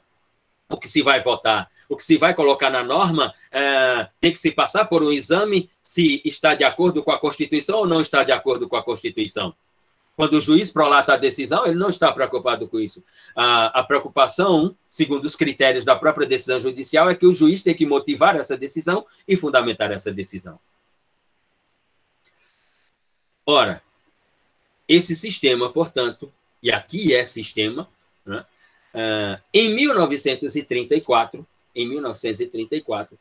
o 0.70 0.78
que 0.78 0.88
se 0.88 1.02
vai 1.02 1.20
votar, 1.20 1.70
o 1.90 1.96
que 1.96 2.04
se 2.04 2.18
vai 2.18 2.34
colocar 2.34 2.70
na 2.70 2.84
norma, 2.84 3.34
é, 3.52 4.08
tem 4.20 4.32
que 4.32 4.40
se 4.40 4.52
passar 4.52 4.86
por 4.86 5.04
um 5.04 5.12
exame 5.12 5.70
se 5.82 6.22
está 6.26 6.54
de 6.54 6.64
acordo 6.64 7.04
com 7.04 7.12
a 7.12 7.20
Constituição 7.20 7.80
ou 7.80 7.88
não 7.88 8.02
está 8.02 8.24
de 8.24 8.32
acordo 8.32 8.68
com 8.68 8.76
a 8.76 8.84
Constituição. 8.84 9.56
Quando 10.16 10.34
o 10.34 10.42
juiz 10.42 10.72
prolata 10.72 11.14
a 11.14 11.18
decisão, 11.18 11.66
ele 11.68 11.76
não 11.76 11.90
está 11.90 12.12
preocupado 12.12 12.68
com 12.68 12.80
isso. 12.80 13.04
A, 13.36 13.80
a 13.80 13.84
preocupação, 13.84 14.76
segundo 14.90 15.26
os 15.26 15.36
critérios 15.36 15.86
da 15.86 15.96
própria 15.96 16.26
decisão 16.26 16.60
judicial, 16.60 17.08
é 17.08 17.14
que 17.14 17.28
o 17.28 17.36
juiz 17.36 17.62
tem 17.62 17.76
que 17.76 17.86
motivar 17.86 18.36
essa 18.36 18.58
decisão 18.58 19.06
e 19.28 19.38
fundamentar 19.38 19.92
essa 19.92 20.12
decisão. 20.12 20.60
Ora, 23.46 23.82
esse 24.88 25.16
sistema, 25.16 25.72
portanto, 25.72 26.34
e 26.62 26.72
aqui 26.72 27.14
é 27.14 27.24
sistema, 27.24 27.88
né, 28.26 28.46
uh, 28.94 29.42
em 29.54 29.76
1934, 29.76 31.46
em 31.76 31.88
1934, 31.88 33.18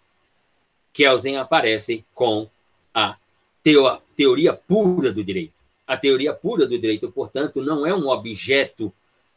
Kelsen 0.93 1.37
aparece 1.37 2.05
com 2.15 2.49
a 2.95 3.17
teo 3.63 4.01
teoria 4.17 4.55
pura 4.55 5.13
do 5.13 5.23
direito. 5.23 5.53
A 5.87 5.97
teoria 5.97 6.33
pura 6.33 6.67
do 6.67 6.79
direito, 6.79 7.13
portanto, 7.13 7.63
não 7.63 7.87
é 7.87 7.95
um 7.95 8.09
objeto 8.09 8.93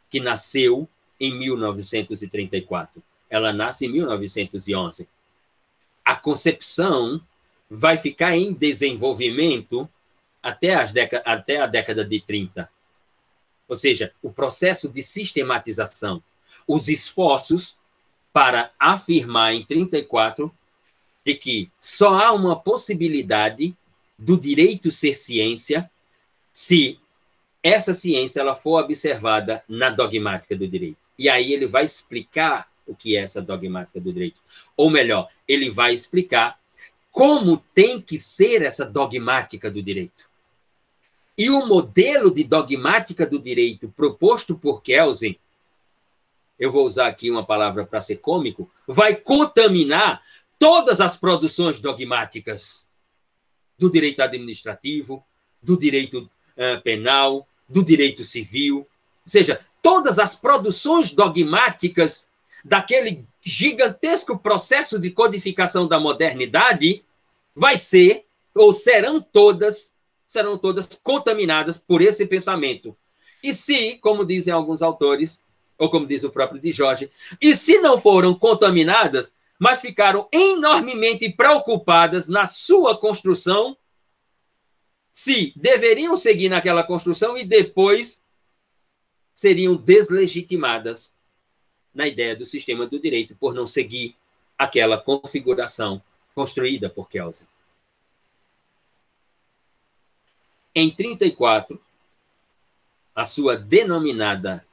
que 0.10 0.20
nasceu 0.20 0.88
em 1.20 1.38
1934. 1.38 3.04
Ela 3.30 3.52
nasce 3.52 3.86
em 3.86 3.90
1911. 3.90 5.08
A 6.04 6.16
concepção 6.16 7.22
vai 7.70 7.98
ficar 7.98 8.36
em 8.36 8.54
desenvolvimento 8.54 9.88
até, 10.42 10.74
as 10.76 10.94
até 11.26 11.58
a 11.58 11.68
década 11.68 12.04
de 12.04 12.20
30. 12.22 12.70
Ou 13.70 13.76
seja, 13.76 14.12
o 14.22 14.32
processo 14.32 14.92
de 14.92 15.04
sistematização, 15.04 16.22
os 16.68 16.90
esforços 16.90 17.78
para 18.34 18.72
afirmar 18.80 19.54
em 19.54 19.64
34 19.64 20.52
de 21.26 21.36
que 21.36 21.72
só 21.80 22.20
há 22.20 22.32
uma 22.34 22.60
possibilidade 22.60 23.78
do 24.18 24.40
direito 24.40 24.92
ser 24.92 25.14
ciência 25.14 25.90
se 26.52 27.00
essa 27.62 27.94
ciência 27.94 28.40
ela 28.40 28.56
for 28.56 28.82
observada 28.84 29.64
na 29.68 29.90
dogmática 29.90 30.56
do 30.56 30.68
direito. 30.68 30.98
E 31.18 31.30
aí 31.30 31.54
ele 31.54 31.68
vai 31.68 31.86
explicar 31.86 32.70
o 32.88 32.96
que 32.96 33.16
é 33.16 33.22
essa 33.22 33.42
dogmática 33.42 34.00
do 34.00 34.12
direito. 34.12 34.42
Ou 34.76 34.90
melhor, 34.90 35.30
ele 35.48 35.70
vai 35.70 35.94
explicar 35.94 36.60
como 37.12 37.64
tem 37.74 38.02
que 38.02 38.18
ser 38.18 38.62
essa 38.62 38.86
dogmática 38.86 39.70
do 39.70 39.84
direito. 39.84 40.29
E 41.40 41.50
o 41.50 41.66
modelo 41.66 42.34
de 42.34 42.44
dogmática 42.44 43.26
do 43.26 43.40
direito 43.40 43.88
proposto 43.96 44.58
por 44.58 44.82
Kelsen, 44.82 45.40
eu 46.60 46.70
vou 46.70 46.86
usar 46.86 47.08
aqui 47.08 47.32
uma 47.32 47.46
palavra 47.46 47.86
para 47.86 48.02
ser 48.02 48.18
cômico, 48.18 48.70
vai 48.86 49.16
contaminar 49.16 50.22
todas 50.60 51.00
as 51.00 51.16
produções 51.16 51.80
dogmáticas 51.80 52.86
do 53.78 53.90
direito 53.90 54.22
administrativo, 54.22 55.24
do 55.64 55.78
direito 55.78 56.30
uh, 56.58 56.82
penal, 56.84 57.48
do 57.70 57.86
direito 57.86 58.26
civil, 58.26 58.80
ou 58.80 58.86
seja, 59.26 59.62
todas 59.82 60.20
as 60.20 60.36
produções 60.36 61.14
dogmáticas 61.14 62.30
daquele 62.66 63.26
gigantesco 63.42 64.38
processo 64.38 65.00
de 65.00 65.10
codificação 65.10 65.88
da 65.88 66.02
modernidade 66.02 67.02
vai 67.56 67.78
ser 67.78 68.26
ou 68.54 68.74
serão 68.74 69.22
todas 69.22 69.98
serão 70.30 70.60
todas 70.60 70.86
contaminadas 71.04 71.80
por 71.80 72.04
esse 72.04 72.24
pensamento. 72.24 72.96
E 73.44 73.52
se, 73.52 73.98
como 73.98 74.24
dizem 74.24 74.54
alguns 74.54 74.84
autores, 74.84 75.42
ou 75.76 75.90
como 75.90 76.06
diz 76.06 76.24
o 76.24 76.30
próprio 76.30 76.62
de 76.62 76.72
Jorge, 76.72 77.10
e 77.42 77.56
se 77.56 77.80
não 77.80 77.98
foram 77.98 78.36
contaminadas, 78.36 79.34
mas 79.58 79.82
ficaram 79.82 80.30
enormemente 80.32 81.28
preocupadas 81.32 82.28
na 82.28 82.46
sua 82.46 82.96
construção, 82.96 83.76
se 85.12 85.52
deveriam 85.56 86.16
seguir 86.16 86.48
naquela 86.48 86.84
construção 86.84 87.36
e 87.36 87.44
depois 87.44 88.24
seriam 89.34 89.76
deslegitimadas 89.76 91.12
na 91.92 92.08
ideia 92.08 92.36
do 92.36 92.46
sistema 92.46 92.86
do 92.86 93.00
direito 93.00 93.36
por 93.36 93.56
não 93.56 93.66
seguir 93.66 94.16
aquela 94.56 94.96
configuração 94.96 96.00
construída 96.36 96.88
por 96.88 97.10
Kelsen. 97.10 97.48
Em 100.74 100.90
34, 100.90 101.82
a 103.16 103.26
sua 103.26 103.58
denominada 103.58 104.66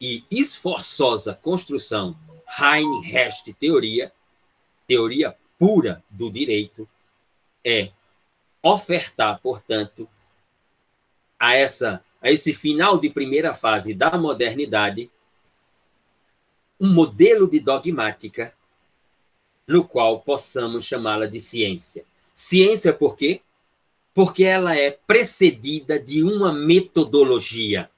e 0.00 0.24
esforçosa 0.30 1.34
construção 1.34 2.16
Heine-Hest 2.58 3.52
teoria, 3.54 4.12
teoria 4.86 5.36
pura 5.58 6.02
do 6.08 6.30
direito, 6.30 6.88
é 7.64 7.90
ofertar, 8.62 9.40
portanto, 9.40 10.08
a 11.38 11.54
essa 11.54 12.02
a 12.20 12.32
esse 12.32 12.52
final 12.52 12.98
de 12.98 13.08
primeira 13.08 13.54
fase 13.54 13.94
da 13.94 14.10
modernidade 14.18 15.08
um 16.80 16.92
modelo 16.92 17.48
de 17.48 17.60
dogmática 17.60 18.54
no 19.66 19.86
qual 19.86 20.20
possamos 20.20 20.84
chamá-la 20.84 21.26
de 21.26 21.40
ciência. 21.40 22.04
Ciência 22.32 22.92
por 22.92 23.16
quê? 23.16 23.42
Porque 24.14 24.44
ela 24.44 24.76
é 24.76 24.90
precedida 24.90 25.98
de 25.98 26.22
uma 26.22 26.52
metodologia. 26.52 27.90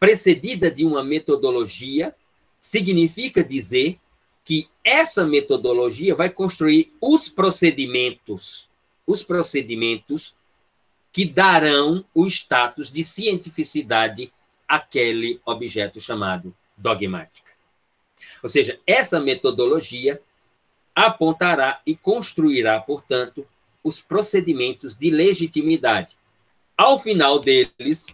Precedida 0.00 0.70
de 0.70 0.84
uma 0.84 1.04
metodologia 1.04 2.14
significa 2.58 3.42
dizer 3.42 3.98
que 4.44 4.68
essa 4.82 5.26
metodologia 5.26 6.14
vai 6.14 6.30
construir 6.30 6.94
os 7.00 7.28
procedimentos, 7.28 8.70
os 9.06 9.22
procedimentos 9.22 10.34
que 11.12 11.26
darão 11.26 12.04
o 12.14 12.26
status 12.26 12.90
de 12.90 13.04
cientificidade 13.04 14.32
àquele 14.66 15.40
objeto 15.44 16.00
chamado 16.00 16.54
dogmática. 16.76 17.50
Ou 18.42 18.48
seja, 18.48 18.78
essa 18.86 19.20
metodologia 19.20 20.20
apontará 20.94 21.80
e 21.86 21.96
construirá, 21.96 22.80
portanto, 22.80 23.46
os 23.88 24.00
procedimentos 24.00 24.96
de 24.96 25.10
legitimidade. 25.10 26.16
Ao 26.76 26.98
final 26.98 27.40
deles, 27.40 28.06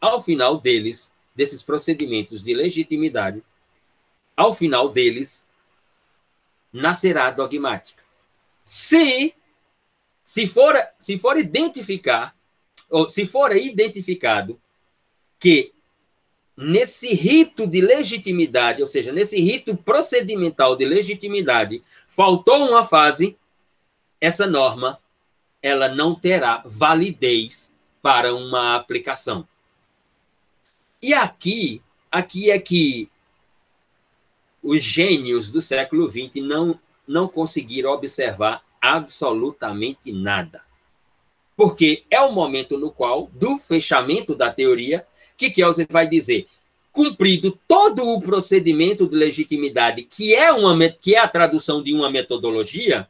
ao 0.00 0.22
final 0.22 0.58
deles, 0.58 1.12
desses 1.34 1.62
procedimentos 1.62 2.42
de 2.42 2.54
legitimidade, 2.54 3.42
ao 4.36 4.54
final 4.54 4.88
deles, 4.88 5.46
nascerá 6.72 7.26
a 7.26 7.30
dogmática. 7.30 8.02
Se 8.64 9.34
se 10.22 10.46
for 10.46 10.74
se 11.00 11.18
for 11.18 11.38
identificar 11.38 12.36
ou 12.90 13.08
se 13.08 13.26
for 13.26 13.56
identificado 13.56 14.60
que 15.38 15.72
nesse 16.56 17.14
rito 17.14 17.66
de 17.66 17.80
legitimidade, 17.80 18.82
ou 18.82 18.86
seja, 18.88 19.12
nesse 19.12 19.40
rito 19.40 19.76
procedimental 19.76 20.74
de 20.74 20.84
legitimidade, 20.84 21.80
faltou 22.08 22.68
uma 22.68 22.84
fase, 22.84 23.38
essa 24.20 24.46
norma 24.46 24.98
ela 25.62 25.88
não 25.88 26.14
terá 26.14 26.62
validez 26.64 27.74
para 28.00 28.34
uma 28.34 28.76
aplicação. 28.76 29.46
E 31.02 31.14
aqui, 31.14 31.82
aqui 32.10 32.50
é 32.50 32.58
que 32.58 33.10
os 34.62 34.82
gênios 34.82 35.50
do 35.50 35.62
século 35.62 36.08
XX 36.08 36.42
não, 36.42 36.78
não 37.06 37.28
conseguiram 37.28 37.90
observar 37.90 38.62
absolutamente 38.80 40.12
nada. 40.12 40.62
Porque 41.56 42.04
é 42.10 42.20
o 42.20 42.32
momento 42.32 42.78
no 42.78 42.90
qual, 42.90 43.28
do 43.32 43.58
fechamento 43.58 44.34
da 44.34 44.52
teoria, 44.52 45.06
que 45.36 45.50
Kelsen 45.50 45.86
vai 45.90 46.06
dizer, 46.06 46.46
cumprido 46.92 47.58
todo 47.66 48.04
o 48.04 48.20
procedimento 48.20 49.06
de 49.06 49.16
legitimidade, 49.16 50.02
que 50.02 50.34
é, 50.34 50.52
uma, 50.52 50.88
que 50.88 51.14
é 51.14 51.18
a 51.18 51.28
tradução 51.28 51.82
de 51.82 51.92
uma 51.94 52.10
metodologia, 52.10 53.08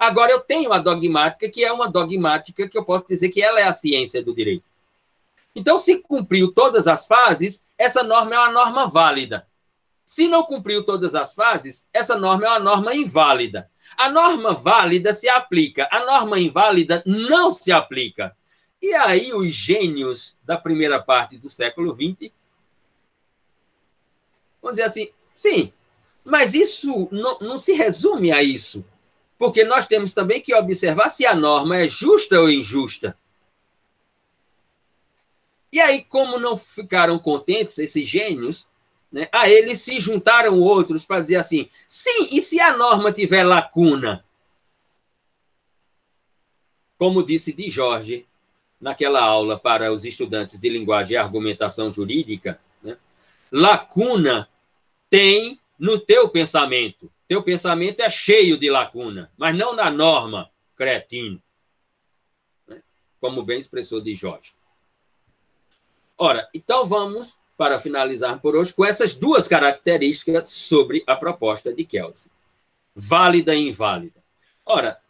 agora 0.00 0.32
eu 0.32 0.40
tenho 0.40 0.72
a 0.72 0.78
dogmática, 0.78 1.48
que 1.48 1.62
é 1.62 1.70
uma 1.70 1.88
dogmática 1.88 2.66
que 2.66 2.78
eu 2.78 2.84
posso 2.84 3.06
dizer 3.06 3.28
que 3.28 3.42
ela 3.42 3.60
é 3.60 3.64
a 3.64 3.72
ciência 3.72 4.22
do 4.22 4.34
direito. 4.34 4.64
Então, 5.54 5.78
se 5.78 5.98
cumpriu 6.00 6.52
todas 6.52 6.86
as 6.86 7.06
fases, 7.06 7.62
essa 7.76 8.02
norma 8.02 8.34
é 8.34 8.38
uma 8.38 8.50
norma 8.50 8.86
válida. 8.86 9.46
Se 10.04 10.26
não 10.26 10.42
cumpriu 10.42 10.84
todas 10.84 11.14
as 11.14 11.34
fases, 11.34 11.86
essa 11.92 12.16
norma 12.16 12.46
é 12.46 12.48
uma 12.48 12.58
norma 12.58 12.94
inválida. 12.94 13.70
A 13.96 14.08
norma 14.08 14.54
válida 14.54 15.12
se 15.12 15.28
aplica, 15.28 15.88
a 15.90 16.04
norma 16.04 16.40
inválida 16.40 17.02
não 17.04 17.52
se 17.52 17.70
aplica. 17.70 18.34
E 18.80 18.94
aí 18.94 19.34
os 19.34 19.52
gênios 19.52 20.38
da 20.42 20.56
primeira 20.56 21.00
parte 21.00 21.36
do 21.36 21.50
século 21.50 21.94
XX 21.94 22.32
vão 24.62 24.72
dizer 24.72 24.84
assim, 24.84 25.10
sim, 25.34 25.72
mas 26.24 26.54
isso 26.54 27.08
não, 27.12 27.38
não 27.40 27.58
se 27.58 27.72
resume 27.72 28.32
a 28.32 28.42
isso. 28.42 28.84
Porque 29.40 29.64
nós 29.64 29.86
temos 29.86 30.12
também 30.12 30.38
que 30.38 30.54
observar 30.54 31.08
se 31.08 31.24
a 31.24 31.34
norma 31.34 31.78
é 31.78 31.88
justa 31.88 32.38
ou 32.38 32.50
injusta. 32.50 33.16
E 35.72 35.80
aí, 35.80 36.04
como 36.04 36.38
não 36.38 36.58
ficaram 36.58 37.18
contentes 37.18 37.78
esses 37.78 38.06
gênios, 38.06 38.68
né, 39.10 39.28
a 39.32 39.48
eles 39.48 39.80
se 39.80 39.98
juntaram 39.98 40.60
outros 40.60 41.06
para 41.06 41.22
dizer 41.22 41.36
assim: 41.36 41.70
sim, 41.88 42.28
e 42.32 42.42
se 42.42 42.60
a 42.60 42.76
norma 42.76 43.10
tiver 43.10 43.42
lacuna? 43.42 44.22
Como 46.98 47.24
disse 47.24 47.50
de 47.50 47.70
Jorge 47.70 48.26
naquela 48.78 49.22
aula 49.22 49.58
para 49.58 49.90
os 49.90 50.04
estudantes 50.04 50.60
de 50.60 50.68
linguagem 50.68 51.14
e 51.14 51.16
argumentação 51.16 51.90
jurídica, 51.90 52.60
né, 52.82 52.98
lacuna 53.50 54.46
tem 55.08 55.58
no 55.78 55.98
teu 55.98 56.28
pensamento. 56.28 57.10
Teu 57.30 57.44
pensamento 57.44 58.00
é 58.00 58.10
cheio 58.10 58.58
de 58.58 58.68
lacuna, 58.68 59.30
mas 59.38 59.56
não 59.56 59.72
na 59.72 59.88
norma, 59.88 60.50
cretino. 60.74 61.40
Né, 62.66 62.82
como 63.20 63.44
bem 63.44 63.60
expressou 63.60 64.00
de 64.00 64.16
Jorge. 64.16 64.52
Ora, 66.18 66.48
então 66.52 66.84
vamos, 66.84 67.36
para 67.56 67.78
finalizar 67.78 68.40
por 68.40 68.56
hoje, 68.56 68.74
com 68.74 68.84
essas 68.84 69.14
duas 69.14 69.46
características 69.46 70.48
sobre 70.48 71.04
a 71.06 71.14
proposta 71.14 71.72
de 71.72 71.84
Kelsen: 71.84 72.32
válida 72.96 73.54
e 73.54 73.68
inválida. 73.68 74.20
Ora, 74.66 75.00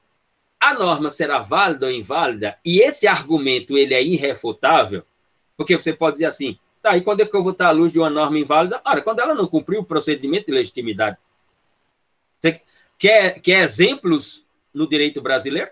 a 0.61 0.75
norma 0.75 1.09
será 1.09 1.39
válida 1.39 1.87
ou 1.87 1.93
inválida, 1.93 2.59
e 2.63 2.81
esse 2.81 3.07
argumento 3.09 3.79
ele 3.79 3.95
é 3.95 4.03
irrefutável, 4.03 5.07
porque 5.57 5.75
você 5.75 5.95
pode 5.95 6.17
dizer 6.17 6.27
assim, 6.27 6.59
tá, 6.83 6.99
e 6.99 7.01
quando 7.01 7.23
é 7.23 7.25
que 7.25 7.35
eu 7.35 7.43
vou 7.43 7.53
estar 7.53 7.69
à 7.69 7.71
luz 7.71 7.91
de 7.91 7.99
uma 7.99 8.11
norma 8.11 8.39
inválida? 8.39 8.79
Ora, 8.85 9.01
quando 9.01 9.21
ela 9.21 9.35
não 9.35 9.47
cumpriu 9.47 9.81
o 9.81 9.87
procedimento 9.87 10.49
de 10.49 10.53
legitimidade. 10.53 11.17
Você 12.41 12.61
quer, 12.99 13.41
quer 13.41 13.63
exemplos 13.63 14.45
no 14.73 14.89
direito 14.89 15.21
brasileiro? 15.21 15.71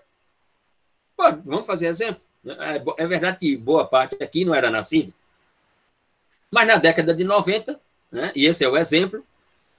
Pode, 1.16 1.40
vamos 1.44 1.66
fazer 1.66 1.86
exemplo. 1.86 2.20
É, 2.46 3.02
é 3.02 3.06
verdade 3.06 3.38
que 3.38 3.56
boa 3.56 3.86
parte 3.86 4.16
aqui 4.22 4.44
não 4.44 4.54
era 4.54 4.70
nascido. 4.70 5.12
Mas 6.50 6.66
na 6.66 6.76
década 6.76 7.14
de 7.14 7.24
90, 7.24 7.80
né, 8.10 8.32
e 8.34 8.46
esse 8.46 8.64
é 8.64 8.68
o 8.68 8.76
exemplo, 8.76 9.24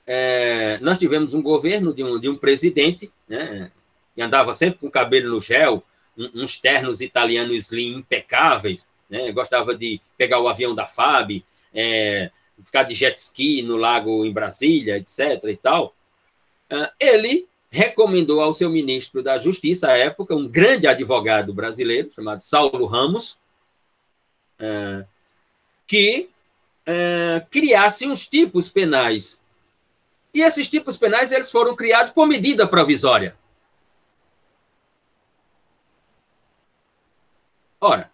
é, 0.05 0.77
nós 0.79 0.97
tivemos 0.97 1.33
um 1.33 1.41
governo 1.41 1.93
de 1.93 2.03
um, 2.03 2.19
de 2.19 2.29
um 2.29 2.35
presidente, 2.35 3.11
né, 3.27 3.71
que 4.15 4.21
andava 4.21 4.53
sempre 4.53 4.79
com 4.79 4.87
o 4.87 4.91
cabelo 4.91 5.31
no 5.31 5.41
gel, 5.41 5.83
um, 6.17 6.43
uns 6.43 6.57
ternos 6.59 7.01
italianos 7.01 7.67
slim 7.67 7.95
impecáveis, 7.95 8.87
né, 9.09 9.31
gostava 9.31 9.75
de 9.75 10.01
pegar 10.17 10.39
o 10.39 10.47
avião 10.47 10.75
da 10.75 10.85
FAB, 10.85 11.43
é, 11.73 12.29
ficar 12.63 12.83
de 12.83 12.93
jet 12.93 13.17
ski 13.17 13.61
no 13.61 13.77
lago 13.77 14.25
em 14.25 14.31
Brasília, 14.31 14.97
etc. 14.97 15.43
e 15.45 15.55
tal. 15.55 15.95
É, 16.69 16.91
ele 16.99 17.47
recomendou 17.71 18.41
ao 18.41 18.53
seu 18.53 18.69
ministro 18.69 19.21
da 19.21 19.37
Justiça 19.37 19.89
à 19.89 19.97
época, 19.97 20.35
um 20.35 20.47
grande 20.47 20.87
advogado 20.87 21.53
brasileiro 21.53 22.11
chamado 22.13 22.41
Saulo 22.41 22.85
Ramos, 22.85 23.37
é, 24.59 25.05
que 25.85 26.29
é, 26.85 27.45
criasse 27.49 28.07
uns 28.07 28.27
tipos 28.27 28.69
penais. 28.69 29.39
E 30.33 30.41
esses 30.41 30.69
tipos 30.69 30.97
penais 30.97 31.31
eles 31.31 31.51
foram 31.51 31.75
criados 31.75 32.11
por 32.11 32.27
medida 32.27 32.67
provisória. 32.67 33.35
Ora, 37.81 38.11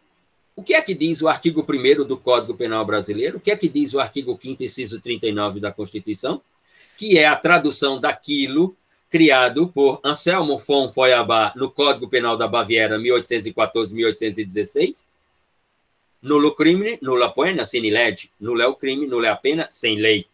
o 0.56 0.64
que 0.64 0.74
é 0.74 0.82
que 0.82 0.94
diz 0.94 1.22
o 1.22 1.28
artigo 1.28 1.66
1 1.68 2.06
do 2.06 2.18
Código 2.18 2.56
Penal 2.56 2.86
Brasileiro? 2.86 3.38
O 3.38 3.42
que 3.42 3.52
é 3.52 3.58
que 3.58 3.68
diz 3.68 3.94
o 3.94 4.00
artigo 4.00 4.38
5 4.40 4.64
inciso 4.64 5.02
39 5.02 5.60
da 5.60 5.72
Constituição? 5.72 6.42
Que 6.98 7.18
é 7.18 7.26
a 7.26 7.36
tradução 7.36 8.00
daquilo 8.00 8.78
criado 9.10 9.68
por 9.70 10.00
Anselmo 10.04 10.58
von 10.58 10.90
Feuerbach 10.90 11.58
no 11.58 11.72
Código 11.72 12.10
Penal 12.10 12.38
da 12.38 12.48
Baviera 12.48 12.98
1814-1816, 12.98 15.06
Nulo 16.26 16.56
crime, 16.56 16.98
nula 17.04 17.30
pena, 17.30 17.66
sine 17.66 17.92
lege. 17.92 18.32
Nulo 18.40 18.60
é 18.60 18.68
o 18.68 18.76
crime, 18.76 19.06
nula 19.06 19.28
é 19.28 19.30
a 19.30 19.36
pena, 19.36 19.68
sem 19.70 20.00
lei. 20.00 20.26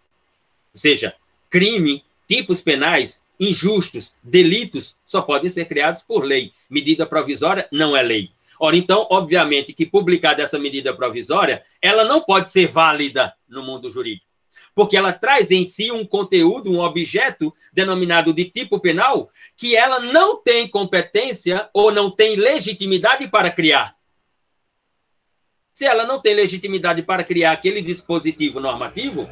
Ou 0.74 0.80
seja, 0.80 1.14
crime, 1.50 2.02
tipos 2.26 2.62
penais 2.62 3.22
injustos, 3.38 4.14
delitos, 4.24 4.96
só 5.06 5.22
podem 5.22 5.50
ser 5.50 5.66
criados 5.66 6.02
por 6.02 6.24
lei. 6.24 6.54
Medida 6.70 7.06
provisória 7.06 7.68
não 7.74 7.98
é 7.98 8.02
lei. 8.02 8.32
Ora, 8.58 8.78
então, 8.78 9.06
obviamente 9.10 9.74
que 9.74 9.86
publicada 9.86 10.44
essa 10.44 10.58
medida 10.58 10.96
provisória, 10.96 11.62
ela 11.82 12.06
não 12.06 12.22
pode 12.22 12.48
ser 12.48 12.68
válida 12.68 13.34
no 13.50 13.62
mundo 13.62 13.90
jurídico, 13.90 14.26
porque 14.74 14.96
ela 14.96 15.12
traz 15.12 15.52
em 15.52 15.66
si 15.66 15.92
um 15.92 16.06
conteúdo, 16.06 16.72
um 16.72 16.80
objeto 16.80 17.54
denominado 17.74 18.34
de 18.34 18.46
tipo 18.46 18.80
penal, 18.80 19.30
que 19.58 19.76
ela 19.76 20.00
não 20.00 20.38
tem 20.42 20.68
competência 20.68 21.70
ou 21.74 21.92
não 21.92 22.10
tem 22.10 22.36
legitimidade 22.36 23.28
para 23.28 23.52
criar. 23.52 23.96
Se 25.72 25.86
ela 25.86 26.06
não 26.06 26.20
tem 26.20 26.34
legitimidade 26.34 27.02
para 27.02 27.24
criar 27.24 27.52
aquele 27.52 27.82
dispositivo 27.82 28.60
normativo, 28.60 29.28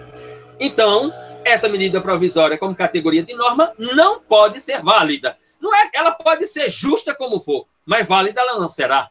então 0.59 1.13
essa 1.43 1.67
medida 1.67 2.01
provisória 2.01 2.57
como 2.57 2.75
categoria 2.75 3.23
de 3.23 3.33
norma 3.33 3.73
não 3.77 4.21
pode 4.21 4.59
ser 4.59 4.81
válida. 4.81 5.37
Não 5.59 5.75
é, 5.75 5.89
ela 5.93 6.11
pode 6.11 6.47
ser 6.47 6.69
justa 6.69 7.13
como 7.13 7.39
for, 7.39 7.67
mas 7.85 8.07
válida 8.07 8.41
ela 8.41 8.59
não 8.59 8.69
será. 8.69 9.09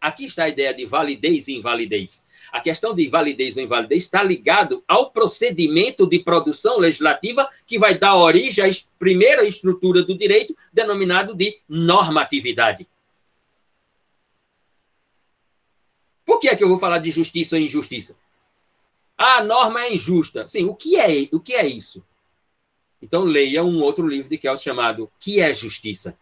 Aqui 0.00 0.24
está 0.24 0.44
a 0.44 0.48
ideia 0.48 0.72
de 0.72 0.86
validez 0.86 1.48
e 1.48 1.56
invalidez. 1.56 2.24
A 2.52 2.60
questão 2.60 2.94
de 2.94 3.08
validez 3.08 3.56
ou 3.56 3.62
invalidez 3.62 4.04
está 4.04 4.22
ligado 4.22 4.82
ao 4.86 5.10
procedimento 5.10 6.06
de 6.06 6.18
produção 6.18 6.78
legislativa 6.78 7.48
que 7.66 7.78
vai 7.78 7.96
dar 7.96 8.16
origem 8.16 8.64
à 8.64 8.68
primeira 8.98 9.44
estrutura 9.44 10.02
do 10.02 10.16
direito, 10.16 10.56
denominado 10.72 11.34
de 11.34 11.58
normatividade. 11.68 12.88
Por 16.24 16.38
que 16.38 16.48
é 16.48 16.56
que 16.56 16.62
eu 16.62 16.68
vou 16.68 16.78
falar 16.78 16.98
de 16.98 17.10
justiça 17.10 17.56
ou 17.56 17.62
injustiça? 17.62 18.16
A 19.16 19.42
norma 19.42 19.84
é 19.84 19.94
injusta. 19.94 20.46
Sim, 20.46 20.64
o 20.64 20.74
que 20.74 20.96
é, 20.96 21.28
o 21.32 21.40
que 21.40 21.54
é 21.54 21.66
isso? 21.66 22.02
Então, 23.02 23.24
leia 23.24 23.64
um 23.64 23.80
outro 23.80 24.06
livro 24.06 24.28
de 24.28 24.38
Kelsen 24.38 24.64
chamado 24.64 25.10
Que 25.18 25.40
é 25.40 25.52
Justiça? 25.54 26.16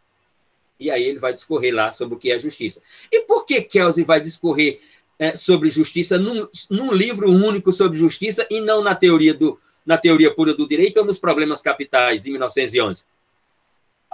E 0.80 0.90
aí 0.90 1.02
ele 1.02 1.18
vai 1.18 1.32
discorrer 1.32 1.74
lá 1.74 1.90
sobre 1.90 2.14
o 2.14 2.18
que 2.18 2.30
é 2.30 2.38
justiça. 2.38 2.80
E 3.10 3.20
por 3.20 3.44
que 3.44 3.60
Kelsen 3.60 4.04
vai 4.04 4.20
discorrer 4.20 4.80
é, 5.18 5.34
sobre 5.34 5.70
justiça 5.70 6.18
num, 6.18 6.48
num, 6.70 6.92
livro 6.92 7.30
único 7.30 7.72
sobre 7.72 7.98
justiça 7.98 8.46
e 8.50 8.60
não 8.60 8.82
na 8.82 8.94
teoria, 8.94 9.34
do, 9.34 9.58
na 9.84 9.98
teoria 9.98 10.32
pura 10.32 10.54
do 10.54 10.68
direito 10.68 10.98
ou 10.98 11.04
nos 11.04 11.18
problemas 11.18 11.60
capitais 11.60 12.22
de 12.22 12.30
1911? 12.30 13.04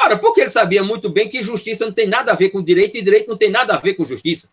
Ora, 0.00 0.18
porque 0.18 0.40
ele 0.40 0.50
sabia 0.50 0.82
muito 0.82 1.08
bem 1.08 1.28
que 1.28 1.42
justiça 1.42 1.84
não 1.84 1.92
tem 1.92 2.06
nada 2.06 2.32
a 2.32 2.34
ver 2.34 2.50
com 2.50 2.62
direito 2.62 2.96
e 2.96 3.02
direito 3.02 3.28
não 3.28 3.36
tem 3.36 3.50
nada 3.50 3.74
a 3.74 3.78
ver 3.78 3.94
com 3.94 4.04
justiça. 4.04 4.50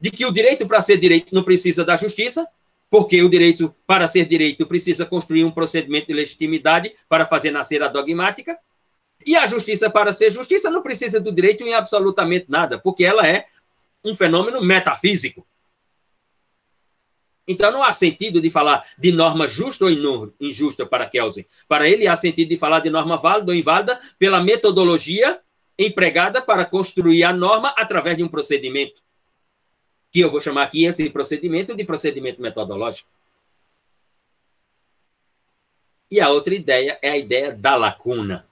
De 0.00 0.10
que 0.10 0.24
o 0.24 0.32
direito, 0.32 0.66
para 0.66 0.80
ser 0.80 0.96
direito, 0.96 1.34
não 1.34 1.42
precisa 1.42 1.84
da 1.84 1.96
justiça, 1.96 2.48
porque 2.88 3.22
o 3.22 3.28
direito, 3.28 3.74
para 3.86 4.08
ser 4.08 4.24
direito, 4.24 4.66
precisa 4.66 5.04
construir 5.04 5.44
um 5.44 5.50
procedimento 5.50 6.06
de 6.06 6.14
legitimidade 6.14 6.92
para 7.08 7.26
fazer 7.26 7.50
nascer 7.50 7.82
a 7.82 7.88
dogmática, 7.88 8.58
e 9.26 9.36
a 9.36 9.46
justiça, 9.46 9.90
para 9.90 10.12
ser 10.12 10.30
justiça, 10.30 10.70
não 10.70 10.82
precisa 10.82 11.20
do 11.20 11.30
direito 11.30 11.62
em 11.62 11.74
absolutamente 11.74 12.46
nada, 12.48 12.78
porque 12.78 13.04
ela 13.04 13.26
é 13.26 13.46
um 14.04 14.14
fenômeno 14.14 14.62
metafísico. 14.62 15.46
Então 17.46 17.72
não 17.72 17.82
há 17.82 17.92
sentido 17.92 18.40
de 18.40 18.48
falar 18.48 18.86
de 18.96 19.10
norma 19.10 19.48
justa 19.48 19.84
ou 19.84 20.32
injusta 20.40 20.86
para 20.86 21.08
Kelsen. 21.08 21.44
Para 21.66 21.88
ele 21.88 22.06
há 22.06 22.14
sentido 22.14 22.48
de 22.48 22.56
falar 22.56 22.80
de 22.80 22.90
norma 22.90 23.16
válida 23.16 23.50
ou 23.50 23.58
inválida 23.58 23.98
pela 24.18 24.40
metodologia 24.40 25.40
empregada 25.76 26.42
para 26.42 26.64
construir 26.64 27.24
a 27.24 27.32
norma 27.32 27.74
através 27.76 28.16
de 28.16 28.22
um 28.22 28.28
procedimento. 28.28 29.02
Que 30.12 30.20
eu 30.20 30.30
vou 30.30 30.40
chamar 30.40 30.64
aqui 30.64 30.84
esse 30.84 31.08
procedimento 31.10 31.74
de 31.74 31.84
procedimento 31.84 32.40
metodológico. 32.40 33.08
E 36.10 36.20
a 36.20 36.28
outra 36.28 36.54
ideia 36.54 36.98
é 37.00 37.10
a 37.10 37.16
ideia 37.16 37.52
da 37.52 37.76
lacuna. 37.76 38.46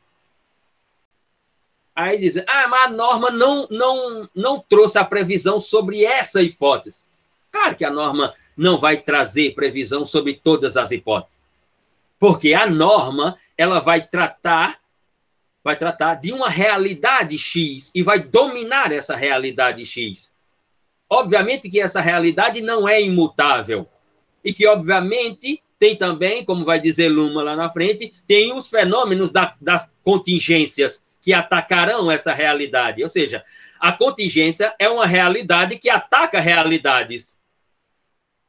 Aí 1.98 2.16
dizem, 2.16 2.44
ah, 2.46 2.68
mas 2.68 2.86
a 2.86 2.90
norma 2.90 3.28
não, 3.28 3.66
não, 3.72 4.30
não 4.32 4.60
trouxe 4.60 4.96
a 4.98 5.04
previsão 5.04 5.58
sobre 5.58 6.04
essa 6.04 6.40
hipótese. 6.40 7.00
Claro 7.50 7.74
que 7.74 7.84
a 7.84 7.90
norma 7.90 8.32
não 8.56 8.78
vai 8.78 8.98
trazer 8.98 9.52
previsão 9.52 10.04
sobre 10.04 10.34
todas 10.34 10.76
as 10.76 10.92
hipóteses. 10.92 11.40
Porque 12.16 12.54
a 12.54 12.68
norma, 12.68 13.36
ela 13.56 13.80
vai 13.80 14.06
tratar 14.06 14.78
vai 15.64 15.74
tratar 15.74 16.14
de 16.14 16.32
uma 16.32 16.48
realidade 16.48 17.36
X 17.36 17.90
e 17.92 18.00
vai 18.00 18.20
dominar 18.20 18.92
essa 18.92 19.16
realidade 19.16 19.84
X. 19.84 20.32
Obviamente 21.10 21.68
que 21.68 21.80
essa 21.80 22.00
realidade 22.00 22.60
não 22.60 22.88
é 22.88 23.02
imutável 23.02 23.88
e 24.44 24.52
que 24.52 24.68
obviamente 24.68 25.60
tem 25.80 25.96
também, 25.96 26.44
como 26.44 26.64
vai 26.64 26.80
dizer 26.80 27.08
Luma 27.08 27.42
lá 27.42 27.56
na 27.56 27.68
frente, 27.68 28.14
tem 28.24 28.52
os 28.52 28.68
fenômenos 28.68 29.32
da, 29.32 29.52
das 29.60 29.92
contingências 30.04 31.07
que 31.20 31.32
atacarão 31.32 32.10
essa 32.10 32.32
realidade. 32.32 33.02
Ou 33.02 33.08
seja, 33.08 33.44
a 33.78 33.92
contingência 33.92 34.74
é 34.78 34.88
uma 34.88 35.06
realidade 35.06 35.78
que 35.78 35.90
ataca 35.90 36.40
realidades. 36.40 37.38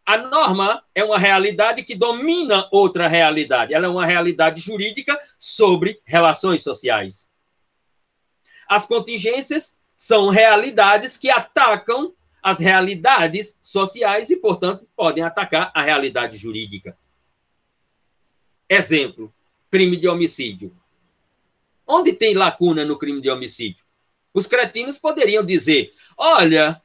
A 0.06 0.18
norma 0.18 0.84
é 0.96 1.04
uma 1.04 1.20
realidade 1.20 1.84
que 1.84 1.96
domina 1.96 2.68
outra 2.72 3.08
realidade. 3.08 3.74
Ela 3.74 3.86
é 3.86 3.90
uma 3.90 4.06
realidade 4.06 4.60
jurídica 4.60 5.20
sobre 5.38 6.02
relações 6.04 6.64
sociais. 6.64 7.30
As 8.68 8.86
contingências 8.86 9.78
são 9.96 10.30
realidades 10.30 11.18
que 11.18 11.30
atacam 11.30 12.14
as 12.42 12.60
realidades 12.60 13.58
sociais 13.62 14.30
e, 14.30 14.38
portanto, 14.38 14.88
podem 14.96 15.24
atacar 15.24 15.72
a 15.74 15.82
realidade 15.82 16.38
jurídica. 16.38 16.98
Exemplo: 18.68 19.34
crime 19.70 19.98
de 19.98 20.08
homicídio. 20.08 20.79
Onde 21.92 22.14
tem 22.14 22.36
lacuna 22.36 22.86
no 22.86 23.00
crime 23.00 23.20
de 23.20 23.32
homicídio? 23.32 23.84
Os 24.32 24.46
cretinos 24.46 25.00
poderiam 25.00 25.44
dizer: 25.44 25.92
olha, 26.16 26.80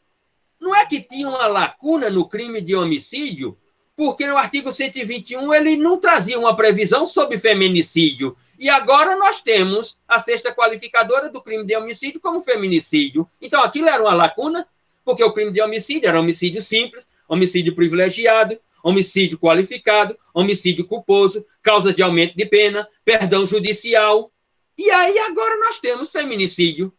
não 0.58 0.74
é 0.74 0.86
que 0.86 0.98
tinha 0.98 1.28
uma 1.28 1.46
lacuna 1.46 2.08
no 2.08 2.26
crime 2.26 2.58
de 2.62 2.74
homicídio, 2.74 3.58
porque 3.94 4.26
no 4.26 4.38
artigo 4.38 4.72
121 4.72 5.52
ele 5.52 5.76
não 5.76 5.98
trazia 5.98 6.38
uma 6.38 6.56
previsão 6.56 7.06
sobre 7.06 7.36
feminicídio. 7.36 8.34
E 8.58 8.70
agora 8.70 9.14
nós 9.16 9.42
temos 9.42 9.98
a 10.08 10.18
sexta 10.18 10.54
qualificadora 10.54 11.28
do 11.28 11.42
crime 11.42 11.64
de 11.64 11.76
homicídio 11.76 12.18
como 12.18 12.40
feminicídio. 12.40 13.28
Então 13.42 13.62
aquilo 13.62 13.90
era 13.90 14.02
uma 14.02 14.14
lacuna, 14.14 14.66
porque 15.04 15.22
o 15.22 15.34
crime 15.34 15.52
de 15.52 15.60
homicídio 15.60 16.08
era 16.08 16.18
homicídio 16.18 16.62
simples, 16.62 17.06
homicídio 17.28 17.74
privilegiado, 17.74 18.58
homicídio 18.82 19.38
qualificado, 19.38 20.16
homicídio 20.32 20.86
culposo, 20.86 21.44
causas 21.62 21.94
de 21.94 22.02
aumento 22.02 22.34
de 22.34 22.46
pena, 22.46 22.88
perdão 23.04 23.44
judicial. 23.44 24.30
E 24.76 24.90
aí 24.90 25.18
agora 25.20 25.56
nós 25.58 25.78
temos 25.78 26.10
feminicídio. 26.10 26.92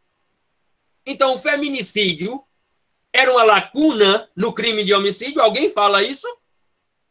Então, 1.06 1.36
o 1.36 1.38
feminicídio 1.38 2.42
era 3.14 3.32
uma 3.32 3.44
lacuna 3.44 4.30
no 4.36 4.54
crime 4.54 4.84
de 4.84 4.94
homicídio? 4.94 5.42
Alguém 5.42 5.70
fala 5.70 6.02
isso? 6.02 6.28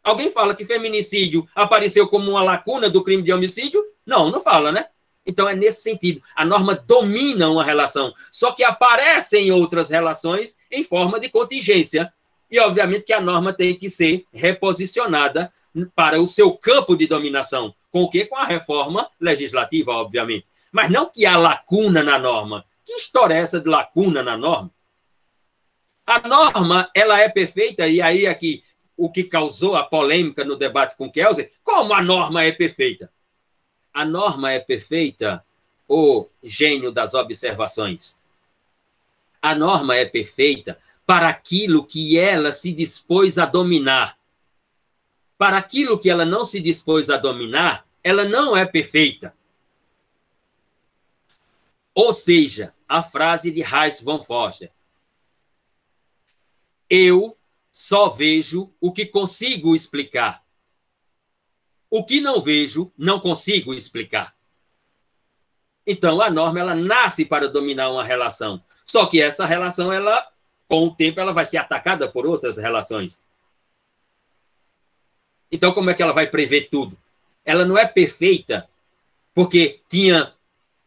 Alguém 0.02 0.30
fala 0.30 0.54
que 0.54 0.64
feminicídio 0.64 1.48
apareceu 1.54 2.08
como 2.08 2.30
uma 2.30 2.42
lacuna 2.42 2.90
do 2.90 3.02
crime 3.02 3.22
de 3.22 3.32
homicídio? 3.32 3.82
Não, 4.04 4.30
não 4.30 4.40
fala, 4.40 4.72
né? 4.72 4.86
Então 5.24 5.48
é 5.48 5.54
nesse 5.54 5.82
sentido. 5.82 6.22
A 6.34 6.44
norma 6.44 6.74
domina 6.74 7.48
uma 7.48 7.64
relação, 7.64 8.12
só 8.30 8.52
que 8.52 8.62
aparecem 8.62 9.50
outras 9.50 9.88
relações 9.88 10.58
em 10.70 10.84
forma 10.84 11.18
de 11.18 11.30
contingência. 11.30 12.12
E 12.50 12.58
obviamente 12.58 13.06
que 13.06 13.12
a 13.12 13.20
norma 13.20 13.52
tem 13.52 13.74
que 13.74 13.88
ser 13.88 14.26
reposicionada 14.32 15.50
para 15.94 16.20
o 16.20 16.26
seu 16.26 16.52
campo 16.52 16.94
de 16.94 17.06
dominação. 17.06 17.74
Com 17.90 18.02
o 18.02 18.10
quê? 18.10 18.26
Com 18.26 18.36
a 18.36 18.44
reforma 18.44 19.08
legislativa, 19.18 19.92
obviamente 19.92 20.46
mas 20.74 20.90
não 20.90 21.08
que 21.08 21.24
há 21.24 21.38
lacuna 21.38 22.02
na 22.02 22.18
norma. 22.18 22.66
Que 22.84 22.94
história 22.94 23.34
é 23.34 23.38
essa 23.38 23.60
de 23.60 23.68
lacuna 23.68 24.24
na 24.24 24.36
norma? 24.36 24.72
A 26.04 26.26
norma, 26.26 26.90
ela 26.92 27.20
é 27.20 27.28
perfeita, 27.28 27.86
e 27.86 28.02
aí 28.02 28.26
aqui 28.26 28.64
o 28.96 29.08
que 29.08 29.22
causou 29.22 29.76
a 29.76 29.84
polêmica 29.84 30.44
no 30.44 30.56
debate 30.56 30.96
com 30.96 31.08
Kelsen, 31.08 31.48
como 31.62 31.94
a 31.94 32.02
norma 32.02 32.42
é 32.42 32.50
perfeita? 32.50 33.08
A 33.92 34.04
norma 34.04 34.50
é 34.50 34.58
perfeita, 34.58 35.44
o 35.88 36.26
gênio 36.42 36.90
das 36.90 37.14
observações. 37.14 38.16
A 39.40 39.54
norma 39.54 39.94
é 39.94 40.04
perfeita 40.04 40.76
para 41.06 41.28
aquilo 41.28 41.86
que 41.86 42.18
ela 42.18 42.50
se 42.50 42.72
dispôs 42.72 43.38
a 43.38 43.46
dominar. 43.46 44.18
Para 45.38 45.56
aquilo 45.56 46.00
que 46.00 46.10
ela 46.10 46.24
não 46.24 46.44
se 46.44 46.60
dispôs 46.60 47.10
a 47.10 47.16
dominar, 47.16 47.86
ela 48.02 48.24
não 48.24 48.56
é 48.56 48.66
perfeita. 48.66 49.32
Ou 51.94 52.12
seja, 52.12 52.74
a 52.88 53.02
frase 53.02 53.50
de 53.50 53.62
Reis 53.62 54.00
von 54.00 54.20
Foster. 54.20 54.72
Eu 56.90 57.36
só 57.70 58.08
vejo 58.08 58.72
o 58.80 58.92
que 58.92 59.06
consigo 59.06 59.74
explicar. 59.74 60.44
O 61.88 62.04
que 62.04 62.20
não 62.20 62.40
vejo, 62.40 62.92
não 62.98 63.20
consigo 63.20 63.72
explicar. 63.72 64.34
Então, 65.86 66.20
a 66.20 66.30
norma 66.30 66.60
ela 66.60 66.74
nasce 66.74 67.24
para 67.24 67.48
dominar 67.48 67.90
uma 67.90 68.02
relação. 68.02 68.62
Só 68.84 69.06
que 69.06 69.20
essa 69.20 69.44
relação, 69.44 69.92
ela, 69.92 70.32
com 70.68 70.86
o 70.86 70.94
tempo, 70.94 71.20
ela 71.20 71.32
vai 71.32 71.46
ser 71.46 71.58
atacada 71.58 72.10
por 72.10 72.26
outras 72.26 72.56
relações. 72.56 73.22
Então, 75.50 75.72
como 75.72 75.90
é 75.90 75.94
que 75.94 76.02
ela 76.02 76.12
vai 76.12 76.26
prever 76.26 76.68
tudo? 76.68 76.98
Ela 77.44 77.64
não 77.64 77.78
é 77.78 77.86
perfeita 77.86 78.68
porque 79.34 79.82
tinha 79.88 80.34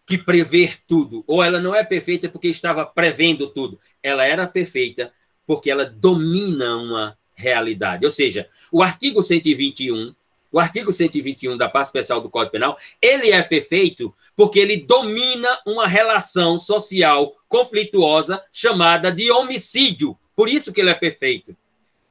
que 0.08 0.18
prever 0.18 0.80
tudo, 0.88 1.22
ou 1.28 1.44
ela 1.44 1.60
não 1.60 1.76
é 1.76 1.84
perfeita 1.84 2.30
porque 2.30 2.48
estava 2.48 2.86
prevendo 2.86 3.48
tudo. 3.48 3.78
Ela 4.02 4.26
era 4.26 4.48
perfeita 4.48 5.12
porque 5.46 5.70
ela 5.70 5.84
domina 5.84 6.78
uma 6.78 7.18
realidade. 7.36 8.06
Ou 8.06 8.12
seja, 8.12 8.48
o 8.72 8.82
artigo 8.82 9.22
121, 9.22 10.16
o 10.50 10.60
artigo 10.62 10.94
121 10.94 11.58
da 11.58 11.68
parte 11.68 11.88
especial 11.88 12.22
do 12.22 12.30
Código 12.30 12.54
Penal, 12.54 12.78
ele 13.02 13.32
é 13.32 13.44
perfeito 13.44 14.16
porque 14.34 14.60
ele 14.60 14.78
domina 14.78 15.50
uma 15.68 15.86
relação 15.86 16.58
social 16.58 17.36
conflituosa 17.50 18.42
chamada 18.52 19.12
de 19.12 19.30
homicídio. 19.30 20.18
Por 20.34 20.48
isso 20.48 20.72
que 20.72 20.80
ele 20.80 20.90
é 20.90 20.96
perfeito. 20.96 21.54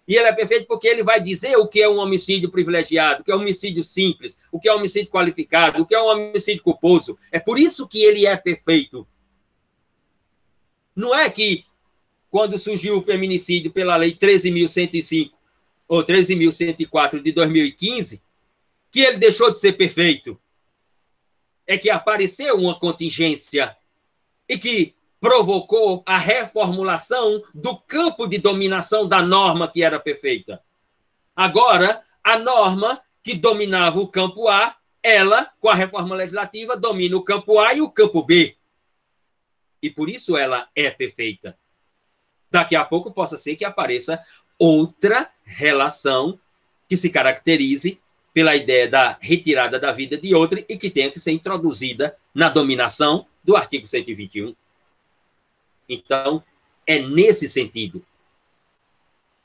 E 0.06 0.14
ele 0.14 0.28
é 0.28 0.32
perfeito 0.32 0.66
porque 0.66 0.86
ele 0.86 1.02
vai 1.02 1.20
dizer 1.20 1.56
o 1.56 1.66
que 1.66 1.82
é 1.82 1.88
um 1.88 1.98
homicídio 1.98 2.50
privilegiado, 2.50 3.22
o 3.22 3.24
que 3.24 3.32
é 3.32 3.36
um 3.36 3.40
homicídio 3.40 3.82
simples, 3.82 4.38
o 4.52 4.60
que 4.60 4.68
é 4.68 4.72
um 4.72 4.78
homicídio 4.78 5.10
qualificado, 5.10 5.82
o 5.82 5.86
que 5.86 5.94
é 5.94 6.00
um 6.00 6.06
homicídio 6.06 6.62
culposo. 6.62 7.18
É 7.32 7.40
por 7.40 7.58
isso 7.58 7.88
que 7.88 8.02
ele 8.02 8.24
é 8.26 8.36
perfeito. 8.36 9.06
Não 10.94 11.14
é 11.14 11.28
que 11.28 11.64
quando 12.30 12.58
surgiu 12.58 12.98
o 12.98 13.02
feminicídio 13.02 13.70
pela 13.70 13.96
lei 13.96 14.14
13.105 14.14 15.32
ou 15.88 16.04
13.104 16.04 17.22
de 17.22 17.32
2015, 17.32 18.22
que 18.90 19.00
ele 19.00 19.18
deixou 19.18 19.50
de 19.50 19.58
ser 19.58 19.72
perfeito. 19.72 20.40
É 21.66 21.76
que 21.76 21.90
apareceu 21.90 22.56
uma 22.56 22.78
contingência 22.78 23.76
e 24.48 24.56
que 24.56 24.95
provocou 25.26 26.04
a 26.06 26.16
reformulação 26.16 27.42
do 27.52 27.76
campo 27.76 28.28
de 28.28 28.38
dominação 28.38 29.08
da 29.08 29.20
norma 29.20 29.68
que 29.68 29.82
era 29.82 29.98
perfeita. 29.98 30.62
Agora, 31.34 32.00
a 32.22 32.38
norma 32.38 33.02
que 33.24 33.34
dominava 33.34 33.98
o 33.98 34.06
campo 34.06 34.46
A, 34.46 34.76
ela, 35.02 35.50
com 35.58 35.68
a 35.68 35.74
reforma 35.74 36.14
legislativa, 36.14 36.76
domina 36.76 37.16
o 37.16 37.24
campo 37.24 37.58
A 37.58 37.74
e 37.74 37.80
o 37.80 37.90
campo 37.90 38.22
B. 38.22 38.56
E 39.82 39.90
por 39.90 40.08
isso 40.08 40.36
ela 40.36 40.68
é 40.76 40.92
perfeita. 40.92 41.58
Daqui 42.48 42.76
a 42.76 42.84
pouco 42.84 43.10
possa 43.10 43.36
ser 43.36 43.56
que 43.56 43.64
apareça 43.64 44.20
outra 44.56 45.28
relação 45.44 46.38
que 46.88 46.96
se 46.96 47.10
caracterize 47.10 48.00
pela 48.32 48.54
ideia 48.54 48.88
da 48.88 49.18
retirada 49.20 49.80
da 49.80 49.90
vida 49.90 50.16
de 50.16 50.32
outra 50.36 50.64
e 50.68 50.76
que 50.76 50.88
tenha 50.88 51.10
que 51.10 51.18
ser 51.18 51.32
introduzida 51.32 52.16
na 52.32 52.48
dominação 52.48 53.26
do 53.42 53.56
artigo 53.56 53.88
121. 53.88 54.54
Então, 55.88 56.42
é 56.86 56.98
nesse 56.98 57.48
sentido. 57.48 58.04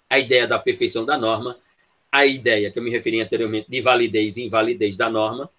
A 0.09 0.19
ideia 0.19 0.47
da 0.47 0.59
perfeição 0.59 1.05
da 1.05 1.17
norma, 1.17 1.57
a 2.11 2.25
ideia 2.25 2.69
que 2.69 2.77
eu 2.77 2.83
me 2.83 2.91
referi 2.91 3.21
anteriormente 3.21 3.69
de 3.69 3.81
validez 3.81 4.37
e 4.37 4.43
invalidez 4.43 4.97
da 4.97 5.09
norma, 5.09 5.49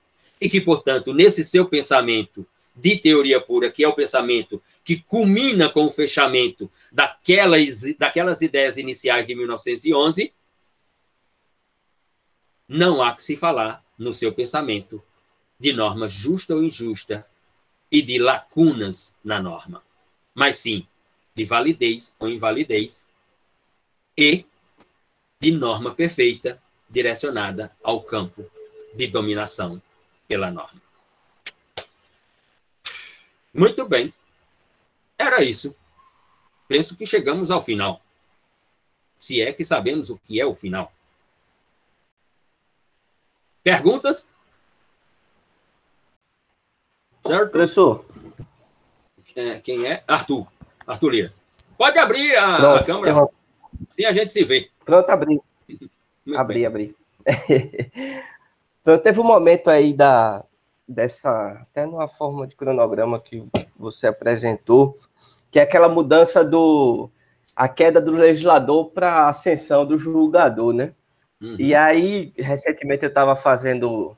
e 0.40 0.48
que, 0.48 0.60
portanto, 0.60 1.14
nesse 1.14 1.44
seu 1.44 1.66
pensamento 1.66 2.46
de 2.74 2.96
teoria 2.96 3.40
pura, 3.40 3.70
que 3.70 3.84
é 3.84 3.88
o 3.88 3.94
pensamento 3.94 4.62
que 4.84 5.00
culmina 5.00 5.68
com 5.68 5.86
o 5.86 5.90
fechamento 5.90 6.70
daquelas, 6.90 7.82
daquelas 7.98 8.40
ideias 8.40 8.76
iniciais 8.76 9.26
de 9.26 9.34
1911, 9.34 10.32
não 12.66 13.02
há 13.02 13.14
que 13.14 13.22
se 13.22 13.36
falar 13.36 13.84
no 13.98 14.12
seu 14.12 14.32
pensamento 14.32 15.02
de 15.60 15.72
norma 15.72 16.08
justa 16.08 16.54
ou 16.54 16.64
injusta 16.64 17.26
e 17.90 18.00
de 18.00 18.18
lacunas 18.18 19.14
na 19.22 19.40
norma, 19.40 19.82
mas 20.34 20.58
sim 20.58 20.86
de 21.34 21.44
validez 21.44 22.14
ou 22.18 22.28
invalidez 22.28 23.04
e 24.16 24.44
de 25.40 25.50
norma 25.50 25.94
perfeita 25.94 26.62
direcionada 26.88 27.74
ao 27.82 28.02
campo 28.02 28.48
de 28.94 29.06
dominação 29.06 29.82
pela 30.28 30.50
norma. 30.50 30.80
Muito 33.52 33.86
bem. 33.86 34.12
Era 35.18 35.42
isso. 35.42 35.74
Penso 36.68 36.96
que 36.96 37.06
chegamos 37.06 37.50
ao 37.50 37.62
final. 37.62 38.00
Se 39.18 39.40
é 39.40 39.52
que 39.52 39.64
sabemos 39.64 40.10
o 40.10 40.18
que 40.18 40.40
é 40.40 40.46
o 40.46 40.54
final. 40.54 40.92
Perguntas? 43.62 44.26
Certo? 47.24 47.50
Professor. 47.50 48.04
É, 49.36 49.58
quem 49.60 49.86
é? 49.86 50.02
Arthur. 50.06 50.46
Arthur 50.86 51.10
Lira. 51.10 51.32
Pode 51.76 51.98
abrir 51.98 52.36
a, 52.36 52.56
Pronto, 52.56 52.76
a 52.76 52.84
câmera. 52.84 53.14
Uma... 53.14 53.28
Sim, 53.88 54.04
a 54.04 54.12
gente 54.12 54.32
se 54.32 54.44
vê. 54.44 54.70
Pronto, 54.84 55.08
abri. 55.10 55.40
abri, 56.36 56.66
abri. 56.66 56.96
Pronto, 58.84 59.02
teve 59.02 59.20
um 59.20 59.24
momento 59.24 59.68
aí 59.68 59.92
da, 59.92 60.44
dessa, 60.86 61.60
até 61.62 61.86
numa 61.86 62.08
forma 62.08 62.46
de 62.46 62.56
cronograma 62.56 63.20
que 63.20 63.44
você 63.76 64.08
apresentou, 64.08 64.96
que 65.50 65.58
é 65.58 65.62
aquela 65.62 65.88
mudança 65.88 66.44
do 66.44 67.10
a 67.54 67.68
queda 67.68 68.00
do 68.00 68.12
legislador 68.12 68.90
para 68.90 69.12
a 69.12 69.28
ascensão 69.28 69.84
do 69.84 69.98
julgador, 69.98 70.72
né? 70.72 70.94
Uhum. 71.40 71.56
E 71.58 71.74
aí, 71.74 72.32
recentemente 72.36 73.04
eu 73.04 73.08
estava 73.08 73.36
fazendo, 73.36 74.16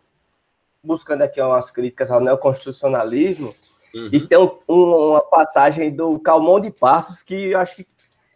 buscando 0.82 1.22
aqui 1.22 1.40
umas 1.40 1.70
críticas 1.70 2.10
ao 2.10 2.20
neoconstitucionalismo, 2.20 3.54
uhum. 3.94 4.08
e 4.12 4.20
tem 4.20 4.38
um, 4.38 4.50
uma 4.68 5.20
passagem 5.20 5.94
do 5.94 6.18
Calmon 6.18 6.60
de 6.60 6.70
Passos 6.70 7.22
que 7.22 7.54
acho 7.54 7.76
que 7.76 7.86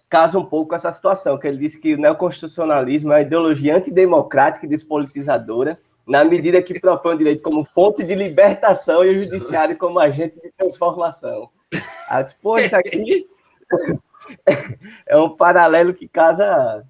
casa 0.09 0.39
um 0.39 0.45
pouco 0.45 0.71
com 0.71 0.75
essa 0.75 0.91
situação, 0.91 1.39
que 1.39 1.47
ele 1.47 1.59
disse 1.59 1.79
que 1.79 1.95
o 1.95 1.99
neoconstitucionalismo 1.99 3.13
é 3.13 3.17
uma 3.17 3.21
ideologia 3.23 3.77
antidemocrática 3.77 4.65
e 4.65 4.69
despolitizadora, 4.69 5.79
na 6.07 6.25
medida 6.25 6.63
que 6.63 6.81
propõe 6.81 7.15
o 7.15 7.19
direito 7.19 7.43
como 7.43 7.63
fonte 7.65 8.03
de 8.03 8.15
libertação 8.15 9.05
e 9.05 9.13
o 9.13 9.17
judiciário 9.17 9.77
como 9.77 9.99
agente 9.99 10.41
de 10.41 10.51
transformação. 10.51 11.51
Ah, 12.09 12.25
pô, 12.41 12.57
isso 12.57 12.75
aqui 12.75 13.29
é 15.07 15.19
um 15.19 15.37
paralelo 15.37 15.93
que 15.93 16.09
casa 16.09 16.83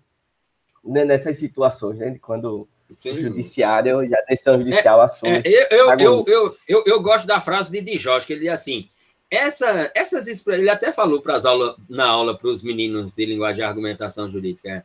né, 0.85 1.05
nessas 1.05 1.39
situações, 1.39 1.99
né? 1.99 2.17
Quando 2.21 2.69
Sim. 2.97 3.11
o 3.11 3.21
judiciário 3.21 4.03
e 4.03 4.15
a 4.15 4.21
decisão 4.23 4.59
judicial 4.59 5.01
é, 5.01 5.05
assume. 5.05 5.41
É, 5.45 5.75
eu, 5.75 5.91
eu, 5.99 6.25
eu, 6.27 6.57
eu, 6.67 6.85
eu, 6.87 7.03
gosto 7.03 7.27
da 7.27 7.41
frase 7.41 7.71
de 7.71 7.81
Dijós, 7.81 8.25
que 8.25 8.33
ele 8.33 8.43
diz 8.43 8.51
assim: 8.51 8.89
essa, 9.31 9.91
essas 9.95 10.27
ele 10.47 10.71
até 10.71 10.91
falou 10.91 11.21
para 11.21 11.37
as 11.37 11.45
aulas, 11.45 11.77
na 11.89 12.07
aula 12.07 12.37
para 12.37 12.49
os 12.49 12.63
meninos 12.63 13.15
de 13.15 13.27
linguagem 13.27 13.61
e 13.61 13.65
argumentação 13.65 14.31
jurídica. 14.31 14.85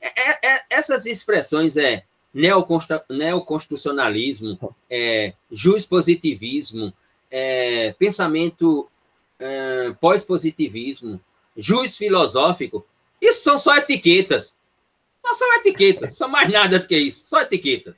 É, 0.00 0.06
é, 0.06 0.54
é 0.54 0.60
essas 0.70 1.06
expressões 1.06 1.76
é 1.76 2.04
neoconstitucionalismo, 2.32 4.76
é, 4.88 5.34
positivismo, 5.88 6.92
é, 7.30 7.92
pensamento 7.98 8.88
é, 9.38 9.92
pós-positivismo, 10.00 11.20
juiz 11.56 11.96
filosófico, 11.96 12.86
isso 13.20 13.42
são 13.42 13.58
só 13.58 13.76
etiquetas. 13.76 14.54
Não 15.22 15.34
são 15.34 15.52
etiquetas, 15.54 16.16
são 16.16 16.28
mais 16.28 16.50
nada 16.50 16.78
do 16.78 16.86
que 16.86 16.96
isso, 16.96 17.28
só 17.28 17.40
etiquetas. 17.42 17.94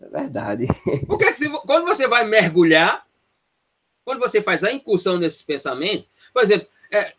É 0.00 0.08
verdade. 0.08 0.66
Porque 1.06 1.34
se, 1.34 1.48
quando 1.48 1.84
você 1.84 2.06
vai 2.06 2.24
mergulhar, 2.24 3.06
quando 4.04 4.20
você 4.20 4.40
faz 4.40 4.64
a 4.64 4.72
incursão 4.72 5.18
nesses 5.18 5.42
pensamentos, 5.42 6.08
por 6.32 6.42
exemplo, 6.42 6.68
é, 6.90 7.12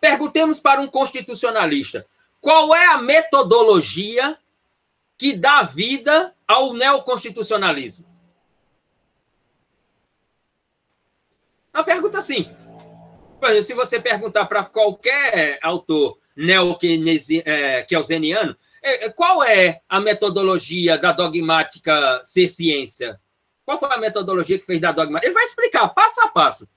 perguntemos 0.00 0.58
para 0.58 0.80
um 0.80 0.88
constitucionalista 0.88 2.06
qual 2.44 2.74
é 2.74 2.86
a 2.88 2.98
metodologia 2.98 4.38
que 5.16 5.32
dá 5.32 5.62
vida 5.62 6.34
ao 6.46 6.74
neoconstitucionalismo? 6.74 8.04
Uma 11.72 11.82
pergunta 11.82 12.20
simples. 12.20 12.60
Por 13.40 13.48
exemplo, 13.48 13.64
se 13.64 13.72
você 13.72 13.98
perguntar 13.98 14.44
para 14.44 14.62
qualquer 14.62 15.58
autor 15.62 16.18
neo-kelseniano, 16.36 18.56
é, 18.82 19.06
é, 19.06 19.10
qual 19.10 19.42
é 19.42 19.80
a 19.88 19.98
metodologia 20.00 20.98
da 20.98 21.12
dogmática 21.12 22.20
ser 22.22 22.48
ciência? 22.48 23.18
Qual 23.64 23.78
foi 23.78 23.88
a 23.92 23.98
metodologia 23.98 24.58
que 24.58 24.66
fez 24.66 24.80
da 24.80 24.92
dogmática? 24.92 25.26
Ele 25.26 25.34
vai 25.34 25.44
explicar 25.44 25.88
passo 25.88 26.20
a 26.20 26.28
passo. 26.28 26.68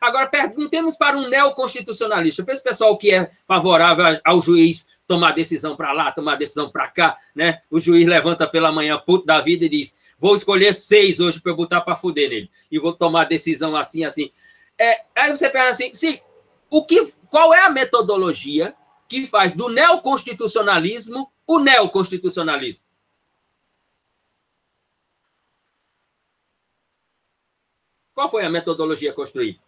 Agora, 0.00 0.26
perguntemos 0.26 0.96
para 0.96 1.16
um 1.16 1.28
neoconstitucionalista, 1.28 2.44
para 2.44 2.54
esse 2.54 2.62
pessoal 2.62 2.98
que 2.98 3.14
é 3.14 3.30
favorável 3.46 4.20
ao 4.24 4.42
juiz 4.42 4.86
tomar 5.06 5.32
decisão 5.32 5.76
para 5.76 5.92
lá, 5.92 6.12
tomar 6.12 6.36
decisão 6.36 6.70
para 6.70 6.88
cá, 6.88 7.16
né? 7.34 7.62
O 7.70 7.80
juiz 7.80 8.06
levanta 8.06 8.46
pela 8.46 8.72
manhã, 8.72 8.98
puto 8.98 9.24
da 9.24 9.40
vida, 9.40 9.64
e 9.64 9.68
diz: 9.68 9.94
vou 10.18 10.36
escolher 10.36 10.74
seis 10.74 11.20
hoje 11.20 11.40
para 11.40 11.52
eu 11.52 11.56
botar 11.56 11.80
para 11.80 11.96
fuder 11.96 12.28
nele. 12.28 12.50
E 12.70 12.78
vou 12.78 12.92
tomar 12.92 13.24
decisão 13.24 13.76
assim, 13.76 14.04
assim. 14.04 14.30
É, 14.78 15.00
aí 15.14 15.30
você 15.30 15.48
pensa 15.48 15.70
assim, 15.70 15.94
sim, 15.94 16.18
o 16.68 16.84
que, 16.84 17.10
qual 17.30 17.54
é 17.54 17.60
a 17.60 17.70
metodologia 17.70 18.74
que 19.08 19.26
faz 19.26 19.52
do 19.52 19.68
neoconstitucionalismo 19.68 21.30
o 21.46 21.58
neoconstitucionalismo? 21.58 22.84
Qual 28.14 28.30
foi 28.30 28.44
a 28.44 28.50
metodologia 28.50 29.12
construída? 29.12 29.58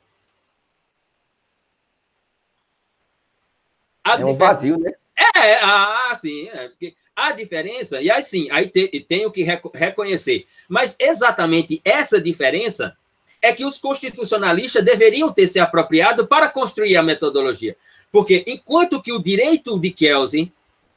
A 4.03 4.19
é 4.19 4.25
um 4.25 4.35
vazio, 4.35 4.79
né? 4.79 4.93
É, 5.37 5.57
ah, 5.63 6.15
sim, 6.17 6.49
é, 6.49 6.69
porque 6.69 6.95
a 7.15 7.33
diferença, 7.33 8.01
e 8.01 8.11
aí 8.11 8.23
sim, 8.23 8.49
aí 8.51 8.69
te, 8.69 9.01
tenho 9.01 9.31
que 9.31 9.45
reconhecer, 9.75 10.47
mas 10.69 10.97
exatamente 10.99 11.81
essa 11.85 12.21
diferença 12.21 12.97
é 13.43 13.53
que 13.53 13.65
os 13.65 13.79
constitucionalistas 13.79 14.85
deveriam 14.85 15.33
ter 15.33 15.47
se 15.47 15.61
apropriado 15.61 16.27
para 16.27 16.49
construir 16.49 16.97
a 16.97 17.03
metodologia. 17.03 17.77
Porque 18.11 18.45
enquanto 18.47 19.03
que 19.03 19.13
o 19.13 19.23
direito 19.23 19.79
de 19.79 19.91
Kelsen, 19.91 20.53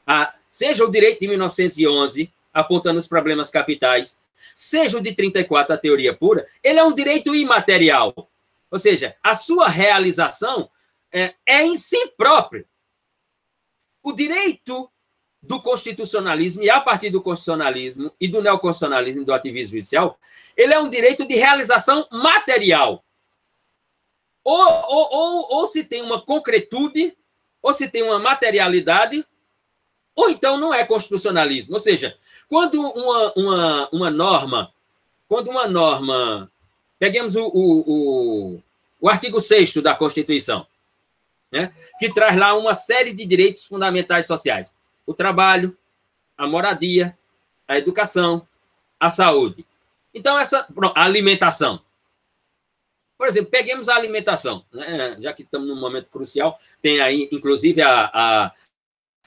a, 0.06 0.34
seja 0.48 0.84
o 0.84 0.90
direito 0.90 1.20
de 1.20 1.28
1911, 1.28 2.32
apontando 2.52 2.98
os 2.98 3.06
problemas 3.06 3.50
capitais, 3.50 4.18
seja 4.54 4.98
o 4.98 5.00
de 5.00 5.12
34, 5.12 5.74
a 5.74 5.78
teoria 5.78 6.14
pura, 6.14 6.46
ele 6.62 6.78
é 6.78 6.84
um 6.84 6.94
direito 6.94 7.34
imaterial. 7.34 8.14
Ou 8.70 8.78
seja, 8.78 9.14
a 9.22 9.34
sua 9.34 9.68
realização 9.68 10.70
é, 11.12 11.34
é 11.46 11.62
em 11.62 11.76
si 11.76 12.08
próprio 12.16 12.66
o 14.02 14.12
direito 14.12 14.90
do 15.42 15.60
constitucionalismo, 15.60 16.62
e 16.62 16.70
a 16.70 16.80
partir 16.80 17.10
do 17.10 17.20
constitucionalismo 17.20 18.12
e 18.20 18.28
do 18.28 18.40
neoconstitucionalismo 18.40 19.24
do 19.24 19.32
ativismo 19.32 19.76
judicial, 19.76 20.18
ele 20.56 20.72
é 20.72 20.78
um 20.78 20.88
direito 20.88 21.26
de 21.26 21.34
realização 21.34 22.06
material. 22.12 23.04
Ou, 24.44 24.56
ou, 24.56 25.08
ou, 25.12 25.56
ou 25.58 25.66
se 25.66 25.84
tem 25.84 26.02
uma 26.02 26.20
concretude, 26.20 27.16
ou 27.62 27.72
se 27.72 27.88
tem 27.88 28.02
uma 28.02 28.18
materialidade, 28.18 29.24
ou 30.14 30.28
então 30.28 30.58
não 30.58 30.74
é 30.74 30.84
constitucionalismo. 30.84 31.74
Ou 31.74 31.80
seja, 31.80 32.16
quando 32.48 32.80
uma, 32.80 33.32
uma, 33.36 33.88
uma 33.92 34.10
norma, 34.10 34.72
quando 35.28 35.48
uma 35.48 35.66
norma, 35.66 36.50
peguemos 36.98 37.36
o, 37.36 37.46
o, 37.46 37.80
o, 37.86 38.62
o 39.00 39.08
artigo 39.08 39.40
6 39.40 39.74
da 39.76 39.94
Constituição, 39.94 40.66
né, 41.50 41.72
que 41.98 42.12
traz 42.12 42.36
lá 42.36 42.54
uma 42.54 42.74
série 42.74 43.14
de 43.14 43.24
direitos 43.24 43.64
fundamentais 43.64 44.26
sociais: 44.26 44.76
o 45.06 45.14
trabalho, 45.14 45.76
a 46.36 46.46
moradia, 46.46 47.16
a 47.66 47.78
educação, 47.78 48.46
a 48.98 49.08
saúde. 49.08 49.64
Então, 50.14 50.38
essa 50.38 50.66
a 50.94 51.04
alimentação. 51.04 51.80
Por 53.22 53.28
exemplo, 53.28 53.52
peguemos 53.52 53.88
a 53.88 53.94
alimentação, 53.94 54.64
né? 54.72 55.16
já 55.20 55.32
que 55.32 55.42
estamos 55.42 55.68
num 55.68 55.78
momento 55.78 56.08
crucial, 56.10 56.58
tem 56.80 57.00
aí, 57.00 57.28
inclusive, 57.30 57.80
a, 57.80 58.10
a 58.12 58.52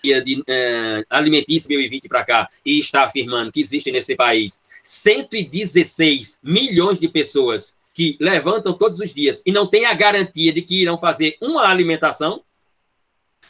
de 0.04 0.44
é, 0.46 1.06
alimentícia 1.10 1.70
2020 1.70 2.10
para 2.10 2.26
cá 2.26 2.50
e 2.66 2.78
está 2.78 3.06
afirmando 3.06 3.54
que 3.54 3.62
existem 3.62 3.94
nesse 3.94 4.14
país 4.14 4.60
116 4.84 6.40
milhões 6.44 7.00
de 7.00 7.08
pessoas 7.08 7.78
que 7.94 8.18
levantam 8.20 8.74
todos 8.74 9.00
os 9.00 9.14
dias 9.14 9.42
e 9.46 9.52
não 9.54 9.66
têm 9.66 9.86
a 9.86 9.94
garantia 9.94 10.52
de 10.52 10.62
que 10.62 10.82
irão 10.82 10.98
fazer 10.98 11.38
uma 11.40 11.66
alimentação, 11.66 12.44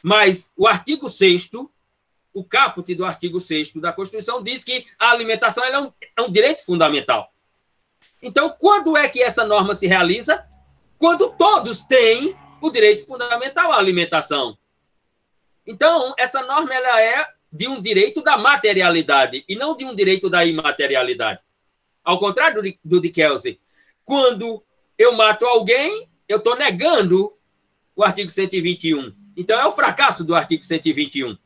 mas 0.03 0.51
o 0.55 0.67
artigo 0.67 1.09
6 1.09 1.49
o 2.35 2.43
caput 2.43 2.93
do 2.93 3.03
artigo 3.03 3.39
6 3.39 3.73
da 3.77 3.91
Constituição 3.91 4.43
diz 4.43 4.63
que 4.63 4.85
a 4.99 5.09
alimentação 5.09 5.63
é 5.63 5.79
um, 5.79 5.91
é 6.15 6.21
um 6.21 6.31
direito 6.31 6.63
fundamental. 6.63 7.33
Então, 8.25 8.49
quando 8.49 8.97
é 8.97 9.07
que 9.07 9.21
essa 9.21 9.45
norma 9.45 9.75
se 9.75 9.85
realiza? 9.85 10.43
Quando 10.97 11.29
todos 11.37 11.83
têm 11.83 12.35
o 12.59 12.71
direito 12.71 13.05
fundamental 13.05 13.71
à 13.71 13.77
alimentação. 13.77 14.57
Então, 15.63 16.11
essa 16.17 16.41
norma 16.41 16.73
ela 16.73 16.99
é 16.99 17.27
de 17.53 17.67
um 17.67 17.79
direito 17.79 18.23
da 18.23 18.35
materialidade 18.35 19.45
e 19.47 19.55
não 19.55 19.77
de 19.77 19.85
um 19.85 19.93
direito 19.93 20.27
da 20.27 20.43
imaterialidade. 20.43 21.39
Ao 22.03 22.17
contrário 22.17 22.63
do, 22.63 22.73
do 22.83 22.99
de 22.99 23.09
Kelsey, 23.11 23.59
quando 24.03 24.65
eu 24.97 25.13
mato 25.13 25.45
alguém, 25.45 26.09
eu 26.27 26.37
estou 26.37 26.55
negando 26.55 27.31
o 27.95 28.03
artigo 28.03 28.31
121. 28.31 29.15
Então, 29.37 29.59
é 29.59 29.67
o 29.67 29.71
fracasso 29.71 30.23
do 30.23 30.33
artigo 30.33 30.63
121. 30.63 31.37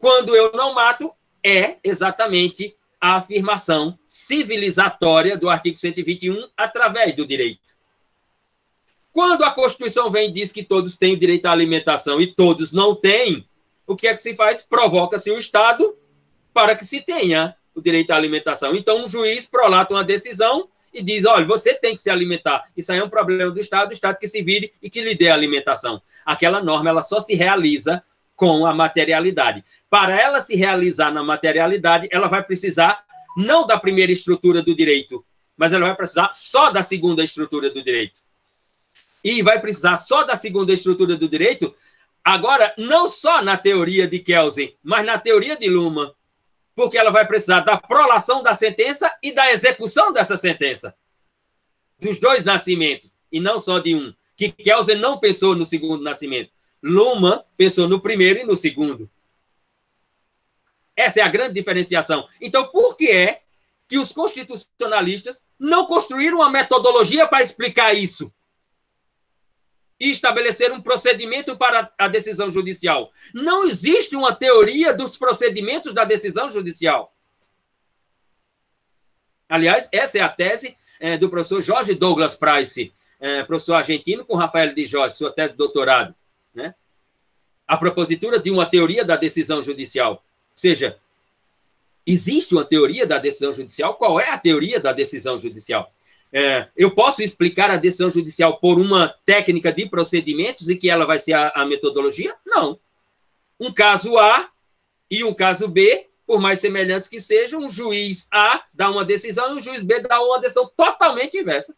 Quando 0.00 0.34
eu 0.34 0.50
não 0.52 0.74
mato, 0.74 1.12
é 1.44 1.76
exatamente 1.84 2.76
a 3.06 3.16
afirmação 3.18 3.96
civilizatória 4.08 5.36
do 5.36 5.48
artigo 5.48 5.76
121 5.76 6.48
através 6.56 7.14
do 7.14 7.24
direito. 7.24 7.76
Quando 9.12 9.44
a 9.44 9.50
Constituição 9.52 10.10
vem 10.10 10.28
e 10.28 10.32
diz 10.32 10.50
que 10.50 10.64
todos 10.64 10.96
têm 10.96 11.16
direito 11.16 11.46
à 11.46 11.52
alimentação 11.52 12.20
e 12.20 12.26
todos 12.26 12.72
não 12.72 12.96
têm, 12.96 13.48
o 13.86 13.94
que 13.94 14.08
é 14.08 14.14
que 14.14 14.20
se 14.20 14.34
faz? 14.34 14.60
Provoca-se 14.60 15.30
o 15.30 15.38
Estado 15.38 15.96
para 16.52 16.74
que 16.74 16.84
se 16.84 17.00
tenha 17.00 17.54
o 17.76 17.80
direito 17.80 18.10
à 18.10 18.16
alimentação. 18.16 18.74
Então, 18.74 19.04
um 19.04 19.08
juiz 19.08 19.46
prolata 19.46 19.94
uma 19.94 20.02
decisão 20.02 20.68
e 20.92 21.00
diz: 21.00 21.24
olha, 21.24 21.44
você 21.44 21.74
tem 21.74 21.94
que 21.94 22.00
se 22.00 22.10
alimentar. 22.10 22.64
Isso 22.76 22.90
aí 22.90 22.98
é 22.98 23.04
um 23.04 23.08
problema 23.08 23.52
do 23.52 23.60
Estado, 23.60 23.90
o 23.90 23.92
Estado 23.92 24.18
que 24.18 24.26
se 24.26 24.42
vire 24.42 24.74
e 24.82 24.90
que 24.90 25.00
lhe 25.00 25.14
dê 25.14 25.28
a 25.28 25.34
alimentação. 25.34 26.02
Aquela 26.24 26.60
norma 26.60 26.90
ela 26.90 27.02
só 27.02 27.20
se 27.20 27.36
realiza 27.36 28.02
com 28.36 28.66
a 28.66 28.74
materialidade. 28.74 29.64
Para 29.90 30.20
ela 30.20 30.40
se 30.40 30.54
realizar 30.54 31.10
na 31.10 31.24
materialidade, 31.24 32.08
ela 32.12 32.28
vai 32.28 32.42
precisar 32.42 33.04
não 33.36 33.66
da 33.66 33.78
primeira 33.78 34.12
estrutura 34.12 34.62
do 34.62 34.76
direito, 34.76 35.24
mas 35.56 35.72
ela 35.72 35.86
vai 35.86 35.96
precisar 35.96 36.30
só 36.32 36.70
da 36.70 36.82
segunda 36.82 37.24
estrutura 37.24 37.70
do 37.70 37.82
direito 37.82 38.20
e 39.26 39.42
vai 39.42 39.60
precisar 39.60 39.96
só 39.96 40.22
da 40.22 40.36
segunda 40.36 40.72
estrutura 40.72 41.16
do 41.16 41.28
direito, 41.28 41.74
agora, 42.24 42.72
não 42.78 43.08
só 43.08 43.42
na 43.42 43.56
teoria 43.56 44.06
de 44.06 44.20
Kelsen, 44.20 44.72
mas 44.84 45.04
na 45.04 45.18
teoria 45.18 45.56
de 45.56 45.68
Luma, 45.68 46.14
porque 46.76 46.96
ela 46.96 47.10
vai 47.10 47.26
precisar 47.26 47.58
da 47.60 47.76
prolação 47.76 48.40
da 48.40 48.54
sentença 48.54 49.12
e 49.20 49.32
da 49.32 49.50
execução 49.50 50.12
dessa 50.12 50.36
sentença. 50.36 50.94
Dos 51.98 52.20
dois 52.20 52.44
nascimentos, 52.44 53.18
e 53.32 53.40
não 53.40 53.58
só 53.58 53.80
de 53.80 53.96
um. 53.96 54.14
Que 54.36 54.52
Kelsen 54.52 54.94
não 54.94 55.18
pensou 55.18 55.56
no 55.56 55.66
segundo 55.66 56.04
nascimento. 56.04 56.52
Luma 56.82 57.44
pensou 57.56 57.88
no 57.88 58.00
primeiro 58.00 58.40
e 58.40 58.44
no 58.44 58.56
segundo. 58.56 59.10
Essa 60.94 61.20
é 61.20 61.22
a 61.22 61.28
grande 61.28 61.54
diferenciação. 61.54 62.26
Então, 62.40 62.68
por 62.68 62.96
que 62.96 63.10
é 63.10 63.42
que 63.88 63.98
os 63.98 64.12
constitucionalistas 64.12 65.44
não 65.58 65.86
construíram 65.86 66.38
uma 66.38 66.50
metodologia 66.50 67.26
para 67.26 67.42
explicar 67.42 67.94
isso? 67.94 68.32
e 69.98 70.10
estabelecer 70.10 70.70
um 70.72 70.80
procedimento 70.80 71.56
para 71.56 71.90
a 71.98 72.08
decisão 72.08 72.50
judicial. 72.50 73.10
Não 73.32 73.64
existe 73.64 74.14
uma 74.14 74.34
teoria 74.34 74.92
dos 74.92 75.16
procedimentos 75.16 75.94
da 75.94 76.04
decisão 76.04 76.50
judicial. 76.50 77.14
Aliás, 79.48 79.88
essa 79.92 80.18
é 80.18 80.20
a 80.20 80.28
tese 80.28 80.76
é, 81.00 81.16
do 81.16 81.30
professor 81.30 81.62
Jorge 81.62 81.94
Douglas 81.94 82.34
Price, 82.34 82.92
é, 83.18 83.42
professor 83.44 83.74
argentino, 83.74 84.24
com 84.24 84.36
Rafael 84.36 84.74
de 84.74 84.86
Jorge, 84.86 85.16
sua 85.16 85.32
tese 85.32 85.54
de 85.54 85.58
doutorado. 85.58 86.14
Né? 86.56 86.74
A 87.68 87.76
propositura 87.76 88.40
de 88.40 88.50
uma 88.50 88.64
teoria 88.64 89.04
da 89.04 89.14
decisão 89.14 89.62
judicial. 89.62 90.12
Ou 90.14 90.20
seja, 90.56 90.98
existe 92.06 92.54
uma 92.54 92.64
teoria 92.64 93.06
da 93.06 93.18
decisão 93.18 93.52
judicial? 93.52 93.94
Qual 93.94 94.18
é 94.18 94.30
a 94.30 94.38
teoria 94.38 94.80
da 94.80 94.92
decisão 94.92 95.38
judicial? 95.38 95.92
É, 96.32 96.68
eu 96.76 96.90
posso 96.94 97.22
explicar 97.22 97.70
a 97.70 97.76
decisão 97.76 98.10
judicial 98.10 98.58
por 98.58 98.80
uma 98.80 99.14
técnica 99.24 99.72
de 99.72 99.88
procedimentos 99.88 100.68
e 100.68 100.76
que 100.76 100.88
ela 100.88 101.04
vai 101.04 101.18
ser 101.18 101.34
a, 101.34 101.48
a 101.50 101.66
metodologia? 101.66 102.34
Não. 102.44 102.78
Um 103.60 103.72
caso 103.72 104.18
A 104.18 104.48
e 105.10 105.22
um 105.22 105.34
caso 105.34 105.68
B, 105.68 106.08
por 106.26 106.40
mais 106.40 106.60
semelhantes 106.60 107.08
que 107.08 107.20
sejam, 107.20 107.60
um 107.60 107.70
juiz 107.70 108.28
A 108.32 108.64
dá 108.72 108.90
uma 108.90 109.04
decisão 109.04 109.50
e 109.50 109.58
um 109.58 109.60
juiz 109.60 109.84
B 109.84 110.00
dá 110.00 110.20
uma 110.22 110.40
decisão 110.40 110.70
totalmente 110.76 111.36
inversa. 111.36 111.76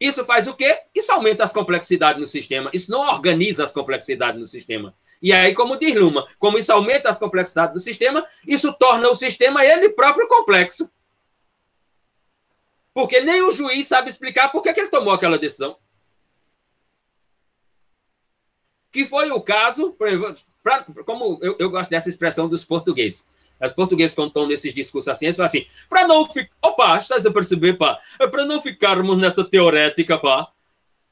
Isso 0.00 0.24
faz 0.24 0.46
o 0.48 0.54
quê? 0.54 0.80
Isso 0.94 1.12
aumenta 1.12 1.44
as 1.44 1.52
complexidades 1.52 2.20
no 2.20 2.26
sistema. 2.26 2.70
Isso 2.72 2.90
não 2.90 3.00
organiza 3.00 3.64
as 3.64 3.72
complexidades 3.72 4.38
no 4.38 4.46
sistema. 4.46 4.94
E 5.22 5.32
aí, 5.32 5.54
como 5.54 5.78
diz 5.78 5.94
Luma, 5.94 6.28
como 6.38 6.58
isso 6.58 6.72
aumenta 6.72 7.08
as 7.08 7.18
complexidades 7.18 7.72
do 7.72 7.80
sistema, 7.80 8.26
isso 8.46 8.72
torna 8.74 9.08
o 9.08 9.14
sistema 9.14 9.64
ele 9.64 9.88
próprio 9.88 10.28
complexo. 10.28 10.90
Porque 12.92 13.20
nem 13.20 13.42
o 13.42 13.50
juiz 13.50 13.88
sabe 13.88 14.08
explicar 14.08 14.50
por 14.50 14.62
que, 14.62 14.68
ele 14.68 14.88
tomou 14.88 15.12
aquela 15.12 15.38
decisão. 15.38 15.76
Que 18.92 19.04
foi 19.04 19.30
o 19.32 19.40
caso, 19.40 19.96
pra, 20.62 20.84
como 21.04 21.40
eu, 21.42 21.56
eu, 21.58 21.68
gosto 21.68 21.90
dessa 21.90 22.08
expressão 22.08 22.48
dos 22.48 22.64
portugueses. 22.64 23.28
Os 23.66 23.72
portugueses, 23.72 24.14
quando 24.14 24.28
estão 24.28 24.46
nesses 24.46 24.74
discursos 24.74 25.08
assim, 25.08 25.26
eles 25.26 25.36
falam 25.36 25.48
assim: 25.48 25.66
para 25.88 26.06
não 26.06 26.28
ficar. 26.28 26.50
Opa, 26.62 26.96
estás 26.96 27.24
a 27.26 27.30
perceber, 27.30 27.74
pá? 27.74 27.98
É 28.20 28.26
para 28.26 28.44
não 28.44 28.60
ficarmos 28.60 29.18
nessa 29.18 29.44
teorética, 29.44 30.18
pá 30.18 30.50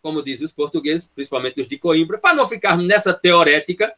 como 0.02 0.22
dizem 0.22 0.44
os 0.44 0.52
portugueses, 0.52 1.06
principalmente 1.06 1.60
os 1.60 1.68
de 1.68 1.78
Coimbra, 1.78 2.18
para 2.18 2.34
não 2.34 2.46
ficarmos 2.46 2.84
nessa 2.84 3.14
teorética, 3.14 3.94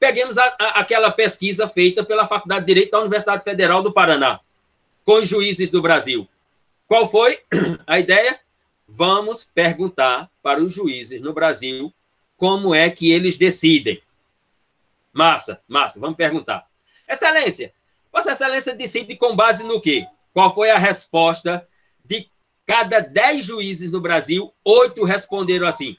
peguemos 0.00 0.38
a, 0.38 0.56
a, 0.58 0.80
aquela 0.80 1.10
pesquisa 1.10 1.68
feita 1.68 2.02
pela 2.02 2.26
Faculdade 2.26 2.62
de 2.62 2.66
Direito 2.66 2.92
da 2.92 3.00
Universidade 3.00 3.44
Federal 3.44 3.82
do 3.82 3.92
Paraná, 3.92 4.40
com 5.04 5.16
os 5.16 5.28
juízes 5.28 5.70
do 5.70 5.82
Brasil. 5.82 6.26
Qual 6.86 7.06
foi 7.06 7.38
a 7.86 8.00
ideia? 8.00 8.40
Vamos 8.88 9.44
perguntar 9.44 10.30
para 10.42 10.62
os 10.62 10.72
juízes 10.72 11.20
no 11.20 11.34
Brasil 11.34 11.92
como 12.38 12.74
é 12.74 12.88
que 12.88 13.12
eles 13.12 13.36
decidem. 13.36 14.00
Massa, 15.12 15.60
massa, 15.68 16.00
vamos 16.00 16.16
perguntar. 16.16 16.66
Excelência, 17.08 17.72
Vossa 18.12 18.32
Excelência 18.32 18.74
decide 18.74 19.16
com 19.16 19.34
base 19.34 19.64
no 19.64 19.80
quê? 19.80 20.06
Qual 20.32 20.54
foi 20.54 20.70
a 20.70 20.78
resposta 20.78 21.66
de 22.04 22.30
Cada 22.68 23.00
dez 23.00 23.46
juízes 23.46 23.90
no 23.90 23.98
Brasil, 23.98 24.52
oito 24.62 25.02
responderam 25.02 25.66
assim: 25.66 25.96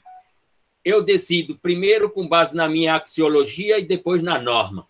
eu 0.84 1.02
decido 1.02 1.58
primeiro 1.58 2.08
com 2.08 2.28
base 2.28 2.54
na 2.54 2.68
minha 2.68 2.94
axiologia 2.94 3.76
e 3.80 3.82
depois 3.82 4.22
na 4.22 4.38
norma. 4.38 4.86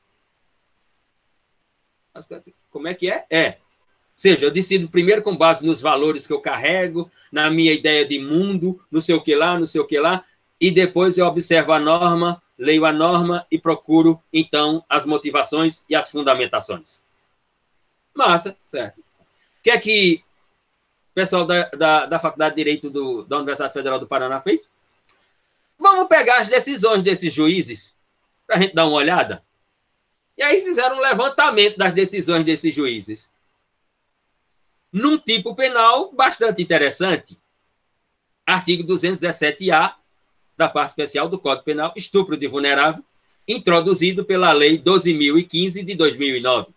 Como 2.68 2.87
é 2.87 2.93
que 2.93 3.11
é? 3.11 3.25
É. 3.31 3.49
Ou 3.49 3.57
seja, 4.14 4.45
eu 4.45 4.51
decido 4.51 4.91
primeiro 4.91 5.23
com 5.23 5.35
base 5.35 5.64
nos 5.64 5.81
valores 5.81 6.27
que 6.27 6.33
eu 6.35 6.41
carrego, 6.43 7.11
na 7.33 7.51
minha 7.51 7.73
ideia 7.73 8.07
de 8.07 8.18
mundo, 8.18 8.79
não 8.91 9.01
sei 9.01 9.14
o 9.14 9.23
que 9.23 9.35
lá, 9.35 9.59
não 9.59 9.64
sei 9.64 9.81
o 9.81 9.87
que 9.87 9.99
lá, 9.99 10.23
e 10.61 10.71
depois 10.71 11.16
eu 11.16 11.25
observo 11.25 11.73
a 11.73 11.81
norma, 11.81 12.43
leio 12.61 12.85
a 12.85 12.93
norma 12.93 13.47
e 13.51 13.59
procuro, 13.59 14.23
então, 14.31 14.85
as 14.87 15.07
motivações 15.07 15.83
e 15.89 15.97
as 15.97 16.11
fundamentações. 16.11 17.03
Massa, 18.15 18.55
certo. 18.69 19.01
O 19.01 19.63
que 19.63 19.71
é 19.71 19.79
que 19.79 20.23
pessoal 21.15 21.47
da, 21.47 21.71
da, 21.71 22.07
da 22.07 22.19
Faculdade 22.19 22.55
de 22.55 22.63
Direito 22.63 22.91
do, 22.91 23.25
da 23.25 23.39
Universidade 23.39 23.73
Federal 23.73 23.99
do 23.99 24.07
Paraná 24.07 24.43
fez? 24.43 24.69
Vamos 25.79 26.07
pegar 26.07 26.41
as 26.41 26.49
decisões 26.49 27.03
desses 27.03 27.33
juízes 27.33 27.95
para 28.47 28.57
a 28.57 28.59
gente 28.59 28.75
dar 28.75 28.87
uma 28.87 28.97
olhada. 28.97 29.43
E 30.37 30.43
aí 30.43 30.61
fizeram 30.61 30.97
um 30.97 31.01
levantamento 31.01 31.79
das 31.79 31.95
decisões 31.95 32.45
desses 32.45 32.75
juízes. 32.75 33.31
Num 34.93 35.17
tipo 35.17 35.55
penal 35.55 36.13
bastante 36.13 36.61
interessante. 36.61 37.41
Artigo 38.47 38.85
217-A 38.85 39.99
da 40.61 40.69
parte 40.69 40.91
especial 40.91 41.29
do 41.29 41.39
Código 41.39 41.65
Penal, 41.65 41.93
estupro 41.97 42.37
de 42.37 42.47
vulnerável, 42.47 43.05
introduzido 43.47 44.25
pela 44.25 44.53
Lei 44.53 44.79
12.015 44.79 45.85
de 45.85 45.95
2009. 45.95 46.69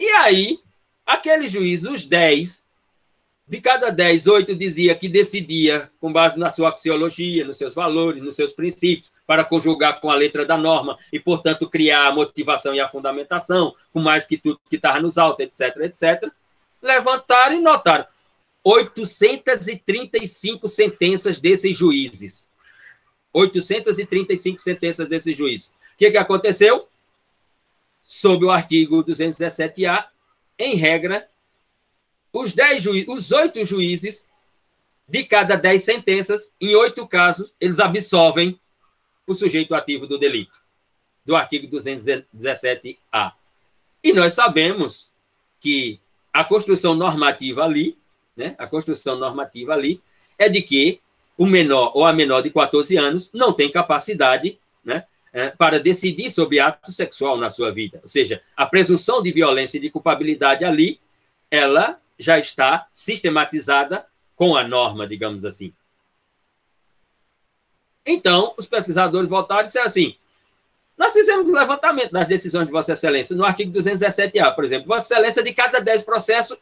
E 0.00 0.08
aí, 0.10 0.60
Aquele 1.08 1.48
juiz, 1.48 1.84
os 1.84 2.04
10, 2.04 2.62
De 3.46 3.62
cada 3.62 3.88
10, 3.88 4.26
8 4.26 4.54
dizia 4.54 4.94
que 4.94 5.08
decidia 5.08 5.90
com 5.98 6.12
base 6.12 6.38
na 6.38 6.50
sua 6.50 6.68
axiologia, 6.68 7.46
nos 7.46 7.56
seus 7.56 7.72
valores, 7.72 8.22
nos 8.22 8.36
seus 8.36 8.52
princípios, 8.52 9.10
para 9.26 9.42
conjugar 9.42 10.02
com 10.02 10.10
a 10.10 10.14
letra 10.14 10.44
da 10.44 10.58
norma 10.58 10.98
e, 11.10 11.18
portanto, 11.18 11.66
criar 11.66 12.08
a 12.08 12.12
motivação 12.12 12.74
e 12.74 12.80
a 12.80 12.86
fundamentação, 12.86 13.74
com 13.90 14.00
mais 14.00 14.26
que 14.26 14.36
tudo 14.36 14.60
que 14.68 14.76
estava 14.76 15.00
nos 15.00 15.16
autos, 15.16 15.46
etc, 15.46 15.78
etc. 15.78 16.30
Levantaram 16.82 17.56
e 17.56 17.60
notaram 17.60 18.04
835 18.68 20.68
sentenças 20.68 21.40
desses 21.40 21.74
juízes. 21.74 22.50
835 23.32 24.60
sentenças 24.60 25.08
desses 25.08 25.34
juízes. 25.34 25.74
O 25.94 25.96
que, 25.96 26.10
que 26.10 26.18
aconteceu? 26.18 26.86
Sob 28.02 28.44
o 28.44 28.50
artigo 28.50 29.02
217-A, 29.02 30.10
em 30.58 30.74
regra, 30.74 31.30
os, 32.30 32.52
dez 32.52 32.82
juízes, 32.82 33.08
os 33.08 33.32
oito 33.32 33.64
juízes, 33.64 34.28
de 35.08 35.24
cada 35.24 35.56
dez 35.56 35.84
sentenças, 35.84 36.52
em 36.60 36.74
oito 36.74 37.06
casos, 37.06 37.54
eles 37.58 37.80
absolvem 37.80 38.60
o 39.26 39.32
sujeito 39.32 39.74
ativo 39.74 40.06
do 40.06 40.18
delito, 40.18 40.60
do 41.24 41.34
artigo 41.34 41.66
217-A. 41.68 43.32
E 44.04 44.12
nós 44.12 44.34
sabemos 44.34 45.10
que 45.58 45.98
a 46.32 46.44
construção 46.44 46.94
normativa 46.94 47.64
ali, 47.64 47.96
né, 48.38 48.54
a 48.56 48.66
construção 48.68 49.16
normativa 49.18 49.74
ali, 49.74 50.00
é 50.38 50.48
de 50.48 50.62
que 50.62 51.00
o 51.36 51.44
menor 51.44 51.90
ou 51.94 52.04
a 52.04 52.12
menor 52.12 52.40
de 52.40 52.50
14 52.50 52.96
anos 52.96 53.30
não 53.34 53.52
tem 53.52 53.70
capacidade 53.70 54.58
né, 54.84 55.04
é, 55.32 55.50
para 55.50 55.80
decidir 55.80 56.30
sobre 56.30 56.60
ato 56.60 56.92
sexual 56.92 57.36
na 57.36 57.50
sua 57.50 57.72
vida. 57.72 57.98
Ou 58.00 58.08
seja, 58.08 58.40
a 58.56 58.64
presunção 58.64 59.20
de 59.20 59.32
violência 59.32 59.76
e 59.76 59.80
de 59.80 59.90
culpabilidade 59.90 60.64
ali, 60.64 61.00
ela 61.50 62.00
já 62.16 62.38
está 62.38 62.86
sistematizada 62.92 64.06
com 64.36 64.56
a 64.56 64.62
norma, 64.62 65.06
digamos 65.06 65.44
assim. 65.44 65.72
Então, 68.06 68.54
os 68.56 68.66
pesquisadores 68.66 69.28
voltaram 69.28 69.62
e 69.62 69.64
disseram 69.64 69.86
assim: 69.86 70.16
nós 70.96 71.12
fizemos 71.12 71.46
um 71.46 71.52
levantamento 71.52 72.12
das 72.12 72.26
decisões 72.26 72.66
de 72.66 72.72
Vossa 72.72 72.92
Excelência, 72.92 73.36
no 73.36 73.44
artigo 73.44 73.70
217A, 73.72 74.54
por 74.54 74.64
exemplo. 74.64 74.88
Vossa 74.88 75.14
Excelência, 75.14 75.42
de 75.42 75.52
cada 75.52 75.80
10 75.80 76.02
processos, 76.02 76.56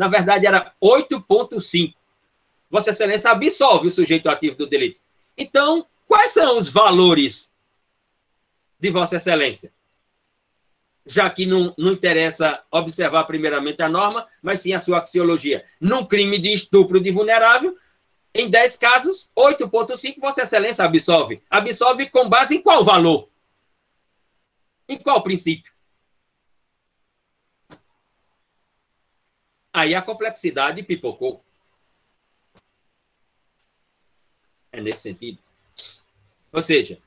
na 0.00 0.08
verdade, 0.08 0.46
era 0.46 0.72
8,5. 0.82 1.94
Vossa 2.70 2.88
Excelência 2.88 3.30
absolve 3.30 3.88
o 3.88 3.90
sujeito 3.90 4.30
ativo 4.30 4.56
do 4.56 4.66
delito. 4.66 4.98
Então, 5.36 5.86
quais 6.06 6.32
são 6.32 6.56
os 6.56 6.70
valores 6.70 7.52
de 8.78 8.88
Vossa 8.90 9.16
Excelência? 9.16 9.70
já 11.04 11.28
que 11.28 11.44
não, 11.44 11.74
não 11.76 11.92
interessa 11.92 12.62
observar 12.70 13.24
primeiramente 13.24 13.82
a 13.82 13.88
norma, 13.88 14.26
mas 14.40 14.60
sim 14.60 14.72
a 14.72 14.80
sua 14.80 14.98
axiologia. 15.00 15.64
Num 15.80 16.04
crime 16.04 16.38
de 16.38 16.52
estupro 16.52 17.00
de 17.00 17.10
vulnerável, 17.10 17.76
em 18.34 18.48
10 18.48 18.76
casos, 18.76 19.28
8,5 19.36 20.18
Vossa 20.18 20.42
Excelência 20.42 20.84
absolve. 20.84 21.42
Absolve 21.50 22.08
com 22.08 22.28
base 22.28 22.56
em 22.56 22.62
qual 22.62 22.84
valor? 22.84 23.28
Em 24.88 24.96
qual 24.96 25.22
princípio? 25.22 25.72
Aí 29.72 29.94
a 29.94 30.02
complexidade 30.02 30.82
pipocou. 30.82 31.42
É 34.72 34.80
nesse 34.80 35.02
sentido. 35.02 35.38
Ou 36.52 36.60
seja, 36.60 36.98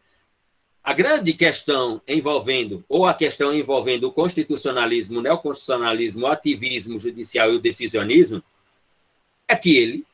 a 0.83 0.93
grande 0.93 1.33
questão 1.33 2.01
envolvendo, 2.07 2.83
ou 2.89 3.05
a 3.05 3.13
questão 3.13 3.53
envolvendo 3.53 4.05
o 4.05 4.11
constitucionalismo, 4.11 5.19
o 5.19 5.21
neoconstitucionalismo, 5.21 6.25
o 6.25 6.27
ativismo 6.27 6.99
judicial 6.99 7.51
e 7.51 7.55
o 7.55 7.61
decisionismo, 7.61 8.43
é 9.47 9.55
que 9.55 9.77
ele 9.77 10.05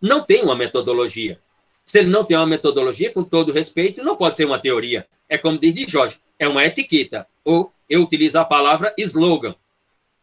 não 0.00 0.22
tem 0.22 0.42
uma 0.42 0.56
metodologia. 0.56 1.38
Se 1.84 1.98
ele 1.98 2.08
não 2.08 2.24
tem 2.24 2.36
uma 2.36 2.46
metodologia, 2.46 3.12
com 3.12 3.22
todo 3.22 3.52
respeito, 3.52 4.02
não 4.02 4.16
pode 4.16 4.36
ser 4.36 4.44
uma 4.44 4.58
teoria. 4.58 5.06
É 5.28 5.36
como 5.36 5.58
diz 5.58 5.74
de 5.74 5.86
Jorge, 5.86 6.18
é 6.38 6.48
uma 6.48 6.64
etiqueta. 6.64 7.26
Ou 7.44 7.72
eu 7.88 8.02
utilizo 8.02 8.38
a 8.38 8.44
palavra 8.44 8.94
slogan. 8.96 9.54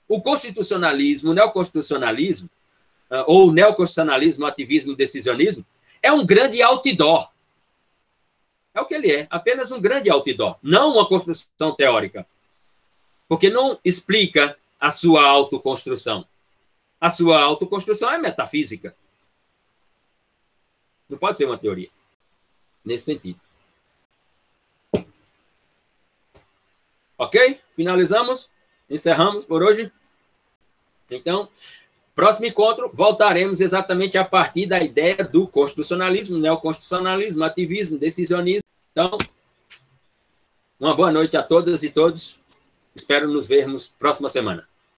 O 0.07 0.21
constitucionalismo, 0.21 1.31
o 1.31 1.33
neoconstitucionalismo, 1.33 2.49
ah, 3.09 3.23
ou 3.27 3.47
o 3.47 3.51
neoconstitucionalismo, 3.51 4.45
o 4.45 4.47
ativismo, 4.47 4.93
o 4.93 4.95
decisionismo, 4.95 5.65
é 6.01 6.11
um 6.11 6.25
grande 6.25 6.61
outdoor. 6.61 7.29
É 8.73 8.81
o 8.81 8.85
que 8.85 8.93
ele 8.93 9.11
é, 9.11 9.27
apenas 9.29 9.71
um 9.71 9.81
grande 9.81 10.09
outdoor, 10.09 10.57
não 10.61 10.93
uma 10.93 11.07
construção 11.07 11.73
teórica. 11.73 12.27
Porque 13.27 13.49
não 13.49 13.79
explica 13.83 14.57
a 14.79 14.91
sua 14.91 15.25
autoconstrução. 15.25 16.25
A 16.99 17.09
sua 17.09 17.41
autoconstrução 17.41 18.11
é 18.11 18.17
metafísica. 18.17 18.95
Não 21.09 21.17
pode 21.17 21.37
ser 21.37 21.45
uma 21.45 21.57
teoria. 21.57 21.89
Nesse 22.83 23.05
sentido. 23.05 23.39
Ok? 27.17 27.59
Finalizamos? 27.75 28.49
Encerramos 28.89 29.43
por 29.43 29.63
hoje? 29.63 29.91
Então, 31.09 31.47
próximo 32.15 32.45
encontro, 32.45 32.89
voltaremos 32.93 33.59
exatamente 33.59 34.17
a 34.17 34.25
partir 34.25 34.65
da 34.65 34.81
ideia 34.81 35.17
do 35.17 35.47
constitucionalismo, 35.47 36.37
neoconstitucionalismo, 36.37 37.43
ativismo, 37.43 37.97
decisionismo. 37.97 38.63
Então, 38.91 39.17
uma 40.79 40.95
boa 40.95 41.11
noite 41.11 41.35
a 41.37 41.43
todas 41.43 41.83
e 41.83 41.89
todos. 41.89 42.39
Espero 42.95 43.27
nos 43.27 43.47
vermos 43.47 43.87
próxima 43.99 44.29
semana. 44.29 44.67